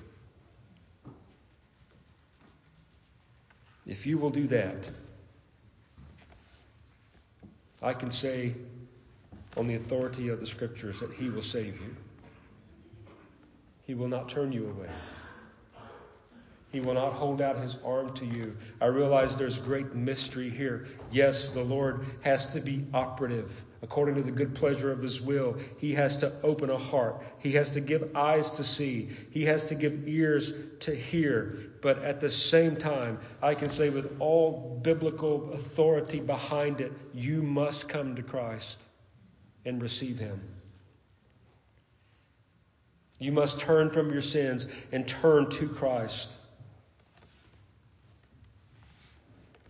If 3.86 4.06
you 4.06 4.18
will 4.18 4.30
do 4.30 4.46
that, 4.48 4.88
I 7.82 7.92
can 7.92 8.10
say 8.10 8.54
on 9.56 9.66
the 9.66 9.74
authority 9.74 10.28
of 10.28 10.40
the 10.40 10.46
scriptures 10.46 11.00
that 11.00 11.12
he 11.12 11.28
will 11.28 11.42
save 11.42 11.80
you. 11.80 11.96
He 13.90 13.94
will 13.94 14.06
not 14.06 14.28
turn 14.28 14.52
you 14.52 14.68
away. 14.68 14.88
He 16.70 16.78
will 16.78 16.94
not 16.94 17.12
hold 17.12 17.42
out 17.42 17.56
his 17.56 17.76
arm 17.84 18.14
to 18.18 18.24
you. 18.24 18.56
I 18.80 18.86
realize 18.86 19.36
there's 19.36 19.58
great 19.58 19.96
mystery 19.96 20.48
here. 20.48 20.86
Yes, 21.10 21.48
the 21.48 21.64
Lord 21.64 22.06
has 22.20 22.46
to 22.52 22.60
be 22.60 22.86
operative 22.94 23.50
according 23.82 24.14
to 24.14 24.22
the 24.22 24.30
good 24.30 24.54
pleasure 24.54 24.92
of 24.92 25.02
his 25.02 25.20
will. 25.20 25.56
He 25.78 25.92
has 25.94 26.16
to 26.18 26.32
open 26.44 26.70
a 26.70 26.78
heart. 26.78 27.20
He 27.40 27.50
has 27.54 27.72
to 27.72 27.80
give 27.80 28.14
eyes 28.14 28.52
to 28.52 28.62
see. 28.62 29.08
He 29.32 29.44
has 29.46 29.64
to 29.70 29.74
give 29.74 30.06
ears 30.06 30.52
to 30.82 30.94
hear. 30.94 31.58
But 31.82 32.00
at 32.04 32.20
the 32.20 32.30
same 32.30 32.76
time, 32.76 33.18
I 33.42 33.56
can 33.56 33.70
say 33.70 33.90
with 33.90 34.20
all 34.20 34.78
biblical 34.84 35.52
authority 35.52 36.20
behind 36.20 36.80
it, 36.80 36.92
you 37.12 37.42
must 37.42 37.88
come 37.88 38.14
to 38.14 38.22
Christ 38.22 38.78
and 39.64 39.82
receive 39.82 40.16
him. 40.16 40.40
You 43.20 43.32
must 43.32 43.60
turn 43.60 43.90
from 43.90 44.10
your 44.10 44.22
sins 44.22 44.66
and 44.90 45.06
turn 45.06 45.48
to 45.50 45.68
Christ. 45.68 46.30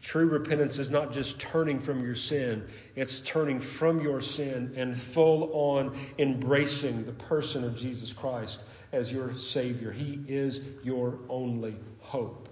True 0.00 0.28
repentance 0.28 0.78
is 0.78 0.90
not 0.90 1.12
just 1.12 1.38
turning 1.38 1.78
from 1.78 2.02
your 2.02 2.14
sin, 2.14 2.66
it's 2.96 3.20
turning 3.20 3.60
from 3.60 4.00
your 4.00 4.22
sin 4.22 4.72
and 4.76 4.98
full 4.98 5.50
on 5.52 5.98
embracing 6.18 7.04
the 7.04 7.12
person 7.12 7.64
of 7.64 7.76
Jesus 7.76 8.12
Christ 8.12 8.60
as 8.92 9.12
your 9.12 9.34
Savior. 9.34 9.92
He 9.92 10.20
is 10.26 10.60
your 10.82 11.18
only 11.28 11.76
hope. 12.00 12.48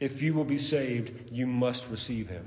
If 0.00 0.22
you 0.22 0.34
will 0.34 0.44
be 0.44 0.58
saved, 0.58 1.30
you 1.30 1.46
must 1.46 1.88
receive 1.90 2.28
Him. 2.28 2.46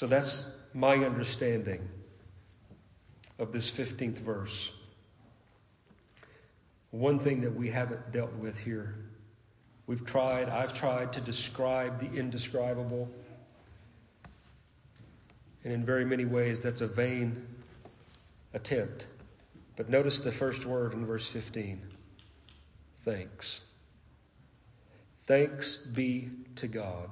So 0.00 0.06
that's 0.06 0.50
my 0.72 0.94
understanding 0.94 1.86
of 3.38 3.52
this 3.52 3.70
15th 3.70 4.16
verse. 4.16 4.72
One 6.90 7.18
thing 7.18 7.42
that 7.42 7.54
we 7.54 7.68
haven't 7.68 8.10
dealt 8.10 8.32
with 8.36 8.56
here. 8.56 8.94
We've 9.86 10.02
tried, 10.02 10.48
I've 10.48 10.72
tried 10.72 11.12
to 11.12 11.20
describe 11.20 12.00
the 12.00 12.18
indescribable. 12.18 13.10
And 15.64 15.74
in 15.74 15.84
very 15.84 16.06
many 16.06 16.24
ways, 16.24 16.62
that's 16.62 16.80
a 16.80 16.88
vain 16.88 17.46
attempt. 18.54 19.04
But 19.76 19.90
notice 19.90 20.20
the 20.20 20.32
first 20.32 20.64
word 20.64 20.94
in 20.94 21.04
verse 21.04 21.26
15 21.26 21.78
thanks. 23.04 23.60
Thanks 25.26 25.76
be 25.76 26.30
to 26.56 26.68
God 26.68 27.10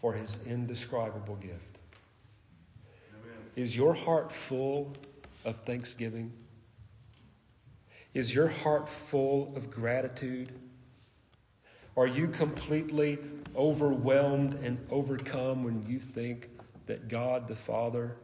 for 0.00 0.12
his 0.12 0.36
indescribable 0.46 1.36
gift. 1.36 1.78
Amen. 3.14 3.38
Is 3.56 3.76
your 3.76 3.94
heart 3.94 4.32
full 4.32 4.94
of 5.44 5.56
thanksgiving? 5.60 6.32
Is 8.14 8.34
your 8.34 8.48
heart 8.48 8.88
full 8.88 9.52
of 9.56 9.70
gratitude? 9.70 10.52
Are 11.96 12.06
you 12.06 12.28
completely 12.28 13.18
overwhelmed 13.54 14.54
and 14.62 14.78
overcome 14.90 15.64
when 15.64 15.84
you 15.86 15.98
think 15.98 16.50
that 16.86 17.08
God 17.08 17.48
the 17.48 17.56
Father, 17.56 18.16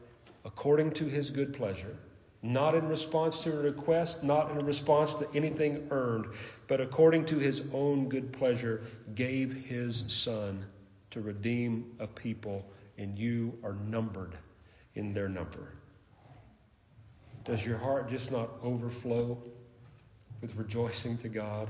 according 0.45 0.93
to 0.93 1.05
his 1.05 1.31
good 1.31 1.55
pleasure, 1.55 1.97
not 2.43 2.75
in 2.75 2.89
response 2.89 3.43
to 3.43 3.53
a 3.53 3.63
request, 3.63 4.23
not 4.23 4.51
in 4.51 4.59
response 4.67 5.15
to 5.15 5.29
anything 5.35 5.87
earned, 5.91 6.27
but 6.67 6.81
according 6.81 7.25
to 7.27 7.39
his 7.39 7.63
own 7.73 8.09
good 8.09 8.33
pleasure, 8.33 8.83
gave 9.15 9.53
his 9.53 10.05
Son 10.09 10.65
to 11.13 11.21
redeem 11.21 11.93
a 11.99 12.07
people, 12.07 12.65
and 12.99 13.19
you 13.19 13.57
are 13.63 13.75
numbered 13.89 14.37
in 14.95 15.15
their 15.15 15.29
number. 15.29 15.73
Does 17.45 17.65
your 17.65 17.79
heart 17.79 18.11
just 18.11 18.31
not 18.31 18.51
overflow 18.63 19.39
with 20.41 20.55
rejoicing 20.57 21.19
to 21.19 21.29
God? 21.29 21.69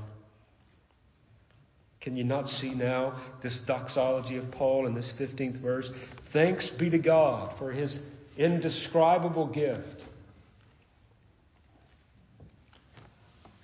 Can 2.01 2.17
you 2.17 2.23
not 2.23 2.49
see 2.49 2.73
now 2.73 3.15
this 3.41 3.61
doxology 3.61 4.37
of 4.37 4.51
Paul 4.51 4.87
in 4.87 4.93
this 4.93 5.11
15th 5.13 5.55
verse? 5.55 5.89
Thanks 6.27 6.69
be 6.69 6.89
to 6.89 6.97
God 6.97 7.57
for 7.57 7.71
his 7.71 7.99
indescribable 8.37 9.47
gift. 9.47 10.03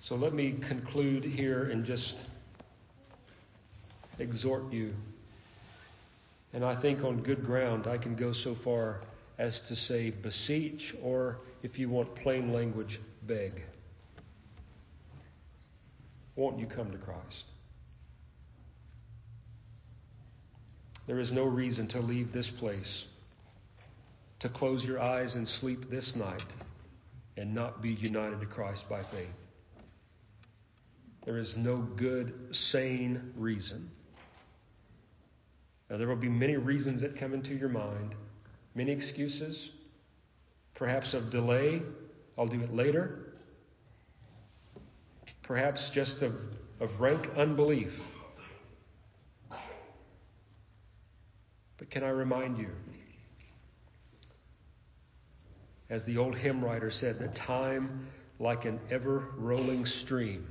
So 0.00 0.16
let 0.16 0.32
me 0.32 0.52
conclude 0.52 1.24
here 1.24 1.64
and 1.64 1.84
just 1.84 2.18
exhort 4.18 4.72
you. 4.72 4.94
And 6.52 6.64
I 6.64 6.74
think 6.74 7.04
on 7.04 7.22
good 7.22 7.44
ground 7.44 7.86
I 7.86 7.98
can 7.98 8.16
go 8.16 8.32
so 8.32 8.54
far 8.54 9.00
as 9.38 9.60
to 9.62 9.76
say 9.76 10.10
beseech, 10.10 10.94
or 11.02 11.38
if 11.62 11.78
you 11.78 11.88
want 11.88 12.14
plain 12.14 12.52
language, 12.52 13.00
beg. 13.22 13.62
Won't 16.36 16.58
you 16.58 16.66
come 16.66 16.90
to 16.90 16.98
Christ? 16.98 17.44
There 21.06 21.18
is 21.18 21.32
no 21.32 21.44
reason 21.44 21.86
to 21.88 22.00
leave 22.00 22.32
this 22.32 22.50
place, 22.50 23.06
to 24.40 24.48
close 24.48 24.84
your 24.84 25.00
eyes 25.00 25.34
and 25.34 25.48
sleep 25.48 25.90
this 25.90 26.14
night, 26.14 26.44
and 27.36 27.54
not 27.54 27.82
be 27.82 27.94
united 27.94 28.40
to 28.40 28.46
Christ 28.46 28.88
by 28.88 29.02
faith. 29.02 29.26
There 31.24 31.38
is 31.38 31.56
no 31.56 31.76
good, 31.76 32.54
sane 32.54 33.32
reason. 33.36 33.90
Now, 35.90 35.96
there 35.96 36.06
will 36.06 36.14
be 36.14 36.28
many 36.28 36.56
reasons 36.56 37.00
that 37.00 37.16
come 37.16 37.34
into 37.34 37.52
your 37.52 37.68
mind, 37.68 38.14
many 38.76 38.92
excuses, 38.92 39.70
perhaps 40.74 41.14
of 41.14 41.30
delay. 41.30 41.82
I'll 42.38 42.46
do 42.46 42.60
it 42.60 42.72
later. 42.72 43.34
Perhaps 45.42 45.90
just 45.90 46.22
of, 46.22 46.32
of 46.78 47.00
rank 47.00 47.28
unbelief. 47.36 48.00
But 51.76 51.90
can 51.90 52.04
I 52.04 52.10
remind 52.10 52.56
you, 52.56 52.70
as 55.88 56.04
the 56.04 56.18
old 56.18 56.36
hymn 56.36 56.64
writer 56.64 56.92
said, 56.92 57.18
that 57.18 57.34
time, 57.34 58.06
like 58.38 58.64
an 58.64 58.78
ever 58.92 59.24
rolling 59.36 59.84
stream, 59.84 60.46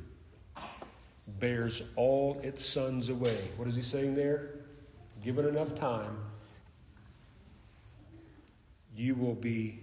bears 1.39 1.81
all 1.95 2.41
its 2.43 2.65
sons 2.65 3.07
away. 3.07 3.47
What 3.55 3.69
is 3.69 3.75
he 3.75 3.81
saying 3.81 4.15
there? 4.15 4.58
Given 5.23 5.45
enough 5.45 5.75
time, 5.75 6.17
you 8.95 9.15
will 9.15 9.35
be 9.35 9.79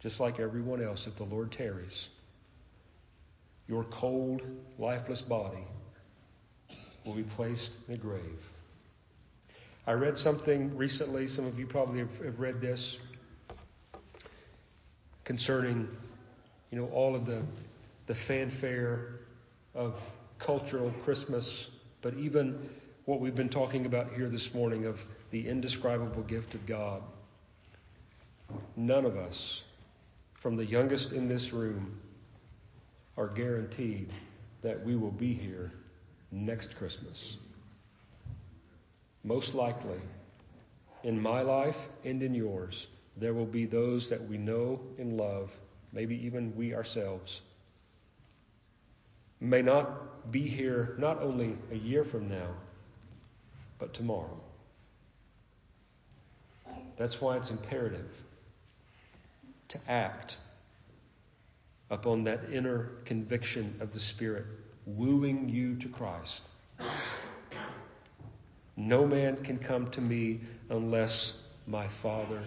just 0.00 0.20
like 0.20 0.40
everyone 0.40 0.82
else 0.82 1.06
if 1.06 1.16
the 1.16 1.24
Lord 1.24 1.50
tarries. 1.52 2.08
Your 3.68 3.84
cold, 3.84 4.42
lifeless 4.78 5.22
body 5.22 5.64
will 7.04 7.14
be 7.14 7.22
placed 7.22 7.72
in 7.88 7.94
a 7.94 7.96
grave. 7.96 8.50
I 9.86 9.92
read 9.92 10.16
something 10.18 10.76
recently, 10.76 11.26
some 11.26 11.46
of 11.46 11.58
you 11.58 11.66
probably 11.66 12.00
have, 12.00 12.16
have 12.24 12.38
read 12.38 12.60
this, 12.60 12.98
concerning, 15.24 15.88
you 16.70 16.78
know, 16.78 16.86
all 16.88 17.14
of 17.14 17.26
the, 17.26 17.42
the 18.06 18.14
fanfare 18.14 19.20
of 19.74 20.00
cultural 20.38 20.90
Christmas, 21.04 21.68
but 22.02 22.14
even 22.14 22.68
what 23.10 23.18
we've 23.18 23.34
been 23.34 23.48
talking 23.48 23.86
about 23.86 24.12
here 24.12 24.28
this 24.28 24.54
morning 24.54 24.86
of 24.86 25.04
the 25.32 25.48
indescribable 25.48 26.22
gift 26.22 26.54
of 26.54 26.64
God. 26.64 27.02
None 28.76 29.04
of 29.04 29.16
us, 29.16 29.64
from 30.34 30.54
the 30.54 30.64
youngest 30.64 31.10
in 31.12 31.26
this 31.26 31.52
room, 31.52 31.98
are 33.16 33.26
guaranteed 33.26 34.12
that 34.62 34.80
we 34.84 34.94
will 34.94 35.10
be 35.10 35.34
here 35.34 35.72
next 36.30 36.76
Christmas. 36.76 37.36
Most 39.24 39.56
likely, 39.56 39.98
in 41.02 41.20
my 41.20 41.40
life 41.40 41.88
and 42.04 42.22
in 42.22 42.32
yours, 42.32 42.86
there 43.16 43.34
will 43.34 43.44
be 43.44 43.66
those 43.66 44.08
that 44.08 44.24
we 44.28 44.38
know 44.38 44.78
and 44.98 45.16
love, 45.16 45.50
maybe 45.92 46.14
even 46.24 46.54
we 46.54 46.76
ourselves, 46.76 47.40
may 49.40 49.62
not 49.62 50.30
be 50.30 50.46
here 50.46 50.94
not 50.96 51.20
only 51.20 51.56
a 51.72 51.76
year 51.76 52.04
from 52.04 52.28
now, 52.28 52.50
but 53.80 53.94
tomorrow. 53.94 54.38
That's 56.96 57.20
why 57.20 57.38
it's 57.38 57.50
imperative 57.50 58.10
to 59.68 59.78
act 59.88 60.36
upon 61.90 62.24
that 62.24 62.40
inner 62.52 62.90
conviction 63.06 63.74
of 63.80 63.92
the 63.92 63.98
Spirit, 63.98 64.44
wooing 64.86 65.48
you 65.48 65.76
to 65.76 65.88
Christ. 65.88 66.44
No 68.76 69.06
man 69.06 69.36
can 69.36 69.58
come 69.58 69.90
to 69.92 70.00
me 70.00 70.40
unless 70.68 71.40
my 71.66 71.88
Father 71.88 72.42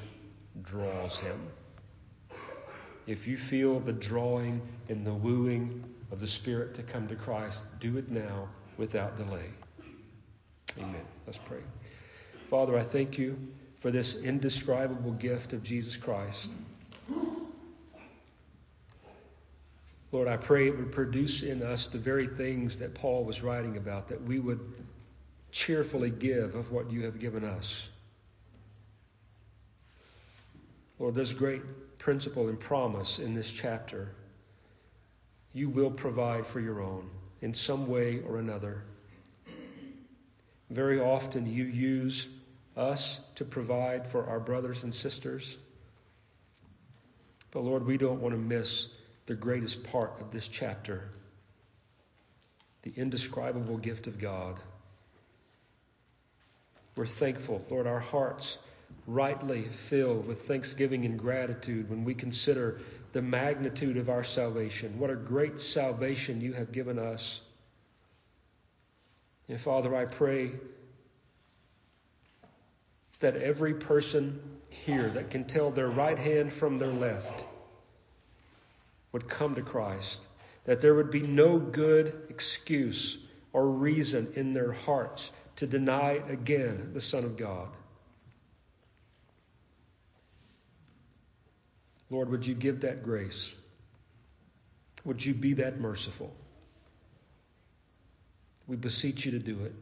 draws 0.64 1.20
him. 1.20 1.40
If 3.06 3.28
you 3.28 3.36
feel 3.36 3.80
the 3.80 3.92
drawing 3.92 4.62
and 4.88 5.06
the 5.06 5.14
wooing 5.14 5.84
of 6.12 6.22
the 6.22 6.28
Spirit 6.28 6.76
to 6.76 6.84
come 6.84 7.08
to 7.08 7.16
Christ, 7.16 7.64
do 7.80 7.98
it 7.98 8.10
now 8.10 8.48
without 8.78 9.18
delay. 9.18 9.50
Amen. 10.80 10.96
Let's 11.26 11.40
pray. 11.40 11.60
Father, 12.50 12.78
I 12.78 12.84
thank 12.84 13.18
you 13.18 13.38
for 13.80 13.92
this 13.92 14.16
indescribable 14.16 15.12
gift 15.12 15.54
of 15.54 15.64
Jesus 15.64 15.98
Christ. 15.98 16.52
Lord, 20.12 20.28
I 20.28 20.38
pray 20.38 20.68
it 20.68 20.78
would 20.78 20.92
produce 20.92 21.42
in 21.42 21.64
us 21.64 21.88
the 21.88 21.98
very 21.98 22.28
things 22.28 22.78
that 22.78 22.94
Paul 22.94 23.26
was 23.26 23.42
writing 23.42 23.78
about, 23.78 24.08
that 24.10 24.22
we 24.22 24.40
would 24.40 24.60
cheerfully 25.52 26.12
give 26.12 26.56
of 26.56 26.72
what 26.72 26.92
you 26.92 27.04
have 27.04 27.20
given 27.20 27.44
us. 27.44 27.88
Lord, 31.00 31.16
there's 31.16 31.34
great 31.34 31.64
principle 31.98 32.50
and 32.50 32.60
promise 32.60 33.20
in 33.20 33.34
this 33.34 33.50
chapter. 33.50 34.10
You 35.54 35.70
will 35.70 35.92
provide 35.92 36.46
for 36.46 36.60
your 36.60 36.82
own 36.82 37.10
in 37.42 37.54
some 37.54 37.88
way 37.88 38.22
or 38.28 38.38
another. 38.38 38.84
Very 40.74 41.00
often 41.00 41.46
you 41.46 41.66
use 41.66 42.28
us 42.76 43.30
to 43.36 43.46
provide 43.46 44.08
for 44.08 44.26
our 44.26 44.40
brothers 44.40 44.82
and 44.82 44.92
sisters. 44.92 45.58
But 47.52 47.60
Lord, 47.60 47.86
we 47.86 47.98
don't 47.98 48.22
want 48.22 48.34
to 48.34 48.42
miss 48.42 48.88
the 49.28 49.36
greatest 49.36 49.84
part 49.84 50.20
of 50.20 50.32
this 50.32 50.48
chapter 50.48 51.04
the 52.82 52.92
indescribable 52.98 53.78
gift 53.78 54.08
of 54.08 54.20
God. 54.20 54.60
We're 56.98 57.08
thankful, 57.08 57.64
Lord, 57.70 57.88
our 57.88 58.00
hearts 58.00 58.58
rightly 59.08 59.64
filled 59.64 60.28
with 60.28 60.48
thanksgiving 60.48 61.06
and 61.06 61.18
gratitude 61.18 61.90
when 61.90 62.04
we 62.04 62.14
consider 62.14 62.82
the 63.14 63.22
magnitude 63.22 63.96
of 63.96 64.10
our 64.10 64.24
salvation. 64.26 65.00
What 65.00 65.12
a 65.12 65.16
great 65.16 65.62
salvation 65.62 66.42
you 66.42 66.52
have 66.54 66.74
given 66.74 67.00
us. 67.00 67.40
And 69.50 69.60
Father, 69.60 69.96
I 69.96 70.06
pray 70.06 70.52
that 73.20 73.36
every 73.38 73.74
person 73.74 74.42
here 74.70 75.10
that 75.10 75.30
can 75.30 75.46
tell 75.46 75.72
their 75.72 75.90
right 75.90 76.18
hand 76.18 76.52
from 76.52 76.78
their 76.78 76.92
left 76.92 77.46
would 79.12 79.30
come 79.30 79.56
to 79.56 79.62
Christ, 79.62 80.22
that 80.66 80.82
there 80.82 80.96
would 80.96 81.12
be 81.12 81.22
no 81.22 81.58
good 81.58 82.24
excuse 82.30 83.18
or 83.54 83.70
reason 83.70 84.34
in 84.36 84.54
their 84.54 84.72
hearts 84.72 85.32
to 85.58 85.68
deny 85.68 86.22
again 86.30 86.92
the 86.94 87.02
Son 87.02 87.24
of 87.24 87.38
God. 87.38 87.70
Lord, 92.10 92.30
would 92.30 92.46
you 92.46 92.56
give 92.56 92.82
that 92.82 93.04
grace? 93.04 93.54
Would 95.06 95.24
you 95.26 95.34
be 95.34 95.54
that 95.56 95.80
merciful? 95.80 96.34
We 98.68 98.76
beseech 98.76 99.26
you 99.26 99.32
to 99.32 99.40
do 99.40 99.60
it. 99.64 99.74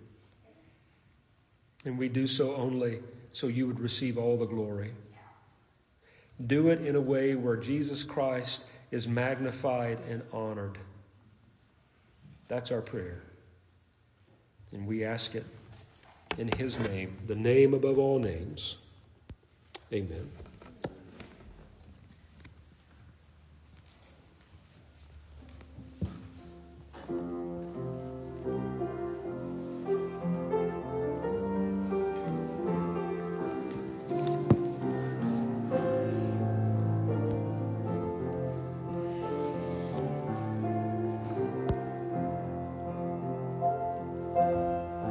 And 1.85 1.97
we 1.97 2.09
do 2.09 2.27
so 2.27 2.55
only 2.55 2.99
so 3.33 3.47
you 3.47 3.67
would 3.67 3.79
receive 3.79 4.17
all 4.17 4.37
the 4.37 4.45
glory. 4.45 4.91
Do 6.47 6.69
it 6.69 6.85
in 6.85 6.95
a 6.95 7.01
way 7.01 7.35
where 7.35 7.55
Jesus 7.55 8.03
Christ 8.03 8.65
is 8.91 9.07
magnified 9.07 9.99
and 10.09 10.21
honored. 10.33 10.77
That's 12.47 12.71
our 12.71 12.81
prayer. 12.81 13.21
And 14.73 14.85
we 14.85 15.05
ask 15.05 15.35
it 15.35 15.45
in 16.37 16.49
His 16.49 16.77
name, 16.79 17.17
the 17.27 17.35
name 17.35 17.73
above 17.73 17.97
all 17.97 18.19
names. 18.19 18.77
Amen. 19.93 20.29